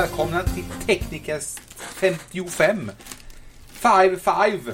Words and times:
välkomna 0.00 0.42
till 0.42 0.64
Teknikers 0.86 1.56
55. 1.76 2.90
5-5. 3.72 4.72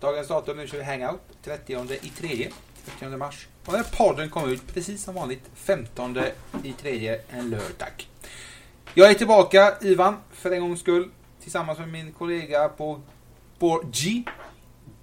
Dagens 0.00 0.28
datum 0.28 0.56
nu 0.56 0.66
kör 0.66 0.78
vi 0.78 0.84
Hangout 0.84 1.20
30 1.44 1.94
i 2.02 2.08
tredje, 2.08 2.50
30 2.98 3.16
mars. 3.16 3.46
Och 3.64 3.72
den 3.72 3.84
här 3.84 3.90
podden 3.96 4.30
kommer 4.30 4.48
ut 4.48 4.74
precis 4.74 5.04
som 5.04 5.14
vanligt 5.14 5.42
15 5.54 6.18
i 6.64 6.72
tredje, 6.72 7.20
en 7.30 7.50
lördag. 7.50 8.08
Jag 8.94 9.10
är 9.10 9.14
tillbaka, 9.14 9.74
Ivan, 9.80 10.16
för 10.32 10.50
en 10.50 10.60
gångs 10.60 10.80
skull. 10.80 11.10
Tillsammans 11.42 11.78
med 11.78 11.88
min 11.88 12.12
kollega 12.12 12.68
på, 12.68 13.00
på 13.58 13.82
G, 13.92 14.22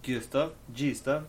Gustav, 0.02 0.50
G-stav. 0.76 1.24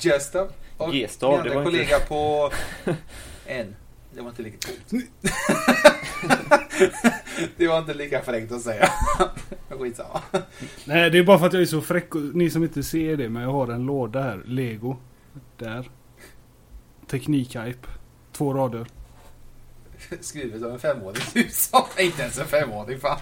Gustav. 0.00 0.52
Och 0.78 0.92
G-stav, 0.92 1.30
min 1.30 1.40
andra 1.40 1.54
var 1.54 1.60
inte- 1.60 1.70
kollega 1.70 2.00
på 2.00 2.52
N. 3.46 3.76
Det 4.14 4.20
var 4.22 4.28
inte 4.30 4.42
lika 4.42 4.68
det 7.56 7.68
var 7.68 7.78
inte 7.78 7.94
lika 7.94 8.22
fräckt 8.22 8.52
att 8.52 8.62
säga. 8.62 8.88
Skitsamma. 9.68 10.22
Nej, 10.84 11.10
det 11.10 11.18
är 11.18 11.24
bara 11.24 11.38
för 11.38 11.46
att 11.46 11.52
jag 11.52 11.62
är 11.62 11.66
så 11.66 11.80
fräck. 11.80 12.14
och 12.14 12.20
Ni 12.20 12.50
som 12.50 12.62
inte 12.62 12.82
ser 12.82 13.16
det, 13.16 13.28
men 13.28 13.42
jag 13.42 13.50
har 13.52 13.68
en 13.68 13.86
låda 13.86 14.22
här. 14.22 14.42
Lego. 14.46 14.96
Där. 15.58 15.90
Teknikhype. 17.06 17.88
Två 18.32 18.54
rader. 18.54 18.86
Skrivet 20.20 20.62
av 20.62 20.72
en 20.72 20.78
femåring. 20.78 21.22
Du 21.34 21.48
sa 21.50 21.88
inte 21.98 22.22
ens 22.22 22.38
en 22.38 22.46
femåring. 22.46 23.00
Fan. 23.00 23.18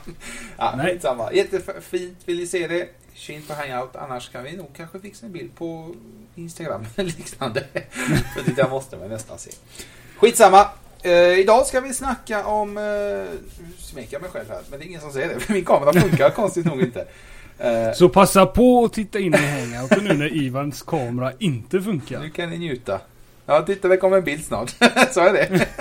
Ja, 0.56 0.74
Nej. 0.76 0.86
Skitsamma. 0.92 1.32
Jättefint. 1.32 2.18
Vill 2.24 2.38
ni 2.38 2.46
se 2.46 2.68
det? 2.68 2.88
Tjin 3.14 3.42
på 3.42 3.54
Hangout. 3.54 3.96
Annars 3.96 4.28
kan 4.28 4.44
vi 4.44 4.56
nog 4.56 4.70
kanske 4.76 5.00
fixa 5.00 5.26
en 5.26 5.32
bild 5.32 5.54
på 5.54 5.94
Instagram 6.34 6.84
eller 6.96 7.10
liknande. 7.10 7.66
För 8.34 8.42
det 8.44 8.52
där 8.56 8.68
måste 8.70 8.96
man 8.96 9.08
nästan 9.08 9.38
se. 9.38 9.50
Skitsamma. 10.16 10.68
Uh, 11.06 11.12
idag 11.38 11.66
ska 11.66 11.80
vi 11.80 11.94
snacka 11.94 12.46
om... 12.46 12.76
Uh, 12.76 12.84
nu 12.84 13.28
smeker 13.78 14.12
jag 14.12 14.22
mig 14.22 14.30
själv 14.30 14.48
här, 14.48 14.60
men 14.70 14.78
det 14.78 14.84
är 14.84 14.88
ingen 14.88 15.00
som 15.00 15.12
ser 15.12 15.28
det. 15.28 15.40
För 15.40 15.52
min 15.52 15.64
kamera 15.64 15.92
funkar 16.00 16.30
konstigt 16.34 16.66
nog 16.66 16.80
inte. 16.80 17.06
Eh, 17.58 17.92
Så 17.94 18.08
passa 18.08 18.46
på 18.46 18.84
att 18.84 18.92
titta 18.92 19.18
in 19.18 19.34
i 19.34 19.36
Hangout 19.36 20.02
nu 20.02 20.14
när 20.14 20.36
Ivans 20.36 20.82
kamera 20.82 21.32
inte 21.38 21.76
Nu 21.76 21.82
funkar. 21.82 22.28
kan 22.28 22.50
ni 22.50 22.58
njuta. 22.58 23.00
Ja, 23.46 23.62
titta 23.62 23.88
det 23.88 23.96
kommer 23.96 24.16
en 24.16 24.24
bild 24.24 24.44
snart. 24.44 24.70
Så 25.10 25.20
är 25.20 25.32
det. 25.32 25.66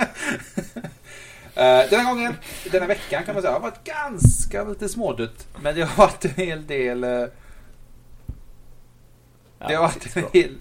Eh, 1.54 1.90
denna 1.90 2.04
gången, 2.04 2.34
denna 2.72 2.86
veckan 2.86 3.24
kan 3.24 3.34
man 3.34 3.42
säga, 3.42 3.52
har 3.52 3.60
varit 3.60 3.84
ganska 3.84 4.64
lite 4.64 4.88
smådött. 4.88 5.46
Men 5.62 5.74
det 5.74 5.82
har 5.82 6.06
varit 6.06 6.24
en 6.24 6.30
hel 6.30 6.66
del... 6.66 7.04
eh, 7.04 7.24
det 9.58 9.74
har 9.74 9.82
varit 9.82 10.16
en 10.16 10.24
hel... 10.32 10.58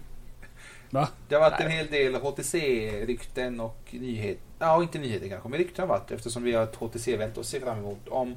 Va? 0.89 1.07
Det 1.27 1.35
har 1.35 1.49
varit 1.49 1.59
en 1.61 1.71
hel 1.71 1.87
del 1.87 2.15
HTC-rykten 2.15 3.59
och 3.59 3.79
nyheter. 3.91 4.41
Ja, 4.61 4.81
inte 4.83 4.99
nyheter 4.99 5.29
kanske, 5.29 5.49
men 5.49 5.59
rykten 5.59 5.89
har 5.89 5.97
varit 5.97 6.11
eftersom 6.11 6.43
vi 6.43 6.53
har 6.53 6.63
ett 6.63 6.75
HTC-event 6.75 7.39
att 7.39 7.45
se 7.45 7.59
fram 7.59 7.77
emot 7.77 8.07
om 8.07 8.35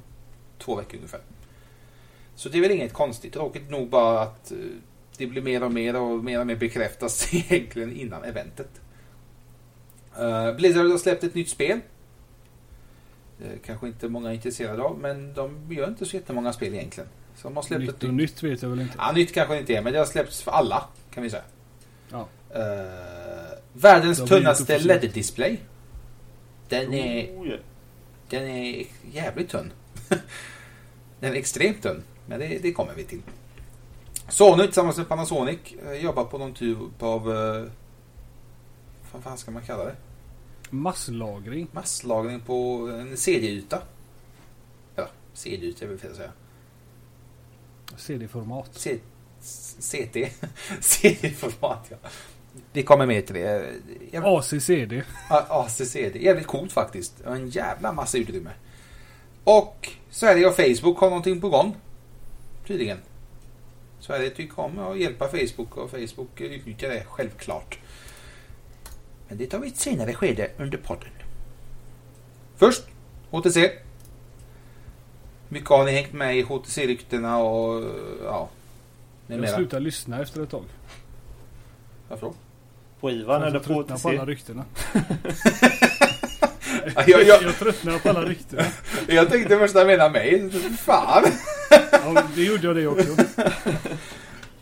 två 0.58 0.76
veckor 0.76 0.96
ungefär. 0.96 1.20
Så 2.34 2.48
det 2.48 2.58
är 2.58 2.62
väl 2.62 2.70
inget 2.70 2.92
konstigt. 2.92 3.32
Tråkigt 3.32 3.70
nog 3.70 3.88
bara 3.88 4.20
att 4.20 4.52
eh, 4.52 4.58
det 5.16 5.26
blir 5.26 5.42
mer 5.42 5.62
och 5.62 5.72
mer 5.72 5.96
och 5.96 6.24
mer 6.24 6.40
och 6.40 6.46
mer 6.46 6.56
bekräftas 6.56 7.34
egentligen 7.34 7.96
innan 7.96 8.24
eventet. 8.24 8.80
Uh, 10.20 10.56
Blizzard 10.56 10.90
har 10.90 10.98
släppt 10.98 11.24
ett 11.24 11.34
nytt 11.34 11.48
spel. 11.48 11.80
Eh, 13.40 13.58
kanske 13.66 13.86
inte 13.86 14.08
många 14.08 14.30
är 14.30 14.34
intresserade 14.34 14.82
av, 14.82 14.98
men 14.98 15.34
de 15.34 15.72
gör 15.72 15.88
inte 15.88 16.06
så 16.06 16.16
jättemånga 16.16 16.52
spel 16.52 16.74
egentligen. 16.74 17.08
Så 17.36 17.48
de 17.48 17.56
har 17.56 17.62
släppt 17.62 17.82
ett 17.82 17.88
Nytt 17.88 18.04
och 18.04 18.14
nytt 18.14 18.42
vet 18.42 18.62
jag 18.62 18.70
väl 18.70 18.80
inte. 18.80 18.94
Ja, 18.98 19.12
nytt 19.12 19.34
kanske 19.34 19.58
inte 19.58 19.74
är, 19.74 19.82
men 19.82 19.92
det 19.92 19.98
har 19.98 20.06
släppts 20.06 20.42
för 20.42 20.50
alla 20.50 20.84
kan 21.10 21.22
vi 21.22 21.30
säga. 21.30 21.42
Ja. 22.10 22.28
Uh, 22.56 23.58
världens 23.72 24.24
tunnaste 24.24 24.78
LED-display. 24.78 25.58
Den 26.68 26.94
är, 26.94 27.36
Oh, 27.36 27.58
den 28.28 28.42
är 28.48 28.86
jävligt 29.12 29.48
tunn. 29.48 29.72
den 31.20 31.32
är 31.32 31.36
extremt 31.36 31.82
tunn, 31.82 32.02
men 32.26 32.40
det, 32.40 32.58
det 32.62 32.72
kommer 32.72 32.94
vi 32.94 33.04
till. 33.04 33.22
Sony 34.28 34.64
tillsammans 34.64 34.96
med 34.96 35.08
Panasonic 35.08 35.58
eh, 35.86 35.92
jobbar 35.92 36.24
på 36.24 36.38
någon 36.38 36.54
typ 36.54 36.78
av... 37.02 37.28
Uh, 37.28 37.66
vad 39.12 39.22
fan 39.22 39.38
ska 39.38 39.50
man 39.50 39.62
kalla 39.62 39.84
det? 39.84 39.96
Masslagring. 40.70 41.68
Masslagring 41.72 42.40
på 42.40 42.88
en 43.00 43.16
CD-yta. 43.16 43.82
Ja, 44.96 45.08
CD-yta 45.32 45.84
är 45.84 45.88
väl 45.88 45.98
fel 45.98 46.10
att 46.10 46.16
säga. 46.16 46.32
CD-format. 47.96 48.70
C- 48.72 48.98
CT. 49.80 50.16
CD-format, 50.80 51.86
ja. 51.90 51.96
Vi 52.72 52.82
kommer 52.82 53.06
med 53.06 53.26
till 53.26 53.34
det. 53.34 53.72
Jag, 54.10 54.24
ACCD. 54.26 55.02
ACCD. 55.28 56.16
Jävligt 56.16 56.46
coolt 56.46 56.72
faktiskt. 56.72 57.18
Det 57.24 57.30
En 57.30 57.48
jävla 57.48 57.92
massa 57.92 58.18
utrymme. 58.18 58.50
Och 59.44 59.88
Sverige 60.10 60.46
och 60.46 60.56
Facebook 60.56 60.98
har 60.98 61.08
någonting 61.08 61.40
på 61.40 61.48
gång. 61.48 61.76
Tydligen. 62.66 62.98
Sverige 64.00 64.30
tycker 64.30 64.60
om 64.60 64.78
att 64.78 64.98
hjälpa 64.98 65.28
Facebook 65.28 65.76
och 65.76 65.90
Facebook 65.90 66.40
utnyttjar 66.40 66.88
det 66.88 67.04
självklart. 67.08 67.78
Men 69.28 69.38
det 69.38 69.46
tar 69.46 69.58
vi 69.58 69.68
ett 69.68 69.76
senare 69.76 70.14
skede 70.14 70.50
under 70.58 70.78
podden. 70.78 71.08
Först 72.56 72.84
HTC. 73.30 73.72
Mycket 75.48 75.68
har 75.68 75.84
ni 75.84 75.92
hängt 75.92 76.12
med 76.12 76.38
i 76.38 76.42
HTC-ryktena 76.42 77.38
och 77.38 77.84
ja. 78.24 78.48
Med 79.26 79.38
Jag 79.38 79.54
slutar 79.54 79.80
lyssna 79.80 80.22
efter 80.22 80.42
ett 80.42 80.50
tag. 80.50 80.64
Varför 82.08 82.26
då? 82.26 82.34
På 83.04 83.10
Ivan 83.10 83.40
Jag 83.40 83.48
eller 83.48 83.58
på 83.58 83.64
tröttnar 83.64 83.98
på 83.98 84.08
alla 84.08 84.24
ryktena. 84.24 84.64
Jag, 87.06 87.22
jag, 87.22 87.42
Jag 87.42 87.58
tröttnar 87.58 87.98
på 87.98 88.08
alla 88.08 88.22
ryktena. 88.22 88.62
jag 89.08 89.30
tänkte 89.30 89.58
först 89.58 89.76
att 89.76 89.86
mena 89.86 90.08
mig. 90.08 90.50
Fan! 90.78 91.22
Ja, 91.92 92.22
det 92.34 92.42
gjorde 92.42 92.66
jag 92.66 92.76
det 92.76 92.86
också. 92.86 93.22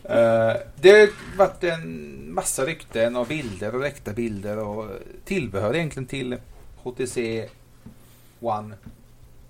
Eh, 0.05 0.53
det 0.81 0.91
har 0.91 1.37
varit 1.37 1.63
en 1.63 2.33
massa 2.33 2.65
rykten 2.65 3.15
och 3.15 3.27
bilder 3.27 3.75
och 3.75 3.81
läckta 3.81 4.13
bilder 4.13 4.57
och 4.57 4.89
tillbehör 5.25 5.75
egentligen 5.75 6.07
till 6.07 6.37
HTC 6.83 7.47
One 8.39 8.75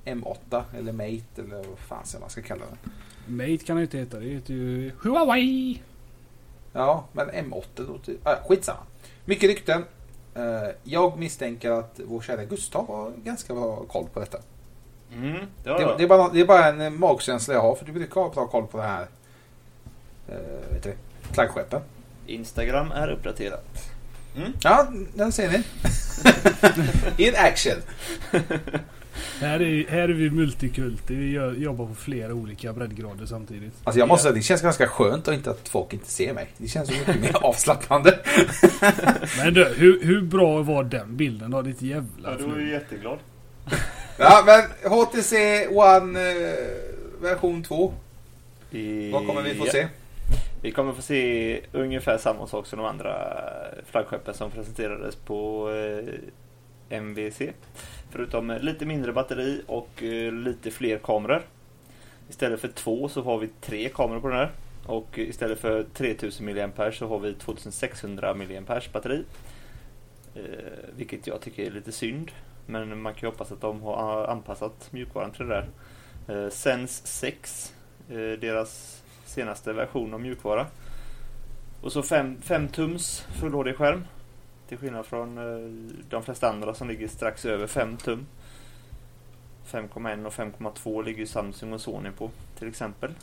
M8 0.05 0.63
eller 0.77 0.91
Mate 0.91 1.41
eller 1.41 1.55
vad 1.55 1.79
fan 1.87 2.05
man 2.19 2.29
ska 2.29 2.41
kalla 2.41 2.63
den. 2.65 2.77
Mate 3.37 3.65
kan 3.65 3.75
det 3.75 3.81
inte 3.81 3.97
heta. 3.97 4.19
Det 4.19 4.25
heter 4.25 4.53
ju 4.53 4.91
Huawei. 5.01 5.81
Ja, 6.73 7.05
men 7.11 7.31
M8 7.31 7.87
låter... 7.87 8.15
Ah, 8.23 8.35
skitsamma. 8.47 8.79
Mycket 9.25 9.49
rykten. 9.49 9.85
Eh, 10.35 10.69
jag 10.83 11.19
misstänker 11.19 11.71
att 11.71 11.99
vår 12.05 12.21
kära 12.21 12.45
Gustav 12.45 12.87
har 12.87 13.11
ganska 13.23 13.53
bra 13.53 13.75
koll 13.75 14.07
på 14.13 14.19
detta. 14.19 14.37
Mm, 15.13 15.37
det 15.63 15.69
Det, 15.69 15.95
det, 15.97 16.03
är 16.03 16.07
bara, 16.07 16.29
det 16.29 16.41
är 16.41 16.45
bara 16.45 16.67
en 16.67 16.81
eh, 16.81 16.89
magkänsla 16.89 17.53
jag 17.53 17.61
har 17.61 17.75
för 17.75 17.85
du 17.85 17.91
brukar 17.91 18.21
ha 18.21 18.29
bra 18.29 18.47
koll 18.47 18.67
på 18.67 18.77
det 18.77 18.83
här 18.83 19.07
uh, 20.29 20.73
vet 20.73 20.83
du, 20.83 20.93
flaggskeppen. 21.31 21.81
Instagram 22.27 22.91
är 22.91 23.11
uppdaterat. 23.11 23.93
Ja, 24.63 24.87
den 25.15 25.31
ser 25.31 25.51
ni. 25.51 25.63
In 27.27 27.33
action. 27.37 27.77
Här 29.39 29.61
är, 29.61 29.87
här 29.89 30.01
är 30.01 30.07
vi 30.07 30.29
multikulti. 30.29 31.15
Vi 31.15 31.31
gör, 31.31 31.53
jobbar 31.53 31.85
på 31.85 31.95
flera 31.95 32.33
olika 32.33 32.73
breddgrader 32.73 33.25
samtidigt. 33.25 33.73
Alltså 33.83 33.99
jag 33.99 34.07
måste 34.07 34.23
säga, 34.23 34.35
det 34.35 34.41
känns 34.41 34.61
ganska 34.61 34.87
skönt 34.87 35.27
att 35.27 35.33
inte 35.33 35.51
att 35.51 35.69
folk 35.69 35.93
inte 35.93 36.11
ser 36.11 36.33
mig. 36.33 36.47
Det 36.57 36.67
känns 36.67 36.87
så 36.87 36.93
mycket 36.93 37.19
mer 37.21 37.37
avslappnande. 37.45 38.19
Men 39.37 39.53
du, 39.53 39.63
hur, 39.77 40.03
hur 40.03 40.21
bra 40.21 40.61
var 40.61 40.83
den 40.83 41.17
bilden 41.17 41.51
då? 41.51 41.61
Ditt 41.61 41.81
jävla 41.81 42.31
Ja, 42.31 42.37
du 42.37 42.55
är 42.55 42.59
ju 42.59 42.71
jätteglad. 42.71 43.19
Ja, 44.17 44.43
men 44.45 44.91
HTC 44.91 45.67
One 45.67 46.19
eh, 46.19 46.55
version 47.21 47.63
2. 47.63 47.93
Vad 49.11 49.27
kommer 49.27 49.41
vi 49.41 49.55
få 49.55 49.65
se? 49.65 49.87
Vi 50.61 50.71
kommer 50.71 50.93
få 50.93 51.01
se 51.01 51.61
ungefär 51.71 52.17
samma 52.17 52.47
sak 52.47 52.67
som 52.67 52.79
de 52.79 52.85
andra 52.85 53.39
flaggskeppen 53.91 54.33
som 54.33 54.51
presenterades 54.51 55.15
på 55.15 55.69
eh, 56.89 56.97
MVC. 56.97 57.41
Förutom 58.13 58.57
lite 58.61 58.85
mindre 58.85 59.13
batteri 59.13 59.61
och 59.67 60.03
eh, 60.03 60.31
lite 60.31 60.71
fler 60.71 60.97
kameror. 60.97 61.41
Istället 62.29 62.59
för 62.61 62.67
två 62.67 63.09
så 63.09 63.21
har 63.21 63.37
vi 63.37 63.47
tre 63.61 63.89
kameror 63.89 64.19
på 64.19 64.27
den 64.27 64.37
här. 64.37 64.51
Och 64.85 65.17
istället 65.17 65.59
för 65.59 65.85
3000 65.93 66.45
mAh 66.45 66.91
så 66.91 67.07
har 67.07 67.19
vi 67.19 67.33
2600 67.33 68.33
mAh 68.33 68.81
batteri. 68.93 69.23
Eh, 70.35 70.41
vilket 70.95 71.27
jag 71.27 71.41
tycker 71.41 71.63
är 71.63 71.71
lite 71.71 71.91
synd. 71.91 72.31
Men 72.65 73.01
man 73.01 73.13
kan 73.13 73.21
ju 73.21 73.27
hoppas 73.27 73.51
att 73.51 73.61
de 73.61 73.81
har 73.81 74.27
anpassat 74.27 74.87
mjukvaran 74.91 75.31
till 75.31 75.47
det 75.47 75.65
där. 76.27 76.45
Eh, 76.45 76.49
Sense 76.49 77.07
6, 77.07 77.73
deras 78.39 79.03
senaste 79.25 79.73
version 79.73 80.13
av 80.13 80.21
mjukvara. 80.21 80.67
Och 81.81 81.91
så 81.91 82.03
5 82.03 82.67
tums 82.71 83.25
Full 83.39 83.53
HD-skärm. 83.53 84.03
Till 84.73 84.79
skillnad 84.79 85.05
från 85.05 85.37
eh, 85.37 85.69
de 86.09 86.23
flesta 86.23 86.49
andra 86.49 86.73
som 86.73 86.87
ligger 86.87 87.07
strax 87.07 87.45
över 87.45 87.67
5 87.67 87.97
tum. 87.97 88.25
5,1 89.71 90.25
och 90.25 90.33
5,2 90.33 91.03
ligger 91.03 91.25
Samsung 91.25 91.73
och 91.73 91.81
Sony 91.81 92.11
på 92.11 92.29
till 92.59 92.67
exempel. 92.67 93.13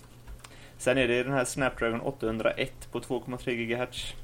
Sen 0.78 0.98
är 0.98 1.08
det 1.08 1.22
den 1.22 1.32
här 1.32 1.44
Snapdragon 1.44 2.00
801 2.00 2.88
på 2.92 3.00
2,3 3.00 3.52
GHz. 3.54 4.14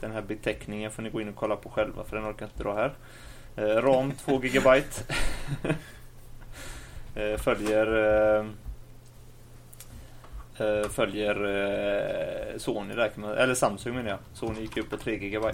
Den 0.00 0.10
här 0.10 0.22
beteckningen 0.22 0.90
får 0.90 1.02
ni 1.02 1.10
gå 1.10 1.20
in 1.20 1.28
och 1.28 1.34
kolla 1.34 1.56
på 1.56 1.68
själva 1.68 2.04
för 2.04 2.16
den 2.16 2.30
orkar 2.30 2.46
inte 2.46 2.62
dra 2.62 2.74
här. 2.74 2.92
Eh, 3.56 3.82
RAM 3.82 4.12
2 4.24 4.38
GB. 4.38 4.68
eh, 7.14 7.38
följer 7.38 7.86
följer 10.88 12.58
Sony 12.58 12.94
där 12.94 13.36
eller 13.36 13.54
Samsung 13.54 13.94
menar 13.94 14.10
jag. 14.10 14.18
Sony 14.32 14.60
gick 14.60 14.76
upp 14.76 14.90
på 14.90 14.96
3 14.96 15.16
GB. 15.16 15.46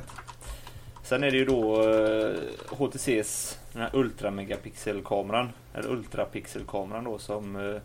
Sen 1.09 1.25
är 1.25 1.31
det 1.31 1.37
ju 1.37 1.45
då 1.45 1.83
eh, 1.91 2.41
HTCs 2.69 3.59
den 3.73 3.83
här 3.83 3.91
Ultra 3.93 4.31
megapixelkameran 4.31 5.49
eller 5.75 5.91
ultrapixelkameran 5.91 7.05
då 7.05 7.19
som 7.19 7.57
eh, 7.57 7.81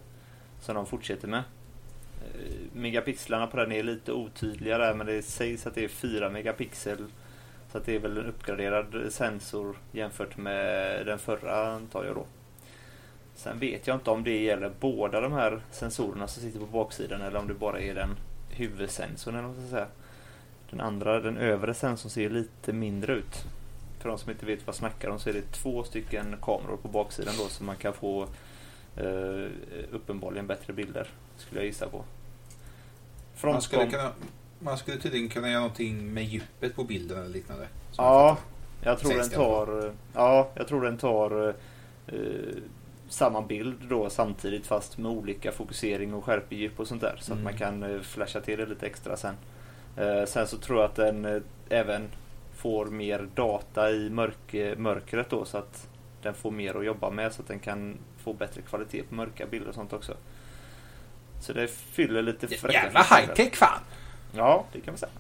som 0.60 0.76
de 0.76 0.86
fortsätter 0.86 1.28
med. 1.28 1.44
Eh, 2.22 2.54
megapixlarna 2.74 3.48
på 3.48 3.58
den 3.58 3.72
är 3.72 3.84
lite 3.84 4.12
otydliga 4.12 4.78
där 4.78 4.94
men 4.94 5.08
det 5.08 5.22
sägs 5.22 5.68
att 5.68 5.76
det 5.76 5.84
är 5.84 5.88
4 5.88 6.30
megapixel 6.30 7.06
så 7.72 7.78
att 7.78 7.86
det 7.86 7.96
är 7.96 8.00
väl 8.00 8.18
en 8.18 8.26
uppgraderad 8.26 8.96
sensor 9.10 9.78
jämfört 9.92 10.38
med 10.38 11.06
den 11.06 11.20
förra 11.20 11.74
antar 11.76 12.06
jag 12.06 12.16
då. 12.16 12.26
Sen 13.36 13.60
vet 13.60 13.88
jag 13.88 13.96
inte 13.96 14.12
om 14.12 14.24
det 14.24 14.44
gäller 14.44 14.72
båda 14.80 15.22
de 15.22 15.34
här 15.34 15.62
sensorerna 15.72 16.28
som 16.28 16.44
sitter 16.44 16.60
på 16.60 16.66
baksidan 16.66 17.22
eller 17.22 17.40
om 17.40 17.48
det 17.48 17.54
bara 17.54 17.80
är 17.80 17.96
den 17.96 18.16
huvudsensorn 18.50 19.36
eller 19.36 19.48
vad 19.48 19.58
man 19.58 19.68
ska 19.68 19.76
säga. 19.76 19.88
Den 20.74 20.82
andra, 20.82 21.20
den 21.20 21.38
övre 21.38 21.74
sensorn 21.74 22.10
ser 22.10 22.30
lite 22.30 22.74
mindre 22.74 23.14
ut. 23.14 23.46
För 24.00 24.10
de 24.10 24.18
som 24.18 24.32
inte 24.32 24.46
vet 24.46 24.60
vad 24.60 24.68
jag 24.68 24.76
snackar 24.76 25.10
om 25.10 25.20
så 25.20 25.30
är 25.30 25.34
det 25.34 25.52
två 25.52 25.84
stycken 25.84 26.36
kameror 26.42 26.78
på 26.78 26.88
baksidan 26.88 27.34
då 27.38 27.44
så 27.48 27.64
man 27.64 27.76
kan 27.76 27.94
få 27.94 28.24
eh, 28.98 29.48
uppenbarligen 29.92 30.48
bättre 30.48 30.74
bilder. 30.74 31.08
Skulle 31.38 31.60
jag 31.62 31.66
gissa 31.66 31.88
på. 31.90 31.98
Man 33.44 33.62
skulle, 33.62 33.82
Frontkom- 33.84 33.90
kunna, 33.92 34.12
man 34.60 34.78
skulle 34.78 34.98
tydligen 34.98 35.30
kunna 35.30 35.50
göra 35.50 35.60
någonting 35.60 36.14
med 36.14 36.24
djupet 36.24 36.76
på 36.76 36.84
bilden 36.84 37.18
eller 37.20 37.30
liknande. 37.30 37.68
Som 37.92 38.06
Ja, 38.06 38.38
jag 38.84 39.00
tror 39.00 39.14
den 39.18 39.30
tar, 39.30 39.94
ja, 40.14 40.50
jag 40.56 40.68
tror 40.68 40.82
den 40.82 40.98
tar 40.98 41.48
eh, 42.08 42.14
samma 43.10 43.42
bild 43.42 43.76
då 43.90 44.10
samtidigt 44.10 44.66
fast 44.66 44.98
med 44.98 45.12
olika 45.12 45.52
fokusering 45.52 46.14
och 46.14 46.26
skärpedjup 46.26 46.80
och 46.80 46.88
sånt 46.88 47.02
där. 47.02 47.18
Så 47.22 47.32
Mm. 47.34 47.48
att 47.48 47.52
man 47.52 47.60
kan 47.60 47.84
eh, 47.96 48.02
flasha 48.02 48.42
till 48.42 48.60
det 48.60 48.66
lite 48.66 48.86
extra 48.86 49.18
sen. 49.18 49.36
Eh, 49.98 50.26
sen 50.26 50.48
så 50.48 50.58
tror 50.58 50.80
jag 50.80 50.86
att 50.90 50.96
den 50.96 51.26
eh, 51.26 51.42
även 51.70 52.10
får 52.58 52.86
mer 52.86 53.28
data 53.36 53.92
i 53.92 54.10
mörk, 54.10 54.78
mörkret 54.78 55.30
då 55.30 55.46
så 55.46 55.58
att 55.58 55.88
den 56.22 56.34
får 56.34 56.52
mer 56.52 56.76
att 56.76 56.86
jobba 56.86 57.10
med 57.10 57.34
så 57.34 57.42
att 57.42 57.48
den 57.48 57.60
kan 57.60 57.98
få 58.24 58.34
bättre 58.34 58.62
kvalitet 58.62 59.04
på 59.04 59.16
mörka 59.16 59.46
bilder 59.46 59.70
och 59.70 59.76
sånt 59.76 59.94
också. 59.94 60.14
Så 61.42 61.54
det 61.54 61.68
fyller 61.68 62.22
lite 62.22 62.48
fräcka 62.48 62.74
Jävla 62.74 63.04
funktioner. 63.04 63.22
high 63.28 63.34
tech 63.34 63.56
fan! 63.56 63.80
Ja, 64.36 64.66
det 64.74 64.80
kan 64.82 64.92
man 64.92 64.98
säga. 64.98 65.12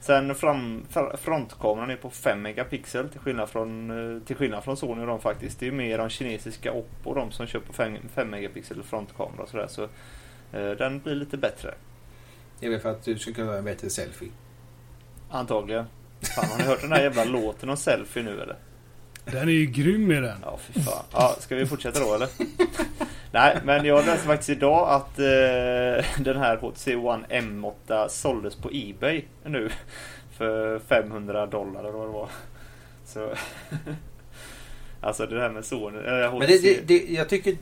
Sen 0.00 0.34
fram, 0.34 0.84
fr- 0.92 1.16
frontkameran 1.16 1.90
är 1.90 1.96
på 1.96 2.10
5 2.10 2.42
megapixel 2.42 3.08
till 3.08 3.20
skillnad 3.20 3.48
från, 3.48 3.90
eh, 4.16 4.22
till 4.22 4.36
skillnad 4.36 4.64
från 4.64 4.76
Sony 4.76 5.00
och 5.02 5.06
de 5.06 5.20
faktiskt. 5.20 5.60
Det 5.60 5.64
är 5.66 5.70
ju 5.70 5.76
mer 5.76 5.98
de 5.98 6.08
kinesiska 6.08 6.72
Oppo 6.72 7.14
de 7.14 7.30
som 7.32 7.46
kör 7.46 7.60
på 7.60 7.72
5, 7.72 7.96
5 8.14 8.30
megapixel 8.30 8.82
frontkamera 8.82 9.42
och 9.42 9.48
sådär. 9.48 9.66
Så 9.66 9.82
eh, 10.52 10.70
den 10.70 11.00
blir 11.00 11.14
lite 11.14 11.36
bättre. 11.36 11.74
Det 12.60 12.66
är 12.66 12.70
väl 12.70 12.80
för 12.80 12.90
att 12.90 13.04
du 13.04 13.18
ska 13.18 13.32
kunna 13.32 13.46
göra 13.46 13.58
en 13.58 13.64
bättre 13.64 13.90
selfie. 13.90 14.28
Antagligen. 15.30 15.84
Fan, 16.22 16.44
har 16.50 16.58
ni 16.58 16.64
hört 16.64 16.80
den 16.80 16.92
här 16.92 17.02
jävla 17.02 17.24
låten 17.24 17.68
om 17.68 17.76
selfie 17.76 18.22
nu 18.22 18.40
eller? 18.40 18.56
Den 19.24 19.48
är 19.48 19.52
ju 19.52 19.66
grym 19.66 20.12
i 20.12 20.20
den. 20.20 20.38
Ja, 20.42 20.58
fy 20.62 20.80
fan. 20.80 21.04
Ja, 21.12 21.36
ska 21.38 21.56
vi 21.56 21.66
fortsätta 21.66 22.00
då 22.00 22.14
eller? 22.14 22.28
Nej, 23.32 23.58
men 23.64 23.84
jag 23.84 24.06
läste 24.06 24.26
faktiskt 24.26 24.50
idag 24.50 24.88
att 24.88 25.18
eh, 25.18 26.24
den 26.24 26.36
här 26.36 26.56
HTC 26.56 26.96
One 26.96 27.26
M8 27.28 28.08
såldes 28.08 28.56
på 28.56 28.70
Ebay 28.72 29.24
nu. 29.44 29.70
För 30.36 30.78
500 30.78 31.46
dollar 31.46 31.80
eller 31.80 31.92
vad 31.92 32.08
det 32.08 32.12
var. 32.12 32.28
Så... 33.04 33.34
alltså 35.00 35.26
det 35.26 35.40
här 35.40 35.50
med 35.50 35.64
Sony... 35.64 35.98
HTC. 35.98 36.38
Men 36.38 36.48
det, 36.48 36.62
det, 36.62 36.80
det, 36.86 37.14
jag 37.14 37.28
tycker... 37.28 37.56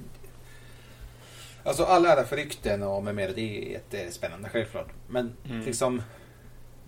Alltså 1.68 1.84
alla 1.84 2.08
ära 2.12 2.24
för 2.24 2.36
rykten 2.36 2.82
och 2.82 3.04
med 3.04 3.14
mera, 3.14 3.32
det 3.32 3.40
är 3.40 3.72
jättespännande 3.72 4.48
självklart. 4.52 4.88
Men 5.08 5.32
Mm. 5.50 5.60
liksom... 5.66 6.02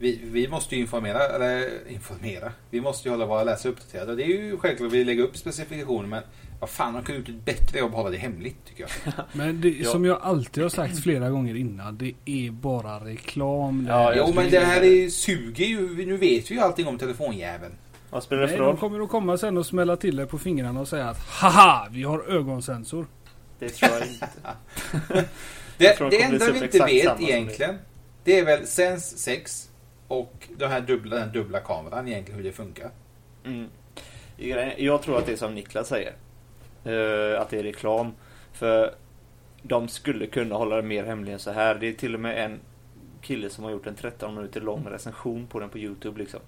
Vi, 0.02 0.20
vi 0.24 0.48
måste 0.48 0.74
ju 0.74 0.80
informera, 0.80 1.18
eller 1.28 1.68
informera. 1.88 2.52
Vi 2.70 2.80
måste 2.80 3.08
ju 3.08 3.12
hålla 3.12 3.26
våra 3.26 3.44
läsare 3.44 3.72
uppdaterade. 3.72 4.14
Det 4.16 4.22
är 4.24 4.26
ju 4.28 4.56
självklart 4.58 4.86
att 4.86 4.92
vi 4.92 5.04
lägger 5.04 5.22
upp 5.22 5.36
specifikationer 5.36 6.08
men 6.08 6.22
vad 6.60 6.70
fan, 6.70 6.94
de 6.94 7.02
kunde 7.02 7.18
gjort 7.20 7.28
ett 7.28 7.44
bättre 7.44 7.78
jobb 7.78 7.90
att 7.90 7.96
hålla 7.96 8.10
det 8.10 8.16
hemligt 8.16 8.56
tycker 8.64 8.86
jag. 9.04 9.12
Men 9.32 9.60
det, 9.60 9.68
Ja. 9.68 9.90
som 9.90 10.04
jag 10.04 10.18
alltid 10.22 10.62
har 10.62 10.70
sagt 10.70 11.02
flera 11.02 11.30
gånger 11.30 11.54
innan. 11.56 11.98
Det 11.98 12.12
är 12.24 12.50
bara 12.50 12.98
reklam. 13.04 13.86
Ja, 13.88 14.12
jo 14.16 14.32
men 14.34 14.50
det 14.50 14.58
här 14.60 14.82
är, 14.82 15.08
suger 15.08 15.64
ju. 15.66 16.06
Nu 16.06 16.16
vet 16.16 16.50
vi 16.50 16.54
ju 16.54 16.60
allting 16.60 16.86
om 16.86 16.98
telefonjäveln. 16.98 17.72
Vad 18.10 18.22
spelar 18.22 18.42
det 18.42 18.48
Nej, 18.48 18.56
för 18.56 18.64
de 18.64 18.70
roll? 18.70 18.76
kommer 18.78 19.00
att 19.00 19.08
komma 19.08 19.36
sen 19.38 19.56
och 19.58 19.66
smälla 19.66 19.96
till 19.96 20.16
dig 20.16 20.26
på 20.26 20.38
fingrarna 20.38 20.80
och 20.80 20.88
säga 20.88 21.08
att 21.08 21.18
Haha! 21.28 21.88
Vi 21.90 22.02
har 22.02 22.20
ögonsensor. 22.28 23.06
Det 23.60 23.68
tror 23.68 23.92
jag 23.92 24.08
inte. 24.08 24.28
Det, 25.78 25.84
Jag 25.84 25.96
tror 25.96 26.10
det 26.10 26.22
enda 26.22 26.50
bli 26.50 26.60
vi 26.60 26.64
inte 26.64 26.78
vet 26.78 27.20
egentligen. 27.20 27.78
Det 28.24 28.38
är 28.38 28.44
väl 28.44 28.66
Sense 28.66 29.18
6 29.18 29.70
och 30.08 30.48
den 30.56 30.70
här 30.70 30.80
dubbla, 30.80 31.16
den 31.16 31.32
dubbla 31.32 31.60
kameran 31.60 32.08
egentligen 32.08 32.36
hur 32.36 32.44
det 32.44 32.52
funkar. 32.52 32.90
Mm. 33.44 33.68
Jag 34.76 35.02
tror 35.02 35.18
att 35.18 35.26
det 35.26 35.32
är 35.32 35.36
som 35.36 35.54
Niklas 35.54 35.88
säger. 35.88 36.12
Eh, 36.84 37.40
att 37.40 37.50
det 37.50 37.58
är 37.58 37.62
reklam. 37.62 38.12
För 38.52 38.94
de 39.62 39.88
skulle 39.88 40.26
kunna 40.26 40.54
hålla 40.54 40.76
det 40.76 40.82
mer 40.82 41.04
hemligt 41.04 41.32
än 41.32 41.38
så 41.38 41.50
här. 41.50 41.74
Det 41.74 41.88
är 41.88 41.92
till 41.92 42.14
och 42.14 42.20
med 42.20 42.44
en 42.44 42.60
kille 43.20 43.50
som 43.50 43.64
har 43.64 43.70
gjort 43.70 43.86
en 43.86 43.94
13 43.94 44.34
minuter 44.34 44.60
lång 44.60 44.86
recension 44.86 45.46
på 45.46 45.60
den 45.60 45.68
på 45.68 45.78
Youtube 45.78 46.18
liksom. 46.18 46.40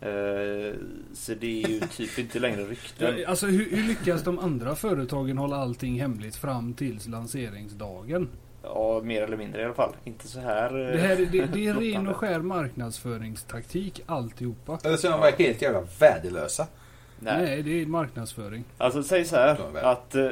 Eh, 0.00 0.74
så 1.12 1.34
det 1.34 1.62
är 1.64 1.68
ju 1.68 1.80
typ 1.80 2.18
inte 2.18 2.38
längre 2.38 2.64
rykten. 2.64 3.14
Alltså 3.26 3.46
hur, 3.46 3.70
hur 3.76 3.82
lyckas 3.88 4.22
de 4.22 4.38
andra 4.38 4.74
företagen 4.76 5.38
hålla 5.38 5.56
allting 5.56 6.00
hemligt 6.00 6.36
fram 6.36 6.74
tills 6.74 7.06
lanseringsdagen? 7.08 8.28
Ja, 8.62 9.00
mer 9.04 9.22
eller 9.22 9.36
mindre 9.36 9.60
i 9.60 9.64
alla 9.64 9.74
fall. 9.74 9.92
Inte 10.04 10.28
så 10.28 10.40
här. 10.40 10.80
eh, 10.80 10.92
Det, 10.92 10.98
här, 10.98 11.16
är- 11.20 11.26
det, 11.26 11.44
det 11.52 11.66
är 11.66 11.74
ren 11.74 12.08
och 12.08 12.16
skär 12.16 12.40
marknadsföringstaktik 12.40 14.02
alltihopa. 14.06 14.78
Eller 14.84 14.96
så 14.96 15.06
är 15.06 15.10
de 15.10 15.20
bara 15.20 15.30
helt 15.30 15.62
jävla 15.62 15.82
värdelösa. 16.00 16.66
Nej. 17.20 17.42
Nej, 17.42 17.62
det 17.62 17.82
är 17.82 17.86
marknadsföring. 17.86 18.64
Alltså 18.78 19.02
säg 19.02 19.24
så 19.24 19.36
här 19.36 19.76
att 19.82 20.14
eh, 20.14 20.30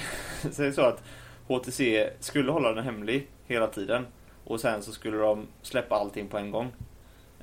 Säg 0.50 0.72
så 0.72 0.82
att 0.82 1.02
HTC 1.46 2.08
skulle 2.20 2.52
hålla 2.52 2.72
den 2.72 2.84
hemlig 2.84 3.26
hela 3.46 3.66
tiden 3.66 4.06
och 4.44 4.60
sen 4.60 4.82
så 4.82 4.92
skulle 4.92 5.16
de 5.16 5.46
släppa 5.62 5.94
allting 5.96 6.28
på 6.28 6.38
en 6.38 6.50
gång. 6.50 6.72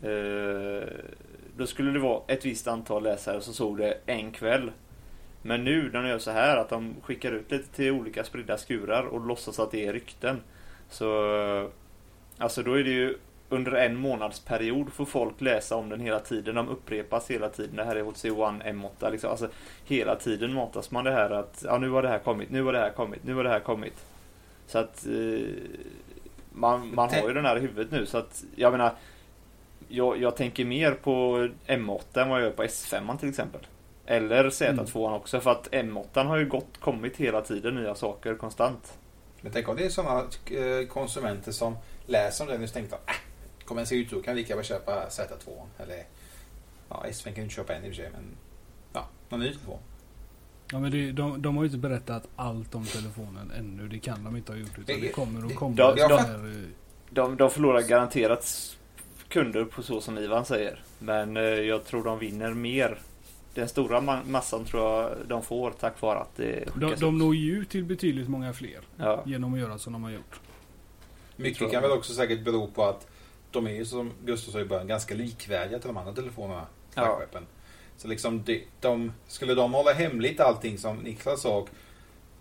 Eh, 0.02 0.88
då 1.58 1.68
skulle 1.68 1.92
det 1.92 2.00
vara 2.00 2.22
ett 2.28 2.46
visst 2.46 2.68
antal 2.68 3.04
läsare 3.04 3.42
som 3.42 3.54
såg 3.54 3.78
det 3.78 3.98
en 4.06 4.32
kväll. 4.32 4.72
Men 5.42 5.64
nu 5.64 5.90
när 5.94 6.04
de 6.04 6.10
gör 6.10 6.20
så 6.20 6.32
här 6.32 6.58
att 6.58 6.70
de 6.70 6.96
skickar 7.02 7.32
ut 7.32 7.52
lite 7.52 7.76
till 7.76 7.92
olika 7.92 8.24
spridda 8.24 8.58
skurar 8.58 9.04
och 9.04 9.26
låtsas 9.28 9.60
att 9.60 9.72
det 9.72 9.88
är 9.88 9.94
rykten. 9.94 10.42
Så 10.90 11.72
Alltså 12.42 12.64
då 12.64 12.80
är 12.80 12.84
det 12.84 12.90
ju 12.90 13.18
under 13.50 13.72
en 13.72 13.96
månadsperiod 13.96 14.94
får 14.94 15.06
folk 15.06 15.42
läsa 15.42 15.76
om 15.76 15.90
den 15.90 16.00
hela 16.00 16.20
tiden. 16.20 16.56
De 16.56 16.70
upprepas 16.70 17.32
hela 17.32 17.50
tiden. 17.50 17.76
Det 17.76 17.84
här 17.84 17.96
är 17.96 18.04
HTC 18.04 18.32
One 18.32 18.64
M8. 18.64 19.12
Liksom. 19.12 19.32
Alltså, 19.32 19.50
hela 19.86 20.16
tiden 20.16 20.54
matas 20.54 20.92
man 20.92 21.04
det 21.04 21.12
här 21.12 21.30
att 21.30 21.64
ja, 21.68 21.78
nu 21.78 21.90
har 21.90 22.02
det 22.02 22.08
här 22.08 22.20
kommit, 22.20 22.52
nu 22.52 22.64
har 22.64 22.74
det 22.74 22.80
här 22.80 22.90
kommit, 22.90 23.24
nu 23.24 23.34
har 23.34 23.44
det 23.44 23.50
här 23.50 23.60
kommit. 23.60 24.06
Så 24.68 24.78
att 24.78 25.06
eh, 25.06 25.48
man, 26.52 26.96
man 26.96 27.10
har 27.10 27.28
ju 27.28 27.34
den 27.34 27.46
här 27.46 27.58
i 27.58 27.60
huvudet 27.60 27.92
nu. 27.92 28.06
Så 28.06 28.18
att 28.18 28.44
jag 28.56 28.72
menar, 28.72 28.92
jag, 29.92 30.18
jag 30.22 30.36
tänker 30.36 30.66
mer 30.66 30.92
på 30.92 31.38
M8 31.68 32.22
än 32.22 32.30
vad 32.30 32.40
jag 32.40 32.46
gör 32.46 32.52
på 32.52 32.64
S5 32.64 33.18
till 33.18 33.30
exempel. 33.30 33.68
Eller 34.06 34.44
Z2 34.50 35.00
Mm. 35.00 35.14
också. 35.14 35.40
För 35.40 35.52
att 35.52 35.68
M8 35.72 36.26
har 36.26 36.38
ju 36.38 36.46
gått, 36.50 36.78
kommit 36.80 37.18
hela 37.18 37.42
tiden 37.42 37.76
nya 37.76 37.96
saker 37.96 38.36
konstant. 38.36 38.98
Men 39.42 39.52
tänk 39.52 39.70
om 39.70 39.76
det 39.76 39.86
är 39.86 39.90
sådana 39.90 40.20
eh, 40.20 40.88
konsumenter 40.88 41.52
som 41.52 41.76
läser 42.06 42.44
om 42.44 42.50
det 42.52 42.58
nu 42.58 42.64
och 42.64 42.74
tänkte 42.74 42.96
att 42.96 43.10
äh, 43.10 43.16
kommer 43.66 43.82
den 43.82 43.88
se 43.88 43.96
ut 43.96 44.10
så 44.10 44.16
kan 44.16 44.32
jag 44.32 44.36
lika 44.36 44.56
väl 44.56 44.66
köpa 44.66 44.92
Z2. 45.10 45.62
Eller 45.78 46.04
ja, 46.90 47.04
S5 47.08 47.24
kan 47.24 47.34
du 47.34 47.42
inte 47.42 47.56
köpa 47.56 47.74
än 47.74 47.86
i 47.86 47.90
och 47.92 47.96
för 47.96 48.02
sig 48.02 48.10
men 48.14 48.24
ja, 48.94 49.08
någon 49.30 49.40
ny 49.40 49.48
telefon. 49.48 49.80
Ja, 50.72 50.80
men 50.80 50.92
det, 50.92 51.12
de, 51.12 51.42
de 51.42 51.58
har 51.58 51.64
ju 51.64 51.68
inte 51.68 51.78
berättat 51.80 52.24
allt 52.36 52.76
om 52.76 52.86
telefonen 52.86 53.52
ännu. 53.58 53.88
Det 53.88 54.00
kan 54.00 54.24
de 54.24 54.36
inte 54.38 54.52
ha 54.52 54.60
gjort. 54.60 54.70
Utan 54.80 54.96
Det- 54.96 55.02
det 55.02 55.08
kommer 55.12 55.46
att 55.48 55.56
komma. 55.56 55.76
de- 55.76 55.96
de- 55.96 56.66
De, 57.10 57.38
de 57.38 57.50
förlorar 57.50 57.82
garanterat 57.82 58.78
kunder 59.32 59.66
på 59.66 59.84
så 59.84 60.02
som 60.02 60.18
Ivan 60.18 60.46
säger. 60.46 60.84
Men 61.00 61.38
eh, 61.38 61.44
jag 61.44 61.86
tror 61.86 62.04
de 62.04 62.20
vinner 62.20 62.54
mer. 62.54 63.00
Den 63.54 63.70
stora 63.70 64.00
ma- 64.02 64.26
massan 64.26 64.66
tror 64.66 64.84
jag 64.84 65.12
de 65.28 65.44
får 65.44 65.72
tack 65.72 66.02
vare 66.02 66.20
att 66.20 66.36
det 66.36 66.70
de, 66.76 66.96
de 66.96 67.18
når 67.18 67.36
ju 67.36 67.58
ut 67.62 67.70
till 67.70 67.84
betydligt 67.84 68.30
många 68.30 68.54
fler. 68.54 68.80
Ja. 68.98 69.24
Genom 69.26 69.54
att 69.54 69.60
göra 69.60 69.78
som 69.78 69.94
de 69.94 70.04
har 70.04 70.12
gjort. 70.12 70.40
Mycket 71.36 71.72
kan 71.72 71.82
väl 71.82 71.92
också 71.92 72.14
säkert 72.14 72.44
bero 72.46 72.68
på 72.68 72.84
att 72.84 73.08
de 73.52 73.68
är 73.68 73.72
ju 73.72 73.86
som 73.86 74.12
Gustav 74.26 74.52
sa 74.52 74.60
i 74.60 74.66
början 74.66 74.88
ganska 74.88 75.16
likvärdiga 75.16 75.80
till 75.80 75.88
de 75.88 75.98
andra 75.98 76.14
telefonerna. 76.14 76.66
Ja. 76.96 77.22
Så 77.98 78.08
liksom 78.08 78.44
de, 78.44 78.64
de, 78.80 79.12
skulle 79.28 79.54
de 79.56 79.74
hålla 79.74 79.94
hemligt 79.94 80.40
allting 80.40 80.78
som 80.78 80.98
Niklas 80.98 81.42
sa. 81.42 81.68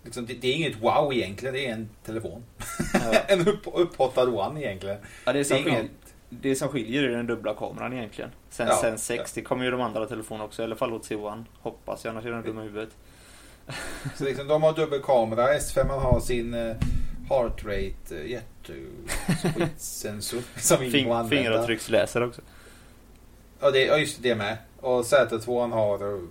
Liksom, 0.03 0.25
det, 0.25 0.33
det 0.33 0.47
är 0.47 0.53
inget 0.53 0.81
wow 0.81 1.13
egentligen, 1.13 1.53
det 1.53 1.65
är 1.67 1.73
en 1.73 1.89
telefon. 2.05 2.43
Ja. 2.93 3.13
en 3.27 3.47
upp, 3.47 3.67
upphottad 3.73 4.27
one 4.29 4.61
egentligen. 4.61 4.97
Ja, 5.25 5.33
det, 5.33 5.39
Det 5.39 5.45
som 5.45 5.57
är 5.57 5.67
inget, 5.67 5.91
det 6.39 6.55
som 6.55 6.69
skiljer 6.69 7.03
är 7.03 7.09
den 7.09 7.27
dubbla 7.27 7.53
kameran 7.53 7.93
egentligen. 7.93 8.31
Sen, 8.49 8.67
Ja, 8.67 8.77
sen 8.81 8.97
6, 8.97 9.33
det 9.33 9.41
kommer 9.41 9.65
ju 9.65 9.71
de 9.71 9.81
andra 9.81 10.05
telefonerna 10.05 10.45
också. 10.45 10.61
I 10.61 10.65
alla 10.65 10.75
fall 10.75 10.93
åt 10.93 11.11
One. 11.11 11.43
Hoppas 11.59 12.05
jag, 12.05 12.11
annars 12.11 12.25
är 12.25 12.31
den 12.31 12.43
dum 12.43 12.59
i 12.59 12.63
huvudet. 12.63 12.89
så 14.17 14.23
liksom, 14.23 14.47
de 14.47 14.63
har 14.63 14.73
dubbel 14.73 15.01
kamera, 15.01 15.53
S5 15.53 15.87
har 15.87 16.19
sin 16.19 16.53
eh, 16.53 16.75
heart 17.29 17.65
rate 17.65 18.15
eh, 18.17 18.25
hjärtsensor 19.59 20.41
som 20.59 20.83
ingen 20.83 20.91
Fing, 20.91 21.29
fingeravtrycksläsare 21.29 22.25
också. 22.25 22.41
Ja, 23.59 23.71
det, 23.71 23.85
ja, 23.85 23.97
just 23.97 24.23
det 24.23 24.35
med. 24.35 24.57
Och 24.79 25.01
Z2 25.03 25.71
har... 25.71 26.13
eh, 26.13 26.21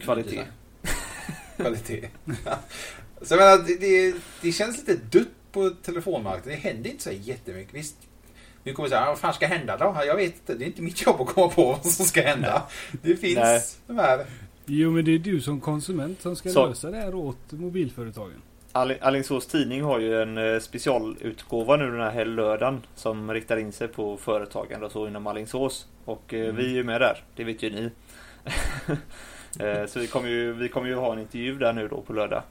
Kvalitet. 0.00 0.44
Kvalitet. 1.56 2.08
så 3.22 3.34
jag 3.34 3.38
menar, 3.38 3.58
det, 3.66 3.76
det, 3.76 4.14
det 4.42 4.52
känns 4.52 4.78
lite 4.78 4.96
dött 4.96 5.28
på 5.52 5.70
telefonmarknaden. 5.70 6.60
Det 6.62 6.68
händer 6.68 6.90
inte 6.90 7.02
så 7.02 7.12
jättemycket. 7.12 7.74
Visst, 7.74 7.96
nu 8.66 8.72
kommer 8.72 8.88
säga, 8.88 9.06
vad 9.06 9.18
fan 9.18 9.34
ska 9.34 9.46
hända 9.46 9.76
då? 9.76 9.96
Jag 10.06 10.16
vet 10.16 10.34
inte. 10.34 10.54
Det 10.54 10.64
är 10.64 10.66
inte 10.66 10.82
mitt 10.82 11.06
jobb 11.06 11.20
att 11.20 11.26
komma 11.26 11.48
på 11.48 11.64
vad 11.64 11.86
som 11.86 12.04
ska 12.04 12.22
hända. 12.22 12.62
Det 13.02 13.16
finns 13.16 13.36
Nej. 13.36 13.60
de 13.86 13.98
här... 13.98 14.24
Jo 14.66 14.90
men 14.90 15.04
det 15.04 15.14
är 15.14 15.18
du 15.18 15.40
som 15.40 15.60
konsument 15.60 16.20
som 16.22 16.36
ska 16.36 16.48
Så- 16.48 16.66
lösa 16.66 16.90
det 16.90 16.96
här 16.96 17.14
åt 17.14 17.52
mobilföretagen. 17.52 18.42
Alingsås 19.00 19.46
tidning 19.46 19.82
har 19.82 19.98
ju 19.98 20.22
en 20.22 20.38
eh, 20.54 20.60
specialutgåva 20.60 21.76
nu 21.76 21.90
den 21.90 22.00
här 22.00 22.10
hel 22.10 22.34
lördagen 22.34 22.80
som 22.94 23.32
riktar 23.34 23.56
in 23.56 23.72
sig 23.72 23.88
på 23.88 24.16
företagande 24.16 24.86
och 24.86 24.92
så 24.92 25.06
inom 25.06 25.26
Alingsås. 25.26 25.86
Och 26.04 26.34
eh, 26.34 26.54
vi 26.54 26.64
är 26.64 26.70
ju 26.74 26.84
med 26.84 27.00
där, 27.00 27.24
det 27.36 27.44
vet 27.44 27.62
ju 27.62 27.70
ni. 27.70 27.90
Eh, 29.60 29.86
så 29.86 29.98
vi 30.00 30.06
kommer, 30.06 30.28
ju, 30.28 30.52
vi 30.52 30.68
kommer 30.68 30.88
ju 30.88 30.94
ha 30.94 31.12
en 31.12 31.18
intervju 31.18 31.58
där 31.58 31.72
nu 31.72 31.88
då 31.88 32.00
på 32.00 32.12
lördag. 32.12 32.42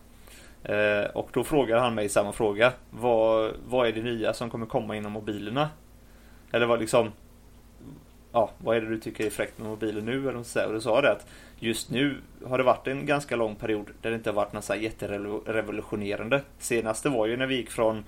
Och 1.14 1.30
då 1.34 1.44
frågar 1.44 1.78
han 1.80 1.96
mig 1.96 2.10
samma 2.10 2.32
fråga. 2.32 2.72
Vad, 2.90 3.52
vad 3.68 3.88
är 3.88 3.92
det 3.92 4.02
nya 4.02 4.34
som 4.34 4.50
kommer 4.50 4.66
komma 4.66 4.96
inom 4.96 5.12
mobilerna? 5.12 5.70
Eller 6.56 6.66
vad 6.66 6.80
liksom 6.80 7.12
Ja, 8.32 8.52
vad 8.58 8.78
är 8.78 8.82
det 8.82 8.90
du 8.90 9.00
tycker 9.00 9.26
är 9.26 9.30
fräckt 9.30 9.58
med 9.58 9.68
mobilen 9.68 10.06
nu? 10.06 10.30
Eller 10.30 10.44
så. 10.44 10.66
Och 10.66 10.74
då 10.74 10.82
sa 10.82 11.02
det 11.02 11.12
att 11.12 11.28
just 11.60 11.90
nu 11.90 12.18
har 12.46 12.58
det 12.58 12.64
varit 12.64 12.88
en 12.88 13.06
ganska 13.06 13.36
lång 13.36 13.56
period 13.56 13.88
där 14.02 14.10
det 14.10 14.16
inte 14.16 14.30
har 14.30 14.36
varit 14.36 14.54
något 14.54 14.64
så 14.64 14.76
jätterevolutionerande. 14.76 16.42
Senaste 16.60 17.10
var 17.10 17.26
ju 17.26 17.38
när 17.38 17.48
vi 17.48 17.56
gick 17.56 17.72
från 17.72 18.04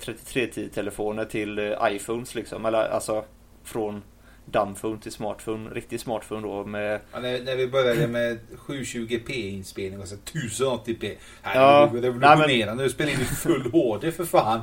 3310-telefoner 0.00 1.24
till 1.24 1.58
eh, 1.58 1.72
iPhones 1.82 2.34
liksom. 2.34 2.66
Eller 2.66 2.78
alltså 2.78 3.24
från 3.64 4.02
dumbphone 4.44 5.00
till 5.00 5.12
smartphone. 5.12 5.70
Riktig 5.70 6.00
smartphone 6.00 6.42
då 6.48 6.64
med 6.64 7.00
Ja, 7.12 7.20
när, 7.20 7.42
när 7.42 7.56
vi 7.56 7.68
började 7.68 8.08
med 8.08 8.38
720p 8.56 9.30
inspelning 9.30 10.00
och 10.00 10.08
så 10.08 10.16
1080p. 10.16 11.16
Här, 11.42 11.60
Ja, 11.60 11.86
det 11.86 11.92
nej, 11.92 12.10
revolutionerande. 12.10 12.82
Nu 12.82 12.90
spelar 12.90 13.12
in 13.12 13.20
i 13.20 13.24
full 13.24 13.70
HD 13.72 14.12
för 14.12 14.24
fan. 14.24 14.62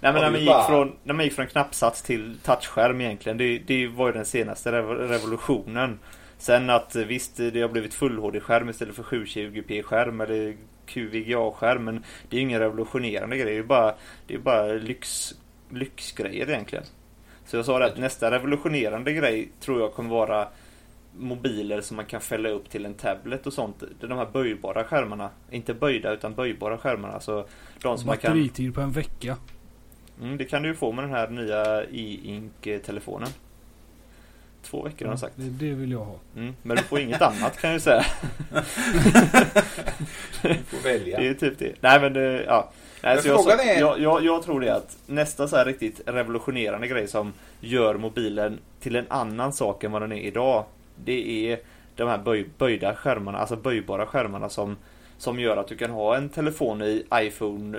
Nej 0.00 0.12
men 0.12 0.22
när 0.22 0.30
man, 0.30 0.40
gick 0.40 0.48
bara- 0.48 0.66
från, 0.66 0.92
när 1.04 1.14
man 1.14 1.24
gick 1.24 1.34
från 1.34 1.46
knappsats 1.46 2.02
till 2.02 2.36
touchskärm 2.44 3.00
egentligen. 3.00 3.38
Det, 3.38 3.58
det 3.58 3.86
var 3.86 4.06
ju 4.06 4.12
den 4.12 4.24
senaste 4.24 4.72
revo- 4.72 5.08
revolutionen. 5.08 5.98
Sen 6.38 6.70
att 6.70 6.96
eh, 6.96 7.04
visst, 7.04 7.36
det 7.36 7.60
har 7.60 7.68
blivit 7.68 7.94
full 7.94 8.18
HD-skärm 8.18 8.68
istället 8.68 8.94
för 8.96 9.02
720p-skärm 9.02 10.20
eller 10.22 10.56
QVGA-skärm. 10.86 11.84
Men 11.84 12.04
det 12.28 12.36
är 12.36 12.38
ju 12.38 12.42
ingen 12.46 12.60
revolutionerande 12.60 13.36
grej. 13.36 13.52
Det 13.54 13.58
är 13.58 13.62
bara, 13.62 13.94
det 14.26 14.34
är 14.34 14.38
bara 14.38 14.66
lyx, 14.66 15.34
lyxgrejer 15.70 16.50
egentligen. 16.50 16.84
Så 17.46 17.56
jag 17.56 17.64
sa 17.64 17.78
det 17.78 17.86
att 17.86 17.98
nästa 17.98 18.30
revolutionerande 18.30 19.12
grej 19.12 19.52
tror 19.60 19.80
jag 19.80 19.92
kommer 19.92 20.10
vara 20.10 20.48
mobiler 21.16 21.80
som 21.80 21.96
man 21.96 22.06
kan 22.06 22.20
fälla 22.20 22.48
upp 22.48 22.70
till 22.70 22.86
en 22.86 22.94
tablet 22.94 23.46
och 23.46 23.52
sånt. 23.52 23.80
Det 24.00 24.06
är 24.06 24.08
de 24.08 24.18
här 24.18 24.28
böjbara 24.32 24.84
skärmarna. 24.84 25.30
Inte 25.50 25.74
böjda 25.74 26.12
utan 26.12 26.34
böjbara 26.34 26.78
skärmarna. 26.78 27.14
Alltså 27.14 27.46
de 27.82 27.98
som 27.98 28.06
man 28.06 28.16
kan... 28.16 28.30
Batteritid 28.32 28.74
på 28.74 28.80
en 28.80 28.90
vecka. 28.92 29.36
Mm, 30.20 30.36
det 30.38 30.44
kan 30.44 30.62
du 30.62 30.68
ju 30.68 30.74
få 30.74 30.92
med 30.92 31.04
den 31.04 31.10
här 31.10 31.28
nya 31.28 31.82
e-ink-telefonen. 31.84 33.28
Två 34.62 34.82
veckor 34.82 35.06
har 35.06 35.12
de 35.14 35.18
sagt. 35.18 35.32
Det, 35.36 35.50
det 35.68 35.74
vill 35.74 35.92
jag 35.92 36.04
ha. 36.04 36.14
Mm, 36.36 36.54
men 36.62 36.76
du 36.76 36.82
får 36.82 37.00
inget 37.00 37.22
annat 37.22 37.60
kan 37.60 37.70
jag 37.70 37.76
ju 37.76 37.80
säga. 37.80 38.04
Du 40.42 40.54
får 40.54 40.84
välja. 40.84 41.18
Det 41.20 41.28
är 41.28 41.34
typ 41.34 41.58
det. 41.58 41.72
Nej 41.80 42.00
men 42.00 42.12
det, 42.12 42.44
ja. 42.46 42.70
Nej, 43.02 43.14
Men 43.14 43.22
så 43.22 43.28
jag, 43.28 43.42
frågan 43.42 43.58
så, 43.58 43.64
är- 43.64 43.80
jag, 43.80 44.00
jag, 44.00 44.24
jag 44.24 44.42
tror 44.42 44.60
det 44.60 44.74
att 44.76 44.98
nästa 45.06 45.48
så 45.48 45.56
här 45.56 45.64
riktigt 45.64 46.00
revolutionerande 46.06 46.88
grej 46.88 47.08
som 47.08 47.32
gör 47.60 47.94
mobilen 47.94 48.58
till 48.80 48.96
en 48.96 49.06
annan 49.08 49.52
sak 49.52 49.84
än 49.84 49.92
vad 49.92 50.02
den 50.02 50.12
är 50.12 50.20
idag. 50.20 50.64
Det 51.04 51.50
är 51.52 51.58
de 51.96 52.08
här 52.08 52.18
böj, 52.18 52.46
böjda 52.58 52.94
skärmarna, 52.94 53.38
alltså 53.38 53.56
böjbara 53.56 54.06
skärmarna 54.06 54.48
som, 54.48 54.76
som 55.18 55.40
gör 55.40 55.56
att 55.56 55.68
du 55.68 55.76
kan 55.76 55.90
ha 55.90 56.16
en 56.16 56.28
telefon 56.28 56.82
i 56.82 57.04
iPhone 57.14 57.78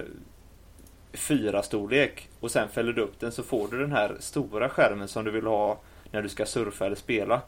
4 1.13 1.63
storlek 1.63 2.29
och 2.39 2.51
sen 2.51 2.69
fäller 2.69 2.93
du 2.93 3.01
upp 3.01 3.19
den 3.19 3.31
så 3.31 3.43
får 3.43 3.67
du 3.71 3.79
den 3.79 3.91
här 3.91 4.15
stora 4.19 4.69
skärmen 4.69 5.07
som 5.07 5.23
du 5.25 5.31
vill 5.31 5.45
ha 5.45 5.79
när 6.11 6.21
du 6.21 6.29
ska 6.29 6.45
surfa 6.45 6.85
eller 6.85 6.95
spela. 6.95 7.41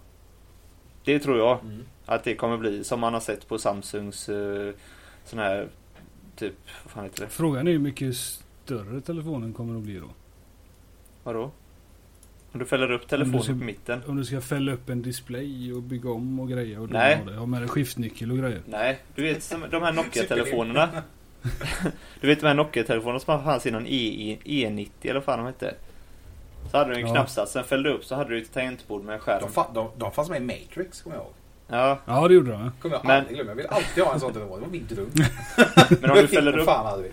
Det 1.05 1.19
tror 1.19 1.37
jag 1.37 1.59
Mm. 1.59 1.83
att 2.05 2.23
det 2.23 2.35
kommer 2.35 2.57
bli 2.57 2.83
som 2.83 2.99
man 2.99 3.13
har 3.13 3.21
sett 3.21 3.47
på 3.47 3.57
Samsungs 3.57 4.29
eh, 4.29 4.73
sån 5.25 5.39
här 5.39 5.67
typ, 6.35 6.53
vad 6.83 6.91
fan 6.91 7.03
heter 7.03 7.23
det? 7.23 7.29
Frågan 7.29 7.67
är 7.67 7.71
hur 7.71 7.79
mycket 7.79 8.15
större 8.15 9.01
telefonen 9.01 9.53
kommer 9.53 9.75
att 9.77 9.83
bli 9.83 9.99
då. 9.99 10.07
Vadå? 11.23 11.51
Om 12.51 12.59
du 12.59 12.65
fäller 12.65 12.91
upp 12.91 13.07
telefonen 13.07 13.43
ska- 13.43 13.53
på 13.53 13.57
mitten? 13.63 14.01
Om 14.07 14.15
du 14.17 14.25
ska 14.25 14.41
fälla 14.41 14.71
upp 14.73 14.89
en 14.89 15.01
display 15.01 15.73
och 15.73 15.81
bygga 15.83 16.09
om 16.09 16.39
och 16.39 16.49
grejer. 16.49 16.79
Och 16.79 16.87
då 16.87 16.93
Nej. 16.93 17.15
har 17.17 17.25
det. 17.31 17.37
Ha 17.37 17.45
med 17.45 17.61
dig 17.61 17.69
skiftnyckel 17.69 18.31
och 18.31 18.37
grejer. 18.37 18.61
Nej, 18.65 18.99
du 19.15 19.21
vet 19.23 19.43
som 19.43 19.65
de 19.71 19.81
här 19.83 19.91
Nokia-telefonerna. 19.93 20.89
du 22.21 22.27
vet 22.27 22.39
de 22.41 22.47
här 22.47 22.53
Nokia-telefonerna 22.53 23.19
som 23.19 23.43
fanns 23.43 23.65
i 23.65 23.71
någon 23.71 23.87
E, 23.87 24.37
E90 24.45 24.89
eller 25.03 25.13
vad 25.13 25.23
fan 25.23 25.37
de 25.39 25.45
hette. 25.45 25.73
Så 26.71 26.77
hade 26.77 26.89
du 26.89 26.95
en 26.99 27.07
Ja. 27.07 27.13
knappsats, 27.13 27.51
sen 27.51 27.63
fällde 27.63 27.89
du 27.89 27.95
upp 27.95 28.05
så 28.05 28.15
hade 28.15 28.29
du 28.29 28.41
ett 28.41 28.53
tangentbord 28.53 29.03
med 29.03 29.13
en 29.15 29.19
skärm. 29.21 29.41
De, 29.41 29.49
fa- 29.49 29.73
de, 29.73 29.89
de 29.97 30.11
fanns 30.11 30.29
med 30.29 30.37
i 30.41 30.45
Matrix, 30.45 31.01
kommer 31.01 31.15
jag 31.15 31.23
ihåg. 31.23 31.33
Ja, 31.67 31.99
Ja 32.05 32.27
det 32.27 32.33
gjorde 32.33 32.51
de. 32.51 32.71
Kommer 32.81 32.95
jag 32.95 33.05
Men- 33.05 33.17
aldrig 33.19 33.35
glömma. 33.35 33.51
Jag 33.51 33.55
vill 33.55 33.67
alltid 33.67 34.03
ha 34.03 34.13
en 34.13 34.19
sån 34.19 34.33
telefon. 34.33 34.59
Det 34.59 34.65
var 34.65 34.71
min 34.71 34.87
dröm. 34.89 35.09
men 36.01 36.11
om 36.11 36.17
du 36.17 36.27
fäller 36.35 36.57
upp 36.57 36.65
Fan 36.65 36.85
hade 36.85 37.03
vi. 37.03 37.11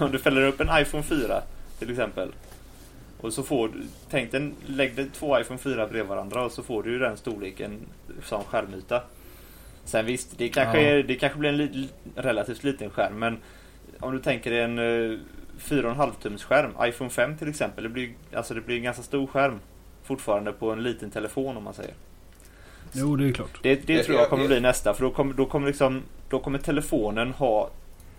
Om 0.00 0.10
du 0.12 0.18
fäller 0.18 0.42
upp 0.42 0.60
en 0.60 0.68
iPhone 0.82 1.02
4 1.02 1.42
till 1.78 1.90
exempel. 1.90 2.28
Och 3.20 3.32
så 3.32 3.42
får 3.42 3.68
du, 3.68 3.82
tänk 4.10 4.32
dig, 4.32 4.50
lägg 4.66 4.96
dig 4.96 5.08
två 5.14 5.40
iPhone 5.40 5.58
4 5.58 5.86
bredvid 5.86 6.08
varandra 6.08 6.44
och 6.44 6.52
så 6.52 6.62
får 6.62 6.82
du 6.82 6.90
ju 6.92 6.98
den 6.98 7.16
storleken 7.16 7.78
som 8.24 8.44
skärmyta. 8.44 9.02
Sen 9.84 10.06
visst, 10.06 10.38
det 10.38 10.48
kanske, 10.48 10.80
Ja. 10.82 10.88
är, 10.88 11.02
det 11.02 11.14
kanske 11.14 11.38
blir 11.38 11.50
en 11.50 11.56
li, 11.56 11.88
relativt 12.16 12.64
liten 12.64 12.90
skärm 12.90 13.18
men 13.18 13.38
om 14.00 14.12
du 14.12 14.18
tänker 14.18 14.50
dig 14.50 14.60
en 14.60 14.78
uh, 14.78 15.18
4,5 15.60 16.10
tums 16.22 16.44
skärm, 16.44 16.70
iPhone 16.82 17.10
5 17.10 17.36
till 17.36 17.48
exempel, 17.48 17.84
det 17.84 17.90
blir, 17.90 18.10
alltså 18.34 18.54
det 18.54 18.60
blir 18.60 18.76
en 18.76 18.82
ganska 18.82 19.02
stor 19.02 19.26
skärm 19.26 19.60
fortfarande 20.02 20.52
på 20.52 20.70
en 20.72 20.82
liten 20.82 21.10
telefon 21.10 21.56
om 21.56 21.64
man 21.64 21.74
säger. 21.74 21.94
Jo 22.92 23.16
det 23.16 23.28
är 23.28 23.32
klart. 23.32 23.58
Det, 23.62 23.86
det 23.86 24.02
tror 24.02 24.14
jag 24.16 24.22
jag- 24.22 24.30
kommer 24.30 24.42
jag- 24.44 24.50
bli 24.50 24.60
nästa 24.60 24.94
för 24.94 25.02
då 25.02 25.10
kommer, 25.10 25.34
då 25.34 25.46
kommer 25.46 25.66
liksom 25.66 26.02
Då 26.30 26.38
kommer 26.38 26.58
telefonen 26.58 27.30
ha 27.32 27.70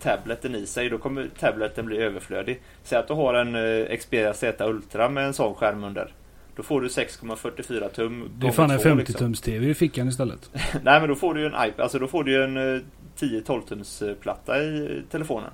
tableten 0.01 0.55
i 0.55 0.65
sig, 0.65 0.89
då 0.89 0.97
kommer 0.97 1.27
tableten 1.39 1.85
bli 1.85 1.97
överflödig. 1.97 2.61
Säg 2.83 2.97
att 2.99 3.07
du 3.07 3.13
har 3.13 3.33
en 3.33 3.55
eh, 3.89 3.97
Xperia 3.97 4.33
Z 4.33 4.65
Ultra 4.69 5.09
med 5.09 5.25
en 5.25 5.33
sån 5.33 5.55
skärm 5.55 5.83
under. 5.83 6.13
Då 6.55 6.63
får 6.63 6.81
du 6.81 6.87
6,44 6.87 7.89
tum 7.89 8.29
Det 8.37 8.47
är 8.47 8.51
fan 8.51 8.63
en 8.63 8.77
gånger 8.77 8.77
två, 8.83 8.89
50 8.89 8.97
liksom. 8.99 9.17
tums 9.25 9.41
TV 9.41 9.67
i 9.69 9.73
fickan 9.73 10.07
istället. 10.07 10.49
Nej 10.83 10.99
men 10.99 11.09
då 11.09 11.15
får 11.15 11.33
du 11.33 11.41
ju 11.41 11.45
en 11.47 11.67
iPad, 11.67 11.79
alltså 11.81 11.99
då 11.99 12.07
får 12.07 12.23
du 12.23 12.31
ju 12.31 12.43
en 12.43 12.57
eh, 12.75 12.81
10-12 13.19 13.61
tums 13.67 14.01
eh, 14.01 14.13
platta 14.15 14.63
i 14.63 14.79
eh, 14.97 15.03
telefonen. 15.11 15.49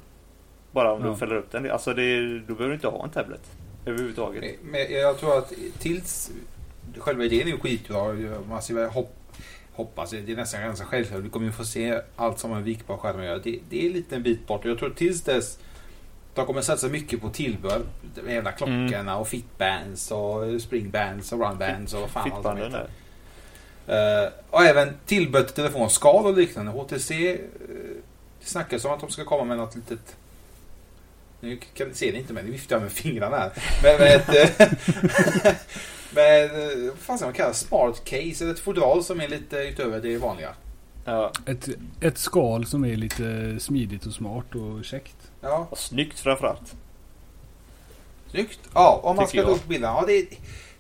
Bara 0.76 0.94
om 0.94 1.06
Ja. 1.06 1.12
du 1.12 1.16
fäller 1.16 1.36
upp 1.36 1.52
den. 1.52 1.72
Alltså 1.72 1.94
det, 1.94 2.40
då 2.40 2.54
behöver 2.54 2.68
du 2.68 2.74
inte 2.74 2.88
ha 2.88 3.04
en 3.04 3.10
tablet. 3.10 3.42
Överhuvudtaget. 3.86 4.56
Men 4.64 4.92
jag 4.92 5.18
tror 5.20 5.38
att 5.38 5.54
tills 5.80 6.32
själva 6.98 7.24
idén 7.24 7.42
är 7.48 7.52
ju 7.52 7.60
skitbra. 7.60 8.14
Man 8.50 8.62
ska 8.62 8.74
väl 8.74 8.90
hopp, 8.90 9.16
hoppas, 9.74 10.10
det 10.12 10.32
är 10.32 10.36
nästan 10.36 10.62
ganska 10.62 10.86
självklart. 10.86 11.20
Vi 11.20 11.30
kommer 11.30 11.46
ju 11.46 11.52
få 11.52 11.66
se 11.66 12.02
allt 12.16 12.40
som 12.40 12.54
en 12.54 12.64
vikbar 12.64 12.98
skärm 12.98 13.24
gör. 13.24 13.42
Det, 13.44 13.60
det 13.70 13.86
är 13.86 13.90
lite 13.90 14.16
en 14.16 14.24
bit 14.24 14.48
bort. 14.48 14.66
Jag 14.66 14.80
tror 14.80 14.90
tills 14.90 15.22
dess 15.22 15.60
de 16.34 16.46
kommer 16.46 16.62
satsa 16.62 16.88
mycket 16.88 17.22
på 17.22 17.30
tillbehör. 17.30 17.82
De 18.16 18.34
jävla 18.34 18.52
klockorna 18.52 19.18
och 19.18 19.28
fitbands 19.28 20.12
och 20.12 20.62
springbands 20.62 21.32
och 21.32 21.40
runbands 21.40 21.94
och 21.94 22.02
vad 22.02 22.10
fan 22.10 22.32
allt 22.32 22.44
de 22.44 22.58
heter. 22.58 22.88
Eh, 23.88 24.30
och 24.50 24.62
även 24.64 24.94
tillbehör 25.06 25.46
till 25.46 25.56
telefonskal 25.56 26.26
och 26.26 26.38
liknande. 26.38 26.72
HTC 26.72 27.34
uh, 27.34 27.40
det 28.40 28.46
snackas 28.46 28.86
om 28.86 28.92
att 28.92 29.00
de 29.00 29.10
ska 29.10 29.24
komma 29.24 29.44
med 29.44 29.58
något 29.58 29.76
litet 29.76 30.16
nu 31.40 31.58
kan 31.74 31.88
ni 31.88 31.94
se 31.94 32.12
det 32.12 32.18
inte 32.18 32.34
men 32.34 32.46
nu 32.46 32.52
viftar 32.52 32.76
jag 32.76 32.84
med 32.84 32.92
fingrarna 32.92 33.38
här. 33.38 33.52
Men 33.84 34.00
med 34.00 34.16
ett... 34.16 34.60
eh, 34.60 34.68
med, 36.16 36.44
eh, 36.46 36.90
vad 36.90 36.98
fan 37.00 37.18
ska 37.18 37.28
man 37.28 37.34
kalla 37.34 37.50
det? 37.50 37.56
Smart 37.56 38.02
case 38.06 38.44
eller 38.44 38.54
ett 38.54 38.60
fodral 38.60 39.04
som 39.04 39.22
är 39.22 39.28
lite 39.28 39.58
utöver 39.58 40.02
det 40.02 40.18
vanliga. 40.18 40.50
Ja. 41.06 41.32
Ett, 41.46 41.70
ett 42.02 42.18
skal 42.18 42.66
som 42.66 42.86
är 42.86 42.96
lite 42.96 43.56
smidigt 43.60 44.06
och 44.06 44.14
smart 44.14 44.56
och 44.56 44.86
käckt. 44.86 45.16
Ja, 45.42 45.68
Och 45.72 45.78
snyggt 45.78 46.20
framförallt. 46.20 46.76
snyggt. 48.32 48.60
Ja, 48.74 49.00
om 49.04 49.16
man 49.16 49.26
Tycker 49.28 49.40
ska 49.44 49.50
ta 49.52 49.56
upp 49.56 49.68
bilderna. 49.68 49.94
Ja, 49.94 50.04
det 50.08 50.14
är, 50.18 50.26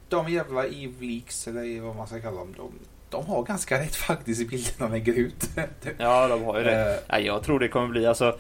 de 0.10 0.30
jävla 0.34 0.66
Evleaks 0.66 1.48
eller 1.48 1.82
vad 1.82 1.96
man 1.96 2.08
ska 2.08 2.20
kalla 2.22 2.38
dem. 2.38 2.54
De, 2.58 2.72
de 3.10 3.26
har 3.26 3.44
ganska 3.44 3.80
rätt 3.80 3.96
faktiskt 3.96 4.42
i 4.42 4.46
bilderna 4.46 4.88
de 4.88 4.92
lägger 4.92 5.14
ut. 5.14 5.50
Ja, 5.98 6.28
de 6.28 6.44
har 6.44 6.58
ju 6.58 6.64
det. 6.64 6.94
Eh, 6.94 7.00
Nej, 7.10 7.26
jag 7.26 7.44
tror 7.44 7.60
det 7.60 7.68
kommer 7.68 7.88
bli 7.88 8.06
alltså 8.06 8.38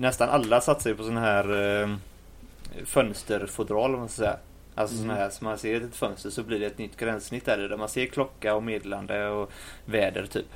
Nästan 0.00 0.28
alla 0.28 0.60
satsar 0.60 0.90
ju 0.90 0.96
på 0.96 1.02
sådana 1.02 1.20
här 1.20 1.80
eh, 1.82 1.96
fönsterfodral 2.84 3.94
om 3.94 4.00
man 4.00 4.08
ska 4.08 4.16
säga. 4.22 4.36
Alltså 4.74 4.94
Mm. 4.96 5.06
sådana 5.06 5.20
här 5.20 5.30
som 5.30 5.44
man 5.44 5.58
ser 5.58 5.80
ett 5.80 5.96
fönster 5.96 6.30
så 6.30 6.42
blir 6.42 6.60
det 6.60 6.66
ett 6.66 6.78
nytt 6.78 6.96
gränssnitt 6.96 7.44
där 7.44 7.58
där 7.58 7.76
man 7.76 7.88
ser 7.88 8.06
klocka 8.06 8.54
och 8.54 8.62
meddelande 8.62 9.28
och 9.28 9.50
väder 9.84 10.26
typ. 10.26 10.46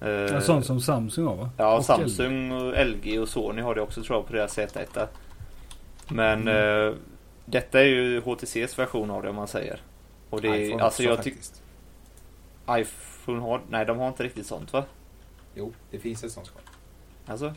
Eh, 0.00 0.08
Ja, 0.08 0.40
sånt 0.40 0.66
som 0.66 0.80
Samsung 0.80 1.26
har 1.26 1.36
va? 1.36 1.50
Ja, 1.56 1.76
Och 1.76 1.84
Samsung 1.84 2.52
och 2.52 2.86
LG 2.86 3.18
och 3.20 3.28
Sony 3.28 3.62
har 3.62 3.74
det 3.74 3.80
också 3.80 4.02
tror 4.02 4.18
jag 4.18 4.26
på 4.26 4.32
deras 4.32 4.58
Z1. 4.58 5.06
Men 6.08 6.48
Mm. 6.48 6.88
eh, 6.88 6.94
detta 7.44 7.80
är 7.80 7.84
ju 7.84 8.20
HTCs 8.20 8.78
version 8.78 9.10
av 9.10 9.22
det 9.22 9.28
om 9.30 9.36
man 9.36 9.48
säger. 9.48 9.80
Och 10.30 10.40
det 10.40 10.48
är, 10.48 10.54
iPhone 10.60 10.82
alltså 10.84 11.02
jag 11.02 11.22
tycker 11.22 11.36
faktiskt. 11.38 11.62
iPhone 12.70 13.40
har, 13.40 13.60
nej 13.70 13.86
de 13.86 13.98
har 13.98 14.08
inte 14.08 14.22
riktigt 14.24 14.46
sånt 14.46 14.72
va? 14.72 14.84
Jo, 15.54 15.72
det 15.90 15.98
finns 15.98 16.24
ett 16.24 16.32
sånt 16.32 16.46
skal. 16.46 16.60
Alltså? 17.26 17.54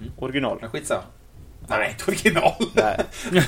Mm. 0.00 0.12
Original? 0.18 0.58
Men 0.60 0.70
skitsamma. 0.70 1.02
Nej, 1.68 1.90
inte 1.90 2.04
original. 2.10 2.52
Nej. 2.74 2.98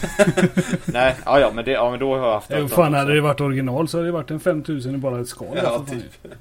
Nej, 0.85 1.17
ja, 1.25 1.41
ja 1.41 1.51
men, 1.55 1.65
det, 1.65 1.71
ja 1.71 1.91
men 1.91 2.01
då 2.01 2.17
har 2.17 2.27
jag 2.27 2.35
haft 2.35 2.51
Jo, 2.55 2.69
fan 2.69 2.95
hade 2.95 3.15
det 3.15 3.21
varit 3.21 3.41
original 3.41 3.89
så 3.89 3.97
hade 3.97 4.09
det 4.09 4.13
varit 4.13 4.31
en 4.31 4.41
5000 4.41 4.95
i 4.95 4.99
bara 4.99 5.21
ett 5.21 5.29
skal. 5.29 5.49
Ja, 5.57 5.63
fan. 5.63 5.87
typ. 5.87 6.33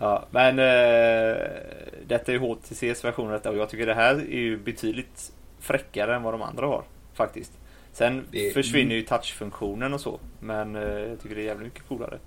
Ja, 0.00 0.24
men 0.30 0.58
eh, 0.58 1.36
detta 2.06 2.32
är 2.32 2.32
ju 2.32 2.38
HTCs 2.38 3.04
version 3.04 3.26
av 3.26 3.32
detta 3.32 3.50
och 3.50 3.56
jag 3.56 3.68
tycker 3.70 3.86
det 3.86 3.94
här 3.94 4.14
är 4.14 4.38
ju 4.38 4.56
betydligt 4.58 5.32
fräckare 5.60 6.16
än 6.16 6.22
vad 6.22 6.34
de 6.34 6.42
andra 6.42 6.66
har. 6.66 6.82
Faktiskt. 7.14 7.52
Sen 7.92 8.24
Det- 8.30 8.54
försvinner 8.54 8.94
ju 8.94 9.02
touchfunktionen 9.02 9.94
och 9.94 10.00
så. 10.00 10.20
Men 10.40 10.76
eh, 10.76 10.82
jag 10.82 11.20
tycker 11.22 11.34
det 11.36 11.42
är 11.42 11.46
jävligt 11.46 11.66
mycket 11.72 11.88
coolare. 11.88 12.18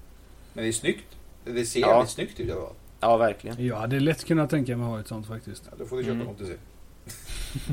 Men 0.54 0.64
det 0.64 0.70
är 0.70 0.72
snyggt. 0.72 1.06
Det 1.46 1.66
ser 1.66 1.80
Ja. 1.82 1.88
jävligt 1.88 2.10
snyggt 2.12 2.40
ut 2.40 2.48
i 2.48 2.52
alla 2.52 2.62
fall. 2.62 2.74
Ja, 3.04 3.18
verkligen. 3.18 3.66
Jag 3.66 3.76
hade 3.76 4.00
lätt 4.00 4.24
kunnat 4.26 4.50
tänka 4.50 4.78
mig 4.78 4.86
att 4.86 4.92
ha 4.92 5.00
ett 5.00 5.08
sånt 5.08 5.28
faktiskt. 5.28 5.64
Ja, 5.72 5.76
då 5.80 5.86
får 5.86 5.98
du 5.98 6.04
köpa 6.04 6.16
Mm. 6.16 6.28
HTC. 6.28 6.52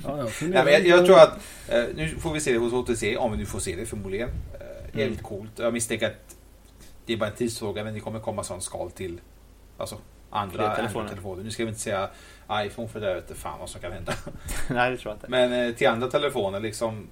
Ja, 0.05 0.19
jag, 0.19 0.27
Nej, 0.43 0.65
men 0.65 0.73
jag, 0.73 0.87
jag 0.87 1.07
tror 1.07 1.19
att 1.19 1.39
eh, 1.69 1.85
nu 1.95 2.09
får 2.09 2.33
vi 2.33 2.41
se 2.41 2.53
det 2.53 2.59
hos 2.59 2.73
HTC, 2.73 3.17
om 3.17 3.33
vi 3.33 3.39
nu 3.39 3.47
får 3.47 3.59
se 3.59 3.77
det 3.77 3.87
förmodligen. 3.87 4.29
Eh, 4.29 4.67
Mm. 4.93 5.01
Jävligt 5.01 5.23
coolt. 5.23 5.51
Jag 5.59 5.73
misstänker 5.73 6.07
att 6.07 6.37
det 7.07 7.13
är 7.13 7.17
bara 7.17 7.31
en 7.31 7.37
tidsfråga 7.37 7.85
men 7.85 7.95
det 7.95 8.01
kommer 8.01 8.21
komma 8.21 8.45
sån 8.45 8.61
skal 8.61 8.91
till 8.91 9.21
alltså, 9.79 9.97
andra 10.31 10.57
telefoner. 10.77 10.87
Android-telefoner. 11.01 11.43
Nu 11.45 11.51
ska 11.51 11.65
vi 11.65 11.69
inte 11.69 11.81
säga 11.81 12.11
iPhone 12.53 12.89
för 12.89 13.01
det 13.01 13.15
vet 13.15 13.37
fan 13.39 13.59
vad 13.61 13.69
som 13.71 13.81
kan 13.81 13.93
hända. 13.93 14.13
Nej, 14.71 14.91
det 14.91 14.97
tror 14.97 15.11
jag 15.11 15.17
inte. 15.17 15.27
Men 15.29 15.53
eh, 15.69 15.75
till 15.75 15.89
andra 15.89 16.09
telefoner 16.09 16.61
liksom 16.61 17.07